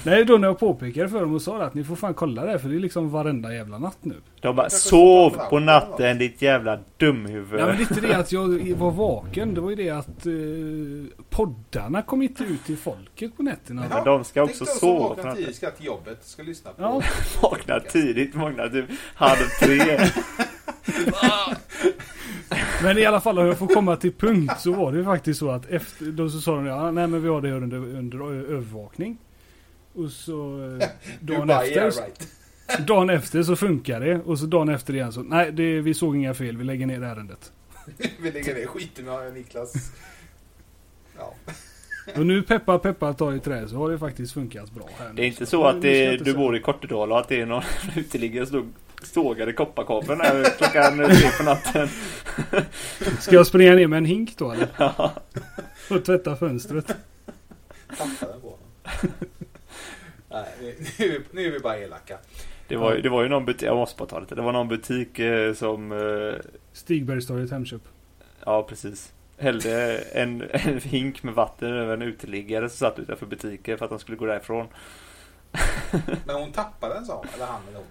Nej, 0.04 0.26
då 0.26 0.38
när 0.38 0.48
jag 0.48 0.60
påpekade 0.60 1.10
för 1.10 1.22
dem 1.22 1.36
och 1.36 1.42
sa 1.42 1.62
att 1.62 1.74
ni 1.74 1.84
får 1.84 1.96
fan 1.96 2.14
kolla 2.14 2.46
det 2.46 2.52
här, 2.52 2.58
för 2.58 2.70
det 2.70 2.76
är 2.76 2.80
liksom 2.80 3.10
varenda 3.10 3.54
jävla 3.54 3.78
natt 3.78 3.98
nu. 4.02 4.16
De 4.42 4.56
bara 4.56 4.70
sov 4.70 5.38
på 5.50 5.60
natten 5.60 6.18
ditt 6.18 6.42
jävla 6.42 6.80
dumhuvud. 6.98 7.60
Ja, 7.60 7.66
men 7.66 7.78
det 7.78 7.84
är 7.84 7.92
inte 7.92 8.08
det 8.08 8.18
att 8.18 8.32
jag 8.32 8.76
var 8.78 8.92
vaken. 8.92 9.54
Det 9.54 9.62
var 9.62 9.70
ju 9.70 9.76
det 9.76 9.90
att 9.90 10.26
eh, 10.26 10.34
poddarna 11.30 12.02
kom 12.02 12.22
inte 12.22 12.44
ut 12.44 12.66
till 12.66 12.78
folket 12.78 13.38
på 13.38 13.44
nätterna. 13.44 13.86
Men 13.90 14.04
de 14.06 14.24
ska 14.24 14.40
tänk 14.40 14.50
också 14.50 14.66
de 14.66 14.72
som 14.72 14.80
sova 14.80 15.00
på 15.00 15.08
vaknar 15.08 15.24
natten. 15.24 15.44
tidigt, 15.44 15.56
ska 15.56 15.72
till 15.72 15.86
jobbet, 15.86 16.20
ska 16.22 16.44
lyssna 16.44 16.72
på... 16.72 16.82
Ja. 16.82 17.02
Vaknar 17.42 17.80
tidigt, 17.80 18.36
vaknar 18.36 18.70
typ 18.70 18.86
halv 19.16 19.48
tre. 19.60 20.00
Men 22.84 22.98
i 22.98 23.06
alla 23.06 23.22
fall 23.22 23.40
om 23.40 23.46
jag 23.46 23.58
får 23.58 23.68
komma 23.68 23.96
till 23.96 24.14
punkt 24.14 24.54
så 24.60 24.74
var 24.74 24.92
det 24.92 24.98
ju 24.98 25.06
faktiskt 25.06 25.40
så 25.40 25.52
att 25.52 25.70
efter, 25.70 26.06
då 26.06 26.30
så 26.30 26.42
sa 26.42 26.56
de 26.56 26.66
ja, 26.66 26.92
nej 26.92 27.08
men 27.08 27.22
vi 27.22 27.30
har 27.30 27.42
det 27.42 27.52
under, 27.52 27.78
under 27.78 28.20
övervakning. 28.54 29.18
Och 29.94 30.12
så 30.12 30.70
eh, 30.82 30.88
dagen 31.20 31.48
bara, 31.48 31.64
efter, 31.64 32.02
right. 32.02 32.28
dagen 32.88 33.10
efter 33.10 33.44
så 33.44 33.56
funkar 33.56 34.00
det. 34.00 34.16
Och 34.16 34.40
så 34.40 34.46
dagen 34.46 34.70
efter 34.70 34.94
igen 34.94 35.14
så, 35.14 35.24
nej 35.24 35.52
det, 35.52 35.82
vi 35.82 35.94
såg 35.94 36.16
inga 36.16 36.34
fel, 36.34 36.58
vi 36.58 36.64
lägger 36.64 36.86
ner 36.86 37.04
ärendet. 37.04 37.52
Vi 38.20 38.32
lägger 38.32 38.56
ner 38.56 38.66
skiten 38.66 39.06
med 39.06 39.34
Niklas. 39.34 39.74
Ja. 41.18 41.34
Och 42.16 42.26
nu 42.26 42.42
peppa 42.42 42.80
peppa 42.80 43.14
ta 43.14 43.36
i 43.36 43.40
trä 43.40 43.68
så 43.68 43.76
har 43.76 43.92
det 43.92 44.00
faktiskt 44.00 44.34
funkat 44.34 44.72
bra 44.72 44.90
här. 44.98 45.14
Det 45.14 45.22
är 45.22 45.26
inte 45.26 45.46
så 45.46 45.66
att 45.66 45.82
det, 45.82 46.18
du 46.18 46.34
bor 46.34 46.56
i 46.56 46.60
Kortedala 46.60 47.16
och 47.16 47.22
att 47.22 47.28
det 47.28 47.42
är 47.42 47.46
någon 47.46 47.64
uteliggare 47.96 48.46
som 48.46 48.74
sågade 49.04 49.54
kopparkabeln 49.54 50.22
här 50.22 50.44
klockan 50.58 50.98
tre 50.98 51.30
på 51.38 51.44
natten. 51.44 51.90
Ska 53.20 53.36
jag 53.36 53.48
springa 53.48 53.76
ner 53.76 53.88
med 53.88 53.98
en 53.98 54.06
hink 54.06 54.38
då 54.38 54.52
eller? 54.52 54.68
Och 55.90 56.06
tvätta 56.06 56.36
fönstret. 56.36 56.88
Tappade 57.98 58.32
den 58.32 58.42
på 58.42 58.48
honom. 58.48 59.12
Nej, 60.32 60.46
nu, 61.00 61.24
nu, 61.32 61.46
är 61.48 61.52
vi 61.52 61.60
bara 61.60 61.78
elaka. 61.78 62.18
Det 62.68 62.76
var, 62.78 62.96
det 62.96 63.10
var 63.10 63.24
ju 63.24 63.30
någon 63.30 63.46
butik, 63.46 63.68
jag 63.68 63.76
måste 63.76 63.98
bara 64.00 64.10
ta 64.10 64.20
lite. 64.20 64.36
Det 64.36 64.42
var 64.42 64.52
någon 64.54 64.68
butik 64.68 65.20
eh, 65.20 65.54
som, 65.54 65.92
eh, 65.92 66.34
Stigbergstorget 66.74 67.52
Hemköp. 67.52 67.82
ja 68.46 68.64
precis. 68.64 69.12
Hällde 69.38 69.98
en, 69.98 70.44
en 70.54 70.80
hink 70.80 71.24
med 71.24 71.34
vatten 71.34 71.74
över 71.74 71.94
en 71.94 72.02
uteliggare 72.02 72.70
som 72.70 72.78
satt 72.78 73.00
utanför 73.00 73.26
butiken 73.26 73.78
för 73.78 73.86
att 73.86 73.92
de 73.92 74.00
skulle 74.00 74.18
gå 74.18 74.26
därifrån. 74.26 74.68
Men 76.26 76.36
hon 76.36 76.52
tappade 76.52 76.94
den 76.94 77.06
sa 77.06 77.16
hon, 77.16 77.28
eller 77.36 77.46
han 77.46 77.62
eller 77.70 77.78
hon. 77.78 77.88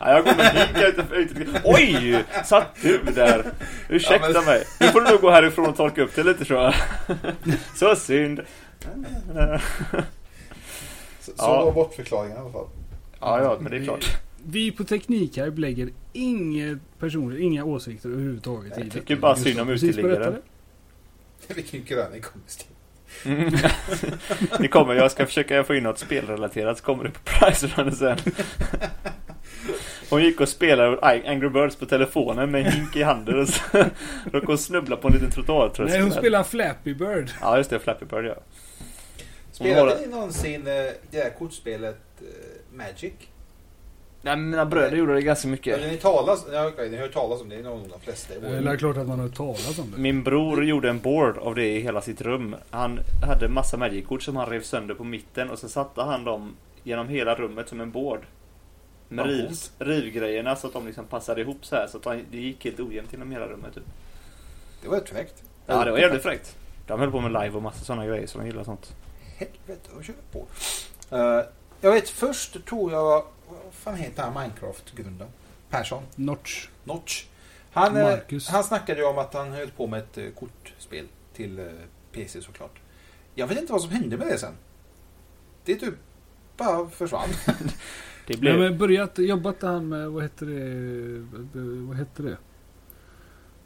Ja, 0.00 0.12
jag 0.12 0.24
går 0.24 0.36
med 0.36 0.46
hink 0.46 0.84
utanför 0.92 1.14
uteliggaren. 1.16 1.62
Oj! 1.64 2.24
Satt 2.44 2.76
du 2.82 2.98
där? 3.14 3.44
Ursäkta 3.88 4.28
Ja, 4.30 4.32
men- 4.34 4.44
mig. 4.44 4.64
Nu 4.80 4.86
får 4.88 5.00
du 5.00 5.10
nog 5.10 5.20
gå 5.20 5.30
härifrån 5.30 5.66
och 5.66 5.76
torka 5.76 6.02
upp 6.02 6.14
det 6.14 6.22
lite 6.24 6.44
tror 6.44 6.62
jag. 6.62 6.74
Så 7.74 7.96
synd. 7.96 8.40
Så, 11.36 11.44
Ja. 11.44 11.64
var 11.64 11.72
bortförklaringen 11.72 12.36
i 12.36 12.40
alla 12.40 12.52
fall. 12.52 12.66
Ja, 13.20 13.42
ja, 13.42 13.56
men 13.60 13.70
det 13.72 13.78
är 13.78 13.84
klart. 13.84 14.06
Vi 14.48 14.70
på 14.72 14.84
Teknikhype 14.84 15.60
lägger 15.60 15.88
inga 16.12 16.78
personer, 16.98 17.36
inga 17.40 17.64
åsikter 17.64 18.08
överhuvudtaget 18.08 18.72
Jag 18.76 18.86
i 18.86 18.90
tycker 18.90 19.08
detta. 19.14 19.20
bara 19.20 19.36
synd 19.36 19.60
om 19.60 19.66
Precis 19.66 19.88
uteliggare. 19.90 20.14
berättade. 20.18 20.38
Vilken 21.54 21.82
krönika 21.82 22.28
kommer 22.28 22.44
Stig. 22.46 22.66
Mm. 23.24 23.52
Det 24.58 24.68
kommer, 24.68 24.94
jag 24.94 25.10
ska 25.10 25.26
försöka 25.26 25.64
få 25.64 25.74
in 25.74 25.82
något 25.82 25.98
spelrelaterat 25.98 26.78
så 26.78 26.84
kommer 26.84 27.04
det 27.04 27.10
på 27.10 27.18
Pricerunner 27.24 27.90
sen. 27.90 28.18
Hon 30.10 30.22
gick 30.22 30.40
och 30.40 30.48
spelade 30.48 30.98
Angry 31.30 31.48
Birds 31.48 31.76
på 31.76 31.86
telefonen 31.86 32.50
med 32.50 32.66
en 32.66 32.72
hink 32.72 32.96
i 32.96 33.02
handen 33.02 33.40
och 33.40 33.48
så 33.48 33.60
råkade 34.24 34.46
hon 34.46 34.58
snubbla 34.58 34.96
på 34.96 35.08
en 35.08 35.14
liten 35.14 35.30
trottoartröskel. 35.30 35.92
Nej, 36.00 36.00
hon 36.02 36.12
spelar 36.12 36.42
Flappy 36.44 36.94
Bird. 36.94 37.30
Ja, 37.40 37.56
just 37.56 37.70
det. 37.70 37.78
Flappy 37.78 38.04
Bird, 38.06 38.24
ja. 38.24 38.34
Spelade 39.56 40.00
ni 40.00 40.06
någonsin 40.06 40.66
eh, 40.66 40.72
det 41.10 41.18
här 41.18 41.30
kortspelet 41.38 41.98
eh, 42.20 42.76
Magic? 42.76 43.12
Nej, 44.22 44.36
men 44.36 44.50
mina 44.50 44.66
bröder 44.66 44.96
gjorde 44.96 45.14
det 45.14 45.22
ganska 45.22 45.48
mycket. 45.48 45.78
Eller 45.78 45.88
ni 45.88 45.96
talas, 45.96 46.46
ja, 46.52 46.66
okej, 46.66 46.90
ni 46.90 46.96
har 46.96 47.02
hört 47.02 47.12
talas 47.12 47.40
om 47.40 47.48
det, 47.48 47.56
det 47.56 47.60
är 47.60 47.64
nog 47.64 47.88
de 47.88 48.00
flesta 48.00 48.34
Det 48.40 48.48
är 48.70 48.76
klart 48.76 48.96
att 48.96 49.06
man 49.08 49.18
har 49.18 49.26
hört 49.26 49.36
talas 49.36 49.78
om 49.78 49.90
det. 49.90 49.98
Min 50.00 50.22
bror 50.22 50.64
gjorde 50.64 50.90
en 50.90 51.00
board 51.00 51.38
av 51.38 51.54
det 51.54 51.66
i 51.76 51.80
hela 51.80 52.00
sitt 52.00 52.20
rum. 52.20 52.56
Han 52.70 52.98
hade 53.22 53.48
massa 53.48 53.76
Magic-kort 53.76 54.22
som 54.22 54.36
han 54.36 54.46
rev 54.50 54.62
sönder 54.62 54.94
på 54.94 55.04
mitten 55.04 55.50
och 55.50 55.58
så 55.58 55.68
satte 55.68 56.02
han 56.02 56.24
dem 56.24 56.56
genom 56.82 57.08
hela 57.08 57.34
rummet 57.34 57.68
som 57.68 57.80
en 57.80 57.90
board. 57.90 58.20
Med 59.08 59.26
riv, 59.26 59.50
rivgrejerna 59.78 60.56
så 60.56 60.66
att 60.66 60.72
de 60.72 60.86
liksom 60.86 61.04
passade 61.04 61.40
ihop 61.40 61.66
så 61.66 61.76
här 61.76 61.86
så 61.86 61.96
att 61.96 62.02
de- 62.02 62.24
det 62.30 62.38
gick 62.38 62.64
helt 62.64 62.80
ojämnt 62.80 63.12
genom 63.12 63.30
hela 63.32 63.46
rummet. 63.46 63.74
Typ. 63.74 63.84
Det 64.82 64.88
var 64.88 64.96
rätt 64.96 65.08
fräckt. 65.08 65.42
Ja, 65.66 65.84
det 65.84 65.90
var 65.90 65.98
jävligt 65.98 66.22
fräckt. 66.22 66.56
De 66.86 67.00
höll 67.00 67.10
på 67.10 67.20
med 67.20 67.32
live 67.42 67.56
och 67.56 67.62
massa 67.62 67.84
sådana 67.84 68.06
grejer 68.06 68.26
så 68.26 68.38
de 68.38 68.46
gillar 68.46 68.64
sånt. 68.64 68.94
Helvete, 69.36 69.90
vad 69.94 70.04
kör 70.04 70.14
vi 70.14 70.38
på? 70.40 70.46
Eh, 71.16 71.44
jag 71.80 71.92
vet, 71.92 72.08
först 72.08 72.64
tror 72.66 72.92
jag, 72.92 73.24
vad 73.48 73.72
fan 73.72 73.96
heter 73.96 74.22
han 74.22 74.34
Minecraft-grundaren? 74.34 75.32
Persson? 75.70 76.02
Notch. 76.14 76.68
Notch. 76.84 77.24
Han, 77.72 77.96
eh, 77.96 78.02
Marcus. 78.02 78.48
han 78.48 78.64
snackade 78.64 79.00
ju 79.00 79.06
om 79.06 79.18
att 79.18 79.34
han 79.34 79.52
höll 79.52 79.70
på 79.70 79.86
med 79.86 79.98
ett 80.00 80.18
eh, 80.18 80.30
kortspel 80.30 81.06
till 81.34 81.68
PC 82.12 82.42
såklart. 82.42 82.78
Jag 83.34 83.46
vet 83.46 83.60
inte 83.60 83.72
vad 83.72 83.82
som 83.82 83.90
hände 83.90 84.16
med 84.16 84.26
det 84.26 84.38
sen. 84.38 84.54
Det 85.64 85.76
typ 85.76 85.94
bara 86.56 86.88
försvann. 86.88 87.28
Det 88.26 88.36
blev... 88.36 88.58
Nej, 88.58 88.68
men 88.68 88.78
börjat, 88.78 89.18
jobbat 89.18 89.62
han 89.62 89.88
med, 89.88 90.10
vad 90.10 90.22
heter 90.22 90.46
det? 90.46 91.86
Vad 91.86 91.96
heter 91.96 92.22
det? 92.22 92.36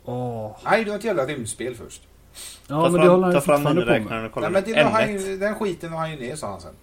Åh. 0.05 0.57
Nej, 0.64 0.85
det 0.85 0.91
var 0.91 0.99
ett 0.99 1.05
jävla 1.05 1.27
rymdspel 1.27 1.75
först. 1.75 2.03
Ja, 2.68 2.74
ta 2.74 2.82
men 2.82 2.93
fram, 2.93 3.01
det 3.05 3.09
håller 3.11 3.24
han 3.24 3.32
ta 3.32 3.38
ju 3.38 3.45
fram 3.45 3.62
miniräknaren 3.76 4.24
och 4.26 4.32
kolla. 4.32 4.49
Nej, 4.49 4.62
men 4.66 4.74
det 4.74 4.82
han 4.82 5.03
N1. 5.03 5.26
ju, 5.28 5.38
den 5.38 5.55
skiten 5.55 5.91
la 5.91 5.97
han 5.97 6.11
ju 6.11 6.16
ner 6.20 6.36
sa 6.36 6.51
han 6.51 6.61
sen. 6.61 6.74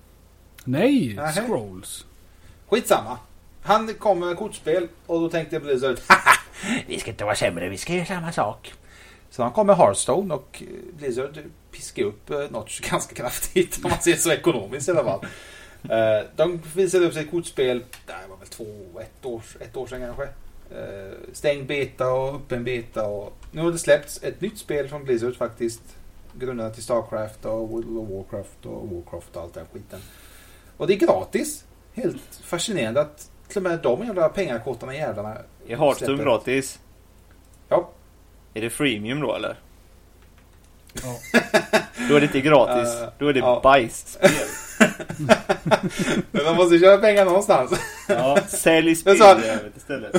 Nej, 0.64 1.14
Nähä. 1.16 1.32
Scrolls. 1.46 2.06
Skitsamma. 2.70 3.18
Han 3.64 3.94
kom 3.94 4.20
med 4.20 4.38
kortspel 4.38 4.88
och 5.06 5.22
då 5.22 5.30
tänkte 5.30 5.60
Blizzard 5.60 5.98
Haha, 6.08 6.38
vi 6.88 7.00
ska 7.00 7.10
inte 7.12 7.26
vara 7.26 7.36
sämre, 7.36 7.70
vi 7.70 7.78
ska 7.78 7.94
göra 7.94 8.06
samma 8.06 8.32
sak. 8.32 8.74
Så 9.30 9.44
han 9.44 9.52
kom 9.52 9.68
med 9.68 9.78
Hearthstone 9.78 10.34
och 10.34 10.64
eh, 10.64 10.98
Blizzard 10.98 11.38
piskade 11.72 12.08
upp 12.08 12.30
eh, 12.30 12.40
Notch 12.50 12.80
ganska 12.90 13.16
kraftigt 13.16 13.80
om 13.84 13.90
man 13.90 14.00
ser 14.00 14.16
så 14.16 14.32
ekonomiskt 14.32 14.88
i 14.88 14.92
alla 14.92 15.04
fall. 15.04 15.20
Eh, 15.84 16.26
De 16.36 16.62
visade 16.76 17.06
upp 17.06 17.14
sitt 17.14 17.32
kortspel, 17.32 17.84
det 18.06 18.14
var 18.30 18.38
väl 18.38 18.48
två, 18.48 19.00
ett 19.02 19.26
år, 19.26 19.42
ett 19.60 19.78
år 19.78 19.88
sedan 19.88 20.02
kanske. 20.02 20.28
Eh, 20.72 21.14
Stängd 21.34 21.68
beta 21.68 22.12
och 22.12 22.36
öppen 22.36 22.64
beta 22.64 23.08
och 23.08 23.34
nu 23.52 23.62
har 23.62 23.72
det 23.72 23.78
släppts 23.78 24.24
ett 24.24 24.42
nytt 24.42 24.58
spel 24.58 24.88
från 24.90 25.04
Blizzard 25.04 25.36
faktiskt. 25.36 25.82
Grundat 26.40 26.74
till 26.74 26.84
Starcraft 26.84 27.46
och 27.46 27.70
World 27.70 27.98
of 27.98 28.10
Warcraft 28.10 28.66
och 28.66 28.90
Warcraft 28.90 29.36
och 29.36 29.42
allt 29.42 29.54
den 29.54 29.66
skiten. 29.74 30.00
Och 30.78 30.88
det 30.88 30.94
är 30.94 30.98
gratis. 30.98 31.66
Helt 31.94 32.36
fascinerande 32.44 33.02
att 33.02 33.32
till 33.48 33.58
och 33.58 33.64
med 33.64 33.80
de 33.84 34.06
jävla 34.06 34.30
pengakottarna 34.30 34.96
jävlarna 34.96 35.38
Är 35.68 35.78
Hearthstone 35.78 36.24
gratis? 36.24 36.80
Ja. 37.70 37.90
Är 38.54 38.62
det 38.62 38.70
freemium 38.70 39.20
då 39.20 39.36
eller? 39.36 39.60
Ja. 40.94 41.20
Då 42.10 42.16
är 42.16 42.20
det 42.20 42.26
inte 42.26 42.42
gratis. 42.42 43.02
Eh, 43.02 43.10
Då 43.18 43.28
är 43.28 43.34
det 43.34 43.40
ja. 43.40 43.60
bajsspel. 43.64 44.30
Men 46.32 46.46
de 46.46 46.56
måste 46.56 46.80
köra 46.80 46.98
pengar 46.98 47.26
någonstans. 47.26 47.80
Ja, 48.08 48.38
sälj 48.48 48.96
speljävel 49.02 49.72
istället. 49.78 50.16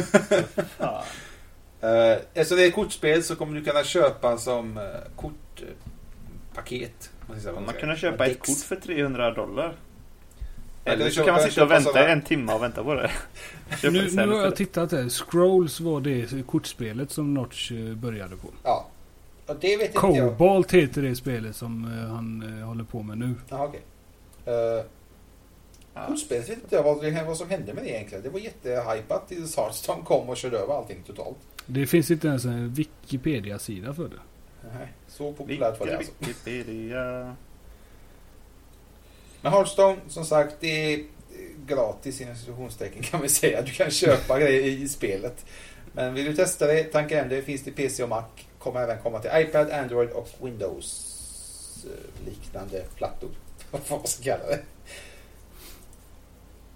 Uh, 1.85 2.16
eftersom 2.35 2.57
det 2.57 2.64
är 2.64 2.69
ett 2.69 2.75
kortspel 2.75 3.23
så 3.23 3.37
kommer 3.37 3.61
du 3.61 3.64
kunna 3.64 3.85
köpa 3.85 4.39
som 4.39 4.79
uh, 4.79 4.85
kortpaket. 5.16 7.11
Man 7.64 7.75
kan 7.81 7.97
köpa 7.97 8.27
ett 8.27 8.39
kort 8.39 8.59
för 8.59 8.77
300 8.77 9.31
dollar. 9.31 9.75
Eller 10.85 11.05
du 11.05 11.11
så 11.11 11.25
kan 11.25 11.35
man 11.35 11.43
sitta 11.43 11.64
och 11.64 11.71
vänta 11.71 11.91
sådana- 11.91 12.09
en 12.09 12.23
timme 12.23 12.53
och 12.53 12.62
vänta 12.62 12.85
på 12.85 12.95
det. 12.95 13.11
Nu, 13.83 13.91
det 13.91 14.27
nu 14.27 14.33
har 14.33 14.45
jag 14.45 14.57
tittat 14.57 14.93
här. 14.93 15.09
Scrolls 15.09 15.81
var 15.81 16.01
det 16.01 16.47
kortspelet 16.47 17.11
som 17.11 17.35
Notch 17.35 17.73
eh, 17.73 17.95
började 17.95 18.37
på. 18.37 18.49
Ja. 18.62 18.87
Och 19.47 19.57
det 19.61 19.77
vet 19.77 19.95
inte 19.95 20.07
jag. 20.07 20.39
Cobalt 20.39 20.73
heter 20.75 21.03
det 21.03 21.16
spelet 21.16 21.57
som 21.57 21.85
eh, 21.85 22.14
han 22.14 22.59
eh, 22.61 22.66
håller 22.66 22.85
på 22.85 23.03
med 23.03 23.19
nu. 23.19 23.35
Jaha, 23.49 23.64
okej. 23.64 23.81
Uh, 24.49 24.82
Kortspelet 26.07 26.49
vet 26.49 26.59
inte 26.59 26.76
jag 26.76 26.82
vad, 26.82 27.26
vad 27.26 27.36
som 27.36 27.51
hände 27.51 27.74
med 27.74 27.84
det 27.84 27.90
egentligen. 27.90 28.24
Det 28.24 28.30
var 28.30 28.40
jättehypat 28.40 29.28
tills 29.28 29.57
Hearthstone 29.57 30.03
kom 30.05 30.28
och 30.28 30.36
körde 30.36 30.59
över 30.59 30.74
allting 30.74 31.03
totalt. 31.07 31.36
Det 31.66 31.86
finns 31.86 32.11
inte 32.11 32.28
ens 32.28 32.44
en 32.44 32.74
Wikipedia-sida 32.74 33.94
för 33.94 34.09
det. 34.09 34.20
Nej, 34.78 34.88
så 35.09 35.32
populärt 35.32 35.80
var 35.80 35.86
det 35.86 35.96
alltså. 35.96 36.12
Wikipedia. 36.18 37.36
Men 39.40 39.53
Hearthstone, 39.53 39.96
som 40.09 40.24
sagt, 40.24 40.55
det 40.61 40.94
är 40.94 41.05
gratis 41.66 42.20
inom 42.20 42.36
situationstecken 42.36 43.03
kan 43.03 43.22
vi 43.22 43.28
säga. 43.28 43.62
Du 43.62 43.72
kan 43.72 43.90
köpa 43.90 44.40
grejer 44.40 44.62
i 44.62 44.88
spelet. 44.88 45.46
Men 45.92 46.14
vill 46.14 46.24
du 46.24 46.34
testa 46.34 46.66
det, 46.66 46.84
tanka 46.84 47.16
hem 47.16 47.28
det, 47.28 47.42
finns 47.42 47.64
det 47.64 47.70
i 47.70 47.74
PC 47.74 48.03
och 48.03 48.09
Mac. 48.09 48.24
Kommer 48.59 48.80
även 48.80 49.03
komma 49.03 49.18
till 49.18 49.30
iPad, 49.34 49.70
Android 49.70 50.11
och 50.11 50.28
Windows 50.42 51.84
eh, 51.84 52.26
liknande 52.26 52.84
plattor. 52.96 53.30
Vad 53.71 53.81
man 53.91 54.07
ska 54.07 54.23
kalla 54.23 54.47
det. 54.47 54.61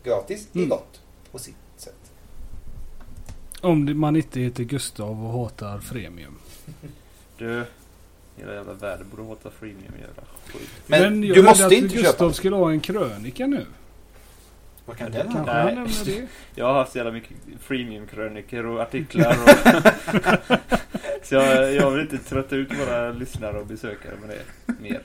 Gratis, 0.05 0.49
det 0.53 0.59
är 0.59 0.63
Mm. 0.65 0.69
gott 0.71 1.01
på 1.33 1.39
sitt 1.39 1.57
sätt. 1.77 1.95
Om 3.61 3.87
det- 3.87 3.95
man 3.95 4.17
inte 4.17 4.41
heter 4.41 4.65
Gustav 4.65 5.25
och 5.27 5.33
hatar 5.33 5.79
Freemium. 5.79 6.39
Du, 7.39 7.65
Hela 8.37 8.55
jävla 8.55 8.73
världen 8.73 9.07
borde 9.11 9.29
hata 9.29 9.51
freemium 9.51 9.93
jävla 10.01 10.23
skit. 10.47 10.69
Men, 10.87 11.23
jag 11.25 11.37
du 11.37 11.43
måste 11.43 11.67
att 11.67 11.73
inte 11.73 11.95
Gustav 11.97 12.13
köpa. 12.13 12.33
skulle 12.33 12.57
ha 12.57 12.71
en 12.71 12.81
krönika 12.81 13.47
nu. 13.47 13.67
Vad 14.87 14.97
kan 14.97 15.11
den 15.13 15.29
handla 15.29 15.53
Nej. 15.55 15.63
han 15.65 15.75
nämner 15.75 16.05
det. 16.05 16.27
Jag 16.55 16.65
har 16.67 16.73
haft 16.75 16.93
så 16.93 16.99
jävla 16.99 17.13
mycket 17.13 17.37
freemium-krönikor 17.61 18.67
och 18.67 18.81
artiklar 18.81 19.37
och 19.43 19.49
Så 21.23 21.35
jag, 21.35 21.75
jag 21.75 21.91
vill 21.91 22.01
inte 22.01 22.19
trötta 22.19 22.57
ut 22.57 22.69
våra 22.81 23.13
lyssnare 23.13 23.59
och 23.61 23.67
besökare 23.67 24.15
med 24.27 24.31
det 24.31 24.73
mer. 24.83 25.03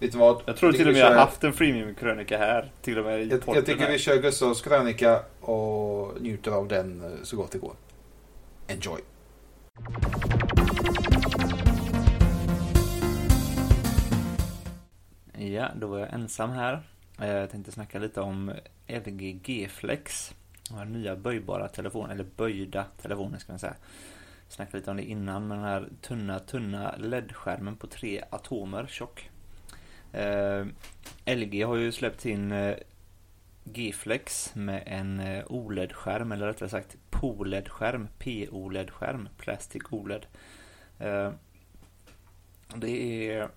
Vet 0.00 0.12
du 0.12 0.18
vad? 0.18 0.42
Jag 0.46 0.56
tror 0.56 0.72
till 0.72 0.80
och 0.88 0.88
vi 0.88 0.92
med 0.92 1.00
jag 1.02 1.06
har 1.14 1.14
haft 1.20 1.44
en 1.44 1.52
freemium-krönika 1.52 2.38
här. 2.38 2.70
Till 2.82 2.98
och 2.98 3.04
med 3.04 3.20
i 3.22 3.28
Jag, 3.28 3.42
jag 3.46 3.66
tycker 3.66 3.80
här. 3.84 3.92
vi 3.92 3.98
kör 3.98 4.16
Gustavs 4.22 4.60
krönika 4.62 5.20
och 5.40 6.20
njuter 6.22 6.50
av 6.50 6.68
den 6.68 7.04
eh, 7.04 7.10
så 7.22 7.36
gott 7.36 7.52
det 7.52 7.58
går. 7.58 7.74
Enjoy! 8.68 9.00
Ja, 15.38 15.68
då 15.76 15.86
var 15.86 15.98
jag 15.98 16.12
ensam 16.12 16.50
här. 16.50 16.82
Eh, 17.20 17.28
Jag 17.28 17.50
tänkte 17.50 17.72
snacka 17.72 17.98
lite 17.98 18.20
om 18.20 18.52
LG 18.88 19.32
G-Flex. 19.44 20.34
Våra 20.70 20.84
nya 20.84 21.16
böjbara 21.16 21.68
telefoner, 21.68 22.14
eller 22.14 22.26
böjda 22.36 22.84
telefoner 23.02 23.38
ska 23.38 23.52
man 23.52 23.58
säga. 23.58 23.74
Snackade 24.48 24.78
lite 24.78 24.90
om 24.90 24.96
det 24.96 25.02
innan, 25.02 25.48
med 25.48 25.58
den 25.58 25.64
här 25.64 25.88
tunna, 26.00 26.38
tunna 26.38 26.94
LED-skärmen 26.98 27.76
på 27.76 27.86
tre 27.86 28.24
atomer 28.30 28.86
tjock. 28.86 29.30
Eh, 30.12 30.66
LG 31.26 31.62
har 31.62 31.76
ju 31.76 31.92
släppt 31.92 32.26
in 32.26 32.52
eh, 32.52 32.76
G-Flex 33.64 34.54
med 34.54 34.82
en 34.86 35.20
eh, 35.20 35.44
OLED-skärm, 35.46 36.32
eller 36.32 36.46
rättare 36.46 36.68
sagt 36.68 36.96
POLED-skärm, 37.10 38.08
POLED-skärm, 38.18 39.28
Plastic 39.36 39.82
OLED. 39.90 40.26
Eh, 40.98 41.32
det 42.74 42.90
är 43.28 43.48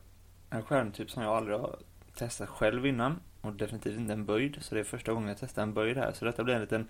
en 0.49 0.63
skärmtyp 0.63 1.11
som 1.11 1.23
jag 1.23 1.33
aldrig 1.33 1.57
har 1.57 1.79
testat 2.15 2.49
själv 2.49 2.85
innan 2.85 3.19
och 3.41 3.53
definitivt 3.53 3.99
inte 3.99 4.13
en 4.13 4.25
böjd 4.25 4.57
så 4.61 4.75
det 4.75 4.81
är 4.81 4.85
första 4.85 5.13
gången 5.13 5.29
jag 5.29 5.37
testar 5.37 5.63
en 5.63 5.73
böjd 5.73 5.97
här 5.97 6.11
så 6.11 6.25
detta 6.25 6.43
blir 6.43 6.55
en 6.55 6.61
liten 6.61 6.87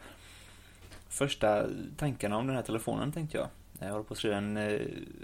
första 1.08 1.66
tankarna 1.98 2.38
om 2.38 2.48
den 2.48 2.56
här 2.56 2.64
telefonen 2.64 3.12
tänkte 3.12 3.38
jag. 3.38 3.48
Jag 3.80 3.92
håller 3.92 4.04
på 4.04 4.14
att 4.14 4.18
skriva 4.18 4.38
en 4.38 4.58
eh, 4.58 4.80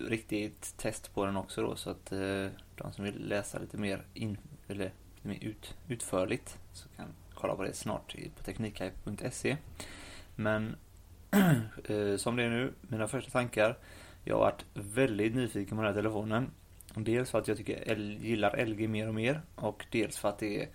riktigt 0.08 0.78
test 0.78 1.14
på 1.14 1.26
den 1.26 1.38
också 1.38 1.62
då 1.62 1.76
så 1.76 1.90
att 1.90 2.12
eh, 2.12 2.48
de 2.84 2.94
som 2.94 3.06
vill 3.06 3.28
läsa 3.28 3.60
lite 3.60 3.78
mer, 3.78 4.04
in, 4.14 4.38
eller, 4.68 4.92
lite 5.16 5.28
mer 5.28 5.38
ut, 5.42 5.76
utförligt 5.88 6.58
så 6.74 6.90
kan 6.90 7.08
kolla 7.34 7.56
på 7.56 7.64
det 7.64 7.74
snart 7.74 8.16
på 8.38 8.44
teknikhype.se. 8.44 9.58
Men 10.36 10.76
eh, 11.90 12.16
som 12.18 12.36
det 12.36 12.44
är 12.44 12.50
nu, 12.50 12.74
mina 12.82 13.08
första 13.08 13.32
tankar. 13.32 13.78
Jag 14.24 14.36
har 14.36 14.42
varit 14.42 14.66
väldigt 14.74 15.36
nyfiken 15.36 15.78
på 15.78 15.84
den 15.84 15.94
här 15.94 16.02
telefonen. 16.02 16.52
Dels 16.96 17.32
för 17.32 17.40
att 17.40 17.48
jag 17.48 17.58
tycker 17.58 17.84
L- 17.86 18.18
gillar 18.22 18.66
LG 18.66 18.88
mer 18.90 19.08
och 19.08 19.14
mer 19.14 19.42
och 19.56 19.86
dels 19.92 20.18
för 20.18 20.30
att 20.30 20.40
det 20.40 20.64
är 20.64 20.70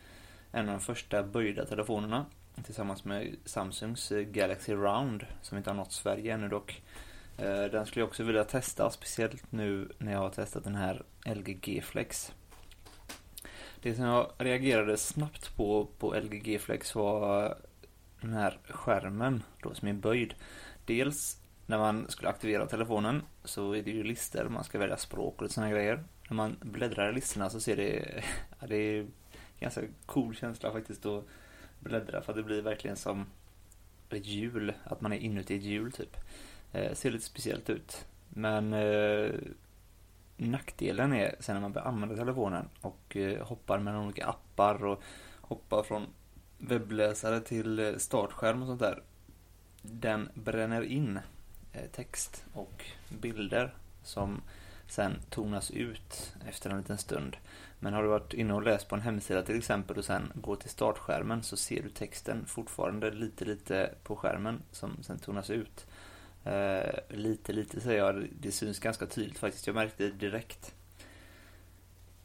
en 0.52 0.68
av 0.68 0.74
de 0.74 0.80
första 0.80 1.22
böjda 1.22 1.66
telefonerna 1.66 2.26
tillsammans 2.64 3.04
med 3.04 3.36
Samsungs 3.44 4.12
Galaxy 4.30 4.72
Round 4.72 5.26
som 5.42 5.58
inte 5.58 5.70
har 5.70 5.74
nått 5.74 5.92
Sverige 5.92 6.34
ännu 6.34 6.48
dock. 6.48 6.82
Eh, 7.36 7.64
den 7.64 7.86
skulle 7.86 8.00
jag 8.00 8.08
också 8.08 8.22
vilja 8.22 8.44
testa, 8.44 8.90
speciellt 8.90 9.52
nu 9.52 9.88
när 9.98 10.12
jag 10.12 10.18
har 10.18 10.30
testat 10.30 10.64
den 10.64 10.74
här 10.74 11.02
LG 11.26 11.58
G-Flex. 11.60 12.32
Det 13.82 13.94
som 13.94 14.04
jag 14.04 14.30
reagerade 14.38 14.96
snabbt 14.96 15.56
på 15.56 15.88
på 15.98 16.14
LG 16.14 16.38
G-Flex 16.38 16.94
var 16.94 17.56
den 18.20 18.32
här 18.32 18.58
skärmen 18.68 19.42
då 19.62 19.74
som 19.74 19.88
är 19.88 19.92
böjd. 19.92 20.34
Dels 20.86 21.40
när 21.66 21.78
man 21.78 22.08
skulle 22.08 22.28
aktivera 22.28 22.66
telefonen 22.66 23.22
så 23.44 23.72
är 23.74 23.82
det 23.82 23.90
ju 23.90 24.02
listor, 24.02 24.48
man 24.48 24.64
ska 24.64 24.78
välja 24.78 24.96
språk 24.96 25.34
och 25.36 25.42
lite 25.42 25.54
sådana 25.54 25.72
grejer. 25.72 26.04
När 26.28 26.36
man 26.36 26.56
bläddrar 26.60 27.10
i 27.10 27.14
listorna 27.14 27.50
så 27.50 27.60
ser 27.60 27.76
det, 27.76 28.24
ja, 28.60 28.66
det 28.66 28.76
är 28.76 29.06
ganska 29.60 29.82
cool 30.06 30.34
känsla 30.34 30.72
faktiskt 30.72 31.06
att 31.06 31.24
bläddra 31.80 32.22
för 32.22 32.32
att 32.32 32.36
det 32.36 32.42
blir 32.42 32.62
verkligen 32.62 32.96
som 32.96 33.26
ett 34.10 34.26
hjul, 34.26 34.72
att 34.84 35.00
man 35.00 35.12
är 35.12 35.16
inuti 35.16 35.56
ett 35.56 35.62
hjul 35.62 35.92
typ. 35.92 36.16
Eh, 36.74 36.94
ser 36.94 37.10
lite 37.10 37.24
speciellt 37.24 37.70
ut. 37.70 38.06
Men 38.28 38.72
eh, 38.72 39.30
nackdelen 40.36 41.12
är 41.12 41.36
sen 41.40 41.54
när 41.54 41.60
man 41.60 41.72
börjar 41.72 41.86
använda 41.86 42.16
telefonen 42.16 42.68
och 42.80 43.16
eh, 43.16 43.46
hoppar 43.46 43.78
mellan 43.78 44.04
olika 44.04 44.26
appar 44.26 44.84
och 44.84 45.02
hoppar 45.40 45.82
från 45.82 46.06
webbläsare 46.58 47.40
till 47.40 47.78
eh, 47.78 47.96
startskärm 47.96 48.62
och 48.62 48.68
sånt 48.68 48.80
där. 48.80 49.02
Den 49.82 50.28
bränner 50.34 50.82
in 50.82 51.18
eh, 51.72 51.90
text 51.92 52.44
och 52.52 52.84
bilder 53.08 53.74
som 54.02 54.40
sen 54.86 55.16
tonas 55.30 55.70
ut 55.70 56.34
efter 56.48 56.70
en 56.70 56.78
liten 56.78 56.98
stund. 56.98 57.36
Men 57.78 57.92
har 57.92 58.02
du 58.02 58.08
varit 58.08 58.34
inne 58.34 58.54
och 58.54 58.62
läst 58.62 58.88
på 58.88 58.94
en 58.94 59.00
hemsida 59.00 59.42
till 59.42 59.58
exempel 59.58 59.98
och 59.98 60.04
sen 60.04 60.32
går 60.34 60.56
till 60.56 60.70
startskärmen 60.70 61.42
så 61.42 61.56
ser 61.56 61.82
du 61.82 61.88
texten 61.88 62.46
fortfarande 62.46 63.10
lite 63.10 63.44
lite 63.44 63.90
på 64.02 64.16
skärmen 64.16 64.62
som 64.72 65.02
sen 65.02 65.18
tonas 65.18 65.50
ut. 65.50 65.86
Eh, 66.44 66.94
lite 67.08 67.52
lite 67.52 67.80
säger 67.80 67.98
jag, 67.98 68.28
det 68.40 68.52
syns 68.52 68.78
ganska 68.78 69.06
tydligt 69.06 69.38
faktiskt. 69.38 69.66
Jag 69.66 69.74
märkte 69.74 70.04
det 70.04 70.10
direkt. 70.10 70.74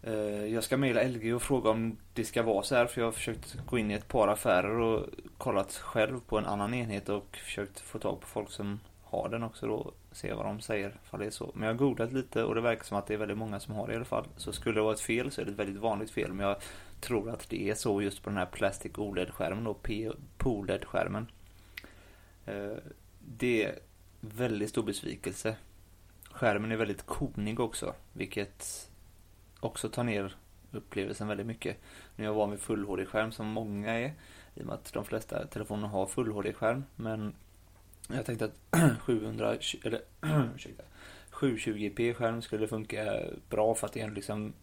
Eh, 0.03 0.45
jag 0.45 0.63
ska 0.63 0.77
mejla 0.77 1.03
LG 1.03 1.33
och 1.35 1.41
fråga 1.41 1.69
om 1.69 1.97
det 2.13 2.25
ska 2.25 2.43
vara 2.43 2.63
så 2.63 2.75
här 2.75 2.85
för 2.85 3.01
jag 3.01 3.07
har 3.07 3.11
försökt 3.11 3.57
gå 3.65 3.77
in 3.77 3.91
i 3.91 3.93
ett 3.93 4.07
par 4.07 4.27
affärer 4.27 4.79
och 4.79 5.05
kollat 5.37 5.73
själv 5.73 6.19
på 6.19 6.37
en 6.37 6.45
annan 6.45 6.73
enhet 6.73 7.09
och 7.09 7.37
försökt 7.37 7.79
få 7.79 7.99
tag 7.99 8.21
på 8.21 8.27
folk 8.27 8.49
som 8.51 8.79
har 9.03 9.29
den 9.29 9.43
också 9.43 9.67
då. 9.67 9.91
Se 10.11 10.33
vad 10.33 10.45
de 10.45 10.61
säger 10.61 10.95
ifall 11.05 11.19
det 11.19 11.25
är 11.25 11.29
så. 11.31 11.51
Men 11.53 11.63
jag 11.67 11.73
har 11.73 11.77
googlat 11.79 12.11
lite 12.13 12.43
och 12.43 12.55
det 12.55 12.61
verkar 12.61 12.83
som 12.83 12.97
att 12.97 13.07
det 13.07 13.13
är 13.13 13.17
väldigt 13.17 13.37
många 13.37 13.59
som 13.59 13.73
har 13.75 13.87
det 13.87 13.93
i 13.93 13.95
alla 13.95 14.05
fall. 14.05 14.27
Så 14.37 14.51
skulle 14.53 14.75
det 14.75 14.81
vara 14.81 14.93
ett 14.93 14.99
fel 15.01 15.31
så 15.31 15.41
är 15.41 15.45
det 15.45 15.51
ett 15.51 15.57
väldigt 15.59 15.81
vanligt 15.81 16.11
fel. 16.11 16.33
Men 16.33 16.47
jag 16.47 16.55
tror 17.01 17.29
att 17.29 17.49
det 17.49 17.69
är 17.69 17.75
så 17.75 18.01
just 18.01 18.23
på 18.23 18.29
den 18.29 18.37
här 18.37 18.45
Plastic 18.45 18.91
OLED-skärmen 18.97 19.63
då. 19.63 19.73
P- 19.73 20.11
POLED-skärmen. 20.37 21.27
Eh, 22.45 22.77
Det 23.19 23.75
väldigt 24.19 24.69
stor 24.69 24.83
besvikelse. 24.83 25.55
Skärmen 26.31 26.71
är 26.71 26.75
väldigt 26.75 27.05
konig 27.05 27.59
också. 27.59 27.93
Vilket 28.13 28.89
också 29.59 29.89
tar 29.89 30.03
ner 30.03 30.35
upplevelsen 30.71 31.27
väldigt 31.27 31.47
mycket. 31.47 31.77
Nu 32.15 32.23
är 32.23 32.27
jag 32.27 32.33
van 32.33 32.51
vid 32.51 32.59
full 32.59 32.85
HD-skärm 32.85 33.31
som 33.31 33.47
många 33.47 33.93
är. 33.93 34.13
I 34.55 34.61
och 34.61 34.65
med 34.65 34.75
att 34.75 34.93
de 34.93 35.05
flesta 35.05 35.47
telefoner 35.47 35.87
har 35.87 36.05
full 36.05 36.31
HD-skärm. 36.31 36.83
Men 36.95 37.33
jag 38.07 38.25
tänkte 38.25 38.45
att 38.45 38.81
700, 38.99 39.55
eller 39.83 40.01
720p-skärm 41.31 42.41
skulle 42.41 42.67
funka 42.67 43.21
bra 43.49 43.75
för 43.75 43.87
att 43.87 43.93
det 43.93 44.01
är 44.01 44.11
liksom 44.11 44.53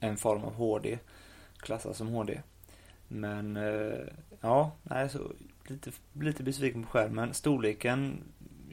en 0.00 0.16
form 0.16 0.44
av 0.44 0.54
HD. 0.54 0.98
Klassas 1.56 1.96
som 1.96 2.08
HD. 2.08 2.40
Men 3.08 3.56
eh, 3.56 4.06
ja, 4.40 4.72
nej, 4.82 5.08
så 5.08 5.32
lite, 5.66 5.90
lite 6.12 6.42
besviken 6.42 6.82
på 6.82 6.88
skärmen. 6.88 7.34
Storleken 7.34 8.22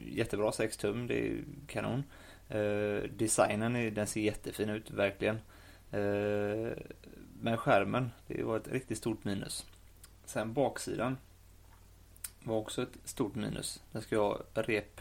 jättebra, 0.08 0.52
6 0.52 0.76
tum, 0.76 1.06
det 1.06 1.28
är 1.28 1.44
kanon. 1.66 2.04
Eh, 2.48 3.02
designen 3.10 3.76
är, 3.76 3.90
den 3.90 4.06
ser 4.06 4.20
jättefin 4.20 4.68
ut, 4.68 4.90
verkligen. 4.90 5.36
Eh, 5.90 6.72
men 7.40 7.56
skärmen, 7.56 8.10
det 8.26 8.42
var 8.42 8.56
ett 8.56 8.68
riktigt 8.68 8.98
stort 8.98 9.24
minus. 9.24 9.66
Sen 10.24 10.52
baksidan 10.52 11.16
var 12.42 12.56
också 12.56 12.82
ett 12.82 12.98
stort 13.04 13.34
minus. 13.34 13.82
Den 13.92 14.02
ska 14.02 14.18
ha 14.18 14.40
rep, 14.54 15.00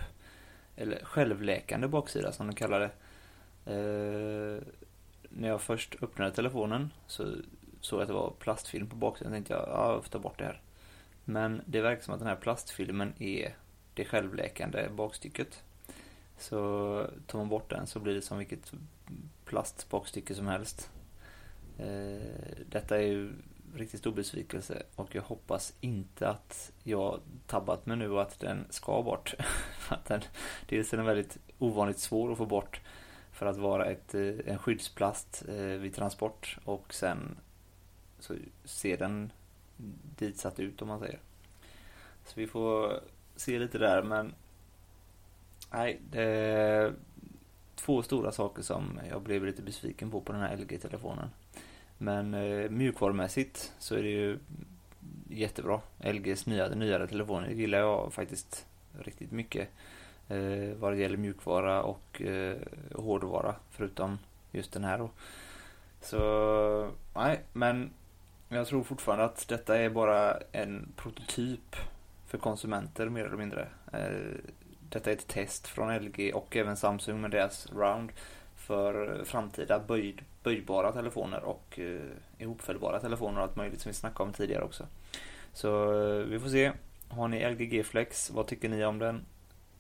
eller 0.76 1.06
självläkande 1.06 1.88
baksida 1.88 2.32
som 2.32 2.48
de 2.48 2.54
kallar 2.56 2.80
det. 2.80 2.92
Eh, 3.66 4.64
när 5.30 5.48
jag 5.48 5.62
först 5.62 6.04
öppnade 6.04 6.32
telefonen 6.32 6.90
så 7.08 7.36
såg 7.82 7.98
jag 7.98 8.02
att 8.02 8.08
det 8.08 8.14
var 8.14 8.34
plastfilm 8.40 8.88
på 8.88 8.96
baksidan. 8.96 9.32
Då 9.32 9.36
tänkte 9.36 9.54
jag, 9.54 9.68
ja, 9.68 9.94
jag 9.94 10.04
får 10.04 10.12
ta 10.12 10.20
bort 10.20 10.38
det 10.38 10.46
här. 10.46 10.62
Men 11.26 11.62
det 11.66 11.82
verkar 11.82 12.04
som 12.04 12.14
att 12.14 12.20
den 12.20 12.30
här 12.30 12.36
plastfilmen 12.36 13.14
är 13.20 13.56
det 13.94 14.06
självläkande 14.06 14.90
bakstycket. 14.90 15.64
Så 16.38 17.08
tar 17.28 17.40
man 17.40 17.50
bort 17.50 17.70
den 17.70 17.88
så 17.88 18.00
blir 18.00 18.14
det 18.14 18.22
som 18.22 18.38
vilket 18.38 18.74
plastbakstycke 19.46 20.36
som 20.36 20.48
helst. 20.48 20.90
Eh, 21.78 22.22
detta 22.70 22.98
är 22.98 23.02
ju 23.02 23.34
riktigt 23.76 24.00
stor 24.00 24.12
besvikelse 24.12 24.84
och 24.96 25.16
jag 25.16 25.22
hoppas 25.22 25.74
inte 25.82 26.30
att 26.30 26.72
jag 26.84 27.20
tabbat 27.48 27.86
mig 27.86 27.98
nu 27.98 28.12
och 28.12 28.22
att 28.22 28.40
den 28.40 28.66
ska 28.70 29.04
bort. 29.04 29.34
Att 29.90 30.06
den, 30.06 30.22
dels 30.70 30.94
är 30.94 30.98
den 30.98 31.06
väldigt 31.06 31.38
ovanligt 31.60 32.00
svår 32.00 32.32
att 32.32 32.38
få 32.38 32.46
bort 32.46 32.82
för 33.32 33.46
att 33.46 33.58
vara 33.58 33.86
ett, 33.86 34.16
eh, 34.16 34.34
en 34.46 34.58
skyddsplast 34.58 35.44
eh, 35.48 35.56
vid 35.56 35.96
transport 35.96 36.58
och 36.66 36.94
sen 36.94 37.38
så 38.20 38.36
ser 38.64 38.98
den 38.98 39.32
ditsatt 40.18 40.60
ut 40.60 40.82
om 40.82 40.88
man 40.88 41.00
säger. 41.00 41.20
Så 42.26 42.40
vi 42.40 42.48
får 42.48 43.02
se 43.42 43.60
lite 43.60 43.78
där 43.78 44.04
men 44.04 44.34
nej, 45.72 46.00
det 46.12 46.24
är 46.24 46.94
två 47.76 48.04
stora 48.04 48.32
saker 48.32 48.62
som 48.62 49.00
jag 49.10 49.22
blev 49.22 49.46
lite 49.46 49.62
besviken 49.62 50.12
på 50.12 50.22
på 50.22 50.34
den 50.34 50.42
här 50.42 50.58
LG-telefonen. 50.58 51.30
Men 51.98 52.34
eh, 52.34 52.70
mjukvarumässigt 52.70 53.74
så 53.80 53.96
är 53.96 54.04
det 54.04 54.10
ju 54.10 54.40
jättebra. 55.30 55.82
LGs 56.04 56.46
nya, 56.46 56.68
nyare 56.68 57.08
telefoner 57.08 57.50
gillar 57.50 57.80
jag 57.80 58.14
faktiskt 58.14 58.66
riktigt 59.00 59.32
mycket. 59.32 59.70
Eh, 60.28 60.76
vad 60.80 60.94
det 60.94 60.98
gäller 60.98 61.18
mjukvara 61.18 61.84
och 61.84 62.22
eh, 62.22 62.58
hårdvara. 62.96 63.56
Förutom 63.70 64.20
just 64.52 64.74
den 64.74 64.84
här 64.84 64.98
då. 64.98 65.10
Så 66.02 66.92
nej, 67.16 67.42
men 67.54 67.90
jag 68.50 68.68
tror 68.68 68.84
fortfarande 68.84 69.26
att 69.26 69.48
detta 69.48 69.78
är 69.78 69.90
bara 69.90 70.38
en 70.52 70.92
prototyp 70.96 71.76
för 72.32 72.38
konsumenter 72.38 73.10
mer 73.10 73.26
eller 73.26 73.38
mindre. 73.38 73.68
Eh, 73.94 74.52
detta 74.90 75.10
är 75.10 75.16
ett 75.16 75.28
test 75.28 75.68
från 75.68 75.96
LG 75.96 76.32
och 76.34 76.56
även 76.56 76.78
Samsung 76.78 77.22
med 77.22 77.32
deras 77.32 77.68
Round 77.72 78.12
för 78.56 79.20
eh, 79.20 79.24
framtida 79.24 79.80
böjd, 79.80 80.22
böjbara 80.44 80.92
telefoner 80.92 81.44
och 81.44 81.80
eh, 81.80 82.02
ihopfällbara 82.38 83.00
telefoner 83.00 83.38
och 83.38 83.44
allt 83.44 83.56
möjligt 83.56 83.82
som 83.82 83.90
vi 83.90 83.94
snackade 83.94 84.28
om 84.28 84.34
tidigare 84.34 84.64
också. 84.64 84.86
Så 85.54 86.02
eh, 86.02 86.26
vi 86.26 86.40
får 86.40 86.50
se. 86.50 86.72
Har 87.10 87.28
ni 87.28 87.50
LG 87.50 87.66
G-Flex? 87.66 88.32
Vad 88.32 88.48
tycker 88.48 88.70
ni 88.70 88.86
om 88.86 89.00
den? 89.00 89.26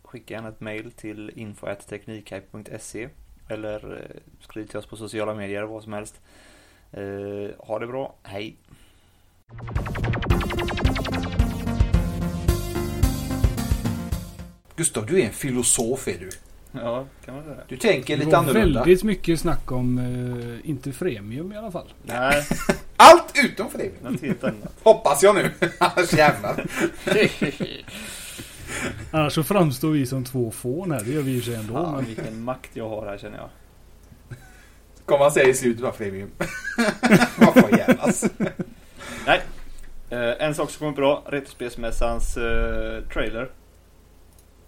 Skicka 0.03 0.33
gärna 0.33 0.49
ett 0.49 0.61
mail 0.61 0.91
till 0.91 1.31
info.teknikhype.se 1.35 3.09
eller 3.47 3.93
eh, 3.93 4.21
skriv 4.41 4.65
till 4.65 4.77
oss 4.77 4.85
på 4.85 4.95
sociala 4.95 5.33
medier, 5.35 5.63
vad 5.63 5.83
som 5.83 5.93
helst. 5.93 6.21
Eh, 6.91 7.67
ha 7.67 7.79
det 7.79 7.87
bra, 7.87 8.15
hej! 8.23 8.57
Gustav, 14.81 15.05
du 15.05 15.21
är 15.21 15.25
en 15.25 15.31
filosof 15.33 16.07
är 16.07 16.17
du. 16.19 16.29
Ja, 16.71 17.05
kan 17.25 17.35
man 17.35 17.43
säga. 17.43 17.55
Du 17.67 17.77
tänker 17.77 18.13
Det 18.17 18.19
lite 18.23 18.31
var 18.31 18.43
annorlunda. 18.43 18.79
väldigt 18.79 19.03
mycket 19.03 19.39
snack 19.39 19.71
om, 19.71 19.97
eh, 20.63 20.69
inte 20.69 20.91
Fremium 20.91 21.51
i 21.53 21.57
alla 21.57 21.71
fall. 21.71 21.93
Nej, 22.03 22.43
Allt 22.97 23.33
utom 23.43 23.67
det. 23.77 24.09
något 24.09 24.21
helt 24.21 24.43
annat. 24.43 24.73
Hoppas 24.83 25.23
jag 25.23 25.35
nu. 25.35 25.51
Annars 25.77 26.13
jävlar. 26.13 26.65
Annars 29.11 29.33
så 29.33 29.43
framstår 29.43 29.89
vi 29.91 30.05
som 30.05 30.23
två 30.23 30.51
fån 30.51 30.91
här. 30.91 31.03
Det 31.03 31.11
gör 31.11 31.21
vi 31.21 31.39
för 31.39 31.45
sig 31.45 31.55
ändå. 31.55 31.73
Fan, 31.73 31.95
men 31.95 32.05
vilken 32.05 32.43
makt 32.43 32.69
jag 32.73 32.89
har 32.89 33.05
här 33.05 33.17
känner 33.17 33.37
jag. 33.37 33.49
Kommer 35.05 35.23
han 35.23 35.31
säga 35.31 35.47
i 35.47 35.53
slutet 35.53 35.85
av 35.85 35.91
premium. 35.91 36.29
Varför 37.37 37.77
jävlas? 37.77 38.25
Nej. 39.25 39.41
Eh, 40.09 40.45
en 40.47 40.55
sak 40.55 40.69
som 40.71 40.79
kommer 40.79 40.95
bra. 40.95 41.23
Retrospelsmässans 41.27 42.37
eh, 42.37 43.03
trailer. 43.13 43.49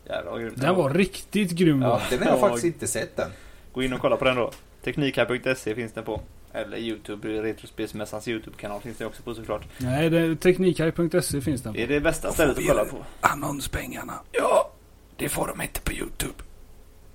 Jävlar 0.09 0.31
vad 0.31 0.41
grymt 0.41 0.61
den 0.61 0.75
var 0.75 0.89
riktigt 0.89 1.51
grym 1.51 1.81
Ja. 1.81 2.01
Den 2.09 2.19
har 2.23 2.27
jag 2.29 2.39
faktiskt 2.39 2.65
inte 2.65 2.87
sett 2.87 3.19
än. 3.19 3.29
Gå 3.73 3.83
in 3.83 3.93
och 3.93 3.99
kolla 3.99 4.17
på 4.17 4.25
den 4.25 4.35
då. 4.35 4.51
Teknikhype.se 4.83 5.75
finns 5.75 5.93
den 5.93 6.03
på. 6.03 6.21
Eller 6.53 6.77
Youtube, 6.77 7.27
Retrospelsmässans 7.41 8.27
Youtube-kanal 8.27 8.81
finns 8.81 8.97
det 8.97 9.05
också 9.05 9.23
på 9.23 9.33
såklart. 9.35 9.61
Nej, 9.77 10.09
det- 10.09 10.35
teknikhype.se 10.35 11.41
finns 11.41 11.61
den 11.61 11.73
på. 11.73 11.77
Det 11.77 11.83
är 11.83 11.87
det 11.87 11.99
bästa 11.99 12.31
stället 12.31 12.57
att 12.57 12.67
kolla 12.67 12.85
på. 12.85 12.97
Annonspengarna. 13.21 14.13
Ja, 14.31 14.71
det 15.17 15.29
får 15.29 15.47
de 15.47 15.61
inte 15.61 15.81
på 15.81 15.93
YouTube. 15.93 16.33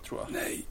Tror 0.09 0.20
jag. 0.20 0.32
Nej. 0.32 0.64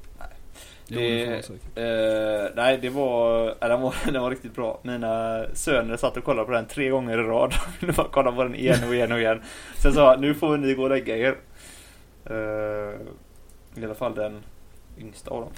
Jo, 0.88 1.00
Det- 1.00 1.26
det 1.26 1.32
man 1.32 1.44
säkert. 1.44 1.78
Eh, 1.78 2.56
nej, 2.56 2.78
det 2.82 2.90
var, 2.90 3.48
äh, 3.48 3.56
den 3.70 3.82
var, 3.82 3.96
den 4.12 4.22
var 4.22 4.30
riktigt 4.30 4.56
bra. 4.56 4.80
Mina 4.84 5.44
söner 5.54 5.98
satt 5.98 6.18
och 6.18 6.24
kollade 6.24 6.46
på 6.46 6.52
den 6.52 6.66
tre 6.68 6.90
gånger 6.90 7.14
i 7.20 7.24
rad. 7.24 7.54
De 7.80 7.86
ville 7.86 7.94
bara 7.94 8.08
kolla 8.12 8.32
på 8.32 8.44
den 8.44 8.56
igen 8.56 8.80
och 8.88 8.96
igen 8.96 9.12
och 9.12 9.20
igen. 9.20 9.42
Sen 9.78 9.94
sa 9.94 10.12
jag, 10.12 10.22
nu 10.22 10.34
får 10.34 10.58
ni 10.58 10.74
gå 10.74 10.84
och 10.84 10.90
lägga 10.90 11.18
er. 11.18 11.36
Eh, 12.30 13.82
I 13.82 13.86
alla 13.86 13.96
fall 13.96 14.16
den 14.16 14.44
yngsta 14.98 15.32
av 15.32 15.42
dem. 15.42 15.52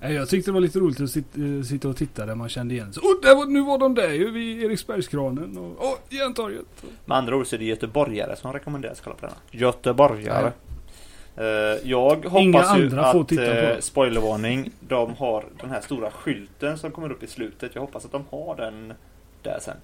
Nej, 0.00 0.14
Jag 0.14 0.28
tyckte 0.28 0.50
det 0.50 0.52
var 0.52 0.60
lite 0.60 0.78
roligt 0.78 1.00
att 1.00 1.10
sitta, 1.10 1.40
eh, 1.40 1.62
sitta 1.62 1.88
och 1.88 1.96
titta 1.96 2.26
där 2.26 2.34
man 2.34 2.48
kände 2.48 2.74
igen 2.74 2.92
sig. 2.92 3.02
Där 3.22 3.34
var, 3.36 3.46
nu 3.46 3.60
var 3.62 3.78
de 3.78 3.94
där 3.94 4.10
ju 4.10 4.30
vid 4.30 4.62
Eriksbergskranen. 4.62 5.58
Och, 5.58 5.84
åh, 5.84 5.94
Järntorget. 6.08 6.66
Med 7.04 7.18
andra 7.18 7.36
ord 7.36 7.46
så 7.46 7.56
är 7.56 7.58
det 7.58 7.64
göteborgare 7.64 8.36
som 8.36 8.52
rekommenderas 8.52 8.98
att 8.98 9.04
kolla 9.04 9.16
på 9.16 9.26
denna. 9.26 9.38
Göteborgare. 9.50 10.52
Eh, 11.36 11.44
jag 11.90 12.16
hoppas 12.16 12.42
Inga 12.42 12.76
ju 12.76 12.84
andra 12.84 13.12
får 13.12 13.20
att, 13.20 13.28
titta 13.28 13.74
på 13.76 13.82
spoilervarning, 13.82 14.70
de 14.80 15.14
har 15.14 15.44
den 15.60 15.70
här 15.70 15.80
stora 15.80 16.10
skylten 16.10 16.78
som 16.78 16.90
kommer 16.90 17.12
upp 17.12 17.22
i 17.22 17.26
slutet. 17.26 17.74
Jag 17.74 17.82
hoppas 17.82 18.04
att 18.04 18.12
de 18.12 18.24
har 18.30 18.56
den 18.56 18.92
där 19.42 19.58
sen. 19.62 19.76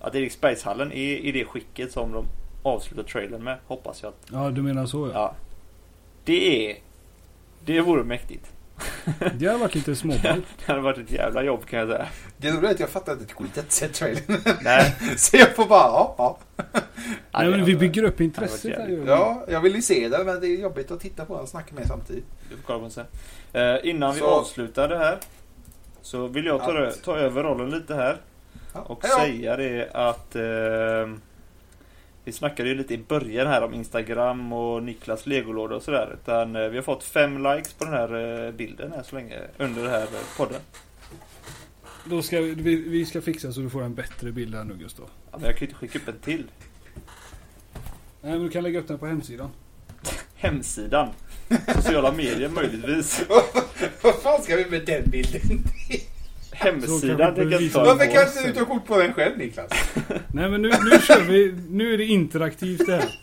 Att 0.00 0.14
Eriksbergshallen 0.14 0.92
är 0.92 1.16
i 1.16 1.32
det 1.32 1.44
skicket 1.44 1.92
som 1.92 2.12
de 2.12 2.24
avslutar 2.64 3.02
trailern 3.02 3.44
med. 3.44 3.58
Hoppas 3.66 4.02
jag 4.02 4.08
att, 4.08 4.26
Ja, 4.32 4.50
du 4.50 4.62
menar 4.62 4.86
så 4.86 5.06
ja. 5.06 5.12
ja. 5.14 5.34
Det 6.24 6.70
är, 6.70 6.76
det 7.64 7.80
vore 7.80 8.04
mäktigt. 8.04 8.46
Det 9.38 9.46
har 9.46 9.58
varit 9.58 9.74
lite 9.74 9.96
småbarn. 9.96 10.42
Det 10.58 10.64
hade 10.66 10.80
varit 10.80 10.98
ett 10.98 11.10
jävla 11.10 11.42
jobb 11.42 11.66
kan 11.66 11.78
jag 11.78 11.88
säga. 11.88 12.06
Det 12.36 12.50
roliga 12.50 12.70
är 12.70 12.74
att 12.74 12.80
jag 12.80 12.88
fattar 12.88 13.12
inte 13.12 13.24
ett 13.24 13.32
skit 13.32 13.58
att 13.58 13.72
se 13.72 13.88
trailern. 13.88 14.40
Nej. 14.62 14.94
Så 15.16 15.36
jag 15.36 15.54
får 15.56 15.66
bara, 15.66 15.80
ja, 15.80 16.14
ja. 16.18 16.38
Nej, 17.32 17.50
men 17.50 17.64
vi 17.64 17.76
bygger 17.76 18.02
upp 18.02 18.18
det 18.18 18.24
intresset 18.24 18.76
hade 18.78 18.96
här. 18.96 19.04
Ja, 19.06 19.44
jag 19.48 19.60
vill 19.60 19.74
ju 19.74 19.82
se 19.82 20.08
det 20.08 20.24
men 20.24 20.40
det 20.40 20.46
är 20.46 20.60
jobbigt 20.60 20.90
att 20.90 21.00
titta 21.00 21.24
på 21.24 21.34
den 21.34 21.42
och 21.42 21.48
snacka 21.48 21.74
med 21.74 21.86
samtidigt. 21.86 22.24
Du 22.50 22.56
får 22.56 22.62
kolla 22.62 22.78
på 22.78 22.82
den 22.84 22.90
sen. 22.90 23.06
Eh, 23.52 23.88
innan 23.90 24.14
vi 24.14 24.20
Så- 24.20 24.26
avslutar 24.26 24.88
det 24.88 24.98
här. 24.98 25.18
Så 26.02 26.26
vill 26.26 26.44
jag 26.46 26.60
ta, 26.60 26.90
ta 27.04 27.16
över 27.16 27.42
rollen 27.42 27.70
lite 27.70 27.94
här. 27.94 28.16
Ja. 28.72 28.80
Och 28.80 29.04
Hej 29.04 29.10
då. 29.12 29.18
säga 29.24 29.56
det 29.56 29.90
att 29.94 30.36
eh, 30.36 31.14
vi 32.24 32.32
snackade 32.32 32.68
ju 32.68 32.74
lite 32.74 32.94
i 32.94 32.98
början 32.98 33.46
här 33.46 33.62
om 33.62 33.74
Instagram 33.74 34.52
och 34.52 34.82
Niklas 34.82 35.26
legolåda 35.26 35.76
och 35.76 35.82
sådär. 35.82 36.16
Utan 36.22 36.56
eh, 36.56 36.68
vi 36.68 36.76
har 36.76 36.82
fått 36.82 37.04
fem 37.04 37.44
likes 37.44 37.72
på 37.72 37.84
den 37.84 37.94
här 37.94 38.44
eh, 38.46 38.52
bilden 38.52 38.92
här 38.92 39.02
så 39.02 39.16
länge 39.16 39.38
under 39.58 39.82
den 39.82 39.90
här 39.90 40.02
eh, 40.02 40.36
podden. 40.36 40.60
Då 42.04 42.22
ska 42.22 42.40
vi, 42.40 42.54
vi, 42.54 42.76
vi 42.76 43.06
ska 43.06 43.20
fixa 43.20 43.52
så 43.52 43.60
du 43.60 43.70
får 43.70 43.82
en 43.82 43.94
bättre 43.94 44.32
bild 44.32 44.54
här 44.54 44.64
nu 44.64 44.74
Gustav. 44.74 45.10
Ja, 45.30 45.38
men 45.38 45.46
jag 45.46 45.56
kan 45.58 45.60
ju 45.60 45.66
inte 45.66 45.78
skicka 45.78 45.98
upp 45.98 46.08
en 46.08 46.18
till. 46.18 46.44
Nej, 48.22 48.32
men 48.32 48.42
du 48.42 48.48
kan 48.48 48.62
lägga 48.62 48.78
upp 48.78 48.88
den 48.88 48.98
på 48.98 49.06
hemsidan. 49.06 49.50
Hemsidan. 50.34 51.08
Sociala 51.74 52.12
medier 52.12 52.48
möjligtvis. 52.48 53.24
Vad 54.02 54.14
fan 54.14 54.42
ska 54.42 54.56
vi 54.56 54.70
med 54.70 54.86
den 54.86 55.10
bilden? 55.10 55.40
Kan 55.40 56.13
Hemsidan 56.64 57.34
tänker 57.34 57.60
jag 57.62 57.72
ta. 57.72 57.84
Varför 57.84 58.04
kan 58.12 58.22
inte 58.22 58.42
du 58.46 58.52
ta 58.52 58.64
kort 58.64 58.86
på 58.86 58.98
den 58.98 59.12
själv 59.12 59.38
Niklas? 59.38 59.70
Nej 60.32 60.48
men 60.50 60.62
nu, 60.62 60.68
nu 60.68 60.98
kör 60.98 61.20
vi. 61.20 61.54
Nu 61.68 61.94
är 61.94 61.98
det 61.98 62.04
interaktivt 62.04 62.86
det 62.86 62.92
här. 62.96 63.04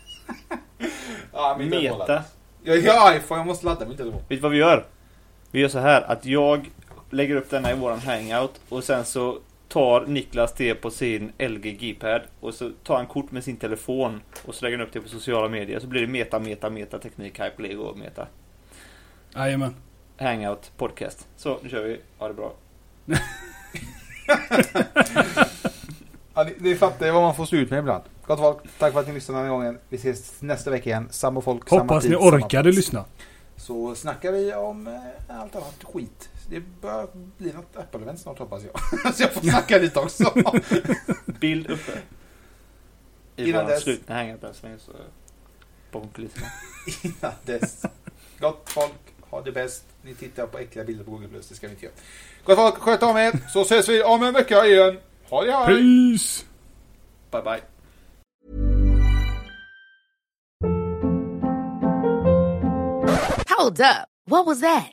Ja, 1.32 1.56
min 1.58 1.70
telefon 1.70 1.98
Meta. 1.98 2.12
laddas. 2.12 2.26
Jag 2.62 2.92
har 2.92 3.16
iPhone, 3.16 3.40
jag 3.40 3.46
måste 3.46 3.66
ladda 3.66 3.86
min 3.88 3.96
telefon. 3.96 4.20
Vet 4.20 4.28
du 4.28 4.36
vad 4.36 4.50
vi 4.52 4.58
gör? 4.58 4.86
Vi 5.50 5.60
gör 5.60 5.68
så 5.68 5.78
här 5.78 6.02
att 6.02 6.26
jag 6.26 6.70
lägger 7.10 7.36
upp 7.36 7.50
denna 7.50 7.70
i 7.72 7.74
våran 7.74 7.98
hangout 7.98 8.60
och 8.68 8.84
sen 8.84 9.04
så 9.04 9.38
tar 9.68 10.06
Niklas 10.06 10.52
det 10.54 10.74
på 10.74 10.90
sin 10.90 11.32
LG 11.38 11.72
G-pad 11.80 12.22
och 12.40 12.54
så 12.54 12.70
tar 12.84 12.96
han 12.96 13.06
kort 13.06 13.30
med 13.30 13.44
sin 13.44 13.56
telefon 13.56 14.20
och 14.44 14.54
så 14.54 14.64
lägger 14.64 14.78
han 14.78 14.86
upp 14.86 14.92
det 14.92 15.00
på 15.00 15.08
sociala 15.08 15.48
medier 15.48 15.80
så 15.80 15.86
blir 15.86 16.00
det 16.00 16.06
meta, 16.06 16.38
meta, 16.38 16.70
meta, 16.70 16.98
teknik, 16.98 17.40
hype, 17.40 17.62
lego, 17.62 17.94
meta. 17.94 18.26
Jajamän. 19.34 19.74
Hangout, 20.18 20.70
podcast. 20.76 21.28
Så, 21.36 21.58
nu 21.62 21.68
kör 21.68 21.82
vi. 21.82 22.00
Ha 22.18 22.28
det 22.28 22.34
bra. 22.34 22.52
Ja, 26.34 26.44
ni, 26.44 26.54
ni 26.58 26.76
fattar 26.76 27.06
ju 27.06 27.12
vad 27.12 27.22
man 27.22 27.34
får 27.34 27.46
stå 27.46 27.56
ut 27.56 27.70
med 27.70 27.78
ibland. 27.78 28.02
Gott 28.26 28.38
folk, 28.38 28.58
tack 28.78 28.92
för 28.92 29.00
att 29.00 29.08
ni 29.08 29.14
lyssnade 29.14 29.40
den 29.40 29.46
här 29.46 29.56
gången. 29.56 29.78
Vi 29.88 29.96
ses 29.96 30.42
nästa 30.42 30.70
vecka 30.70 30.90
igen. 30.90 31.08
Samma 31.10 31.40
folk, 31.40 31.68
samma 31.68 31.82
Hoppas 31.82 32.02
tid, 32.02 32.10
ni 32.10 32.16
orkade 32.16 32.72
lyssna. 32.72 33.04
Så 33.56 33.94
snackar 33.94 34.32
vi 34.32 34.54
om 34.54 34.86
eh, 34.86 35.40
allt 35.40 35.56
annat 35.56 35.84
skit. 35.84 36.28
Det 36.50 36.60
bör 36.80 37.08
bli 37.38 37.52
något 37.52 37.76
Apple-event 37.76 38.16
snart 38.16 38.38
hoppas 38.38 38.62
jag. 38.62 39.14
så 39.14 39.22
jag 39.22 39.32
får 39.32 39.40
snacka 39.40 39.78
lite 39.78 40.00
också. 40.00 40.32
Bild 41.26 41.70
uppe. 41.70 41.92
I 43.36 43.48
Innan 43.48 43.66
dess. 43.66 43.82
slutna 43.82 44.14
hangout 44.14 44.44
än 44.44 44.54
så 44.54 44.92
kulisserna. 46.14 46.46
Innan 47.02 47.32
dess. 47.44 47.82
Gott 48.40 48.62
folk, 48.70 49.14
ha 49.20 49.42
det 49.42 49.52
bäst. 49.52 49.84
Ni 50.02 50.14
tittar 50.14 50.46
på 50.46 50.58
äckliga 50.58 50.84
bilder 50.84 51.04
på 51.04 51.10
Google+, 51.10 51.28
det 51.48 51.54
ska 51.54 51.66
vi 51.66 51.72
inte 51.72 51.84
göra. 51.84 51.94
Gott 52.44 52.56
folk, 52.56 52.74
sköt 52.74 53.02
om 53.02 53.16
er. 53.16 53.32
Så 53.52 53.64
ses 53.64 53.88
vi 53.88 54.02
om 54.02 54.22
en 54.22 54.34
vecka 54.34 54.64
igen. 54.64 54.98
Ha 55.30 55.44
det 55.44 55.52
hej! 55.52 55.66
Peace! 55.66 56.44
Bye 57.30 57.42
bye. 57.42 57.62
Hold 63.48 63.80
up. 63.80 64.08
What 64.26 64.46
was 64.46 64.60
that? 64.60 64.92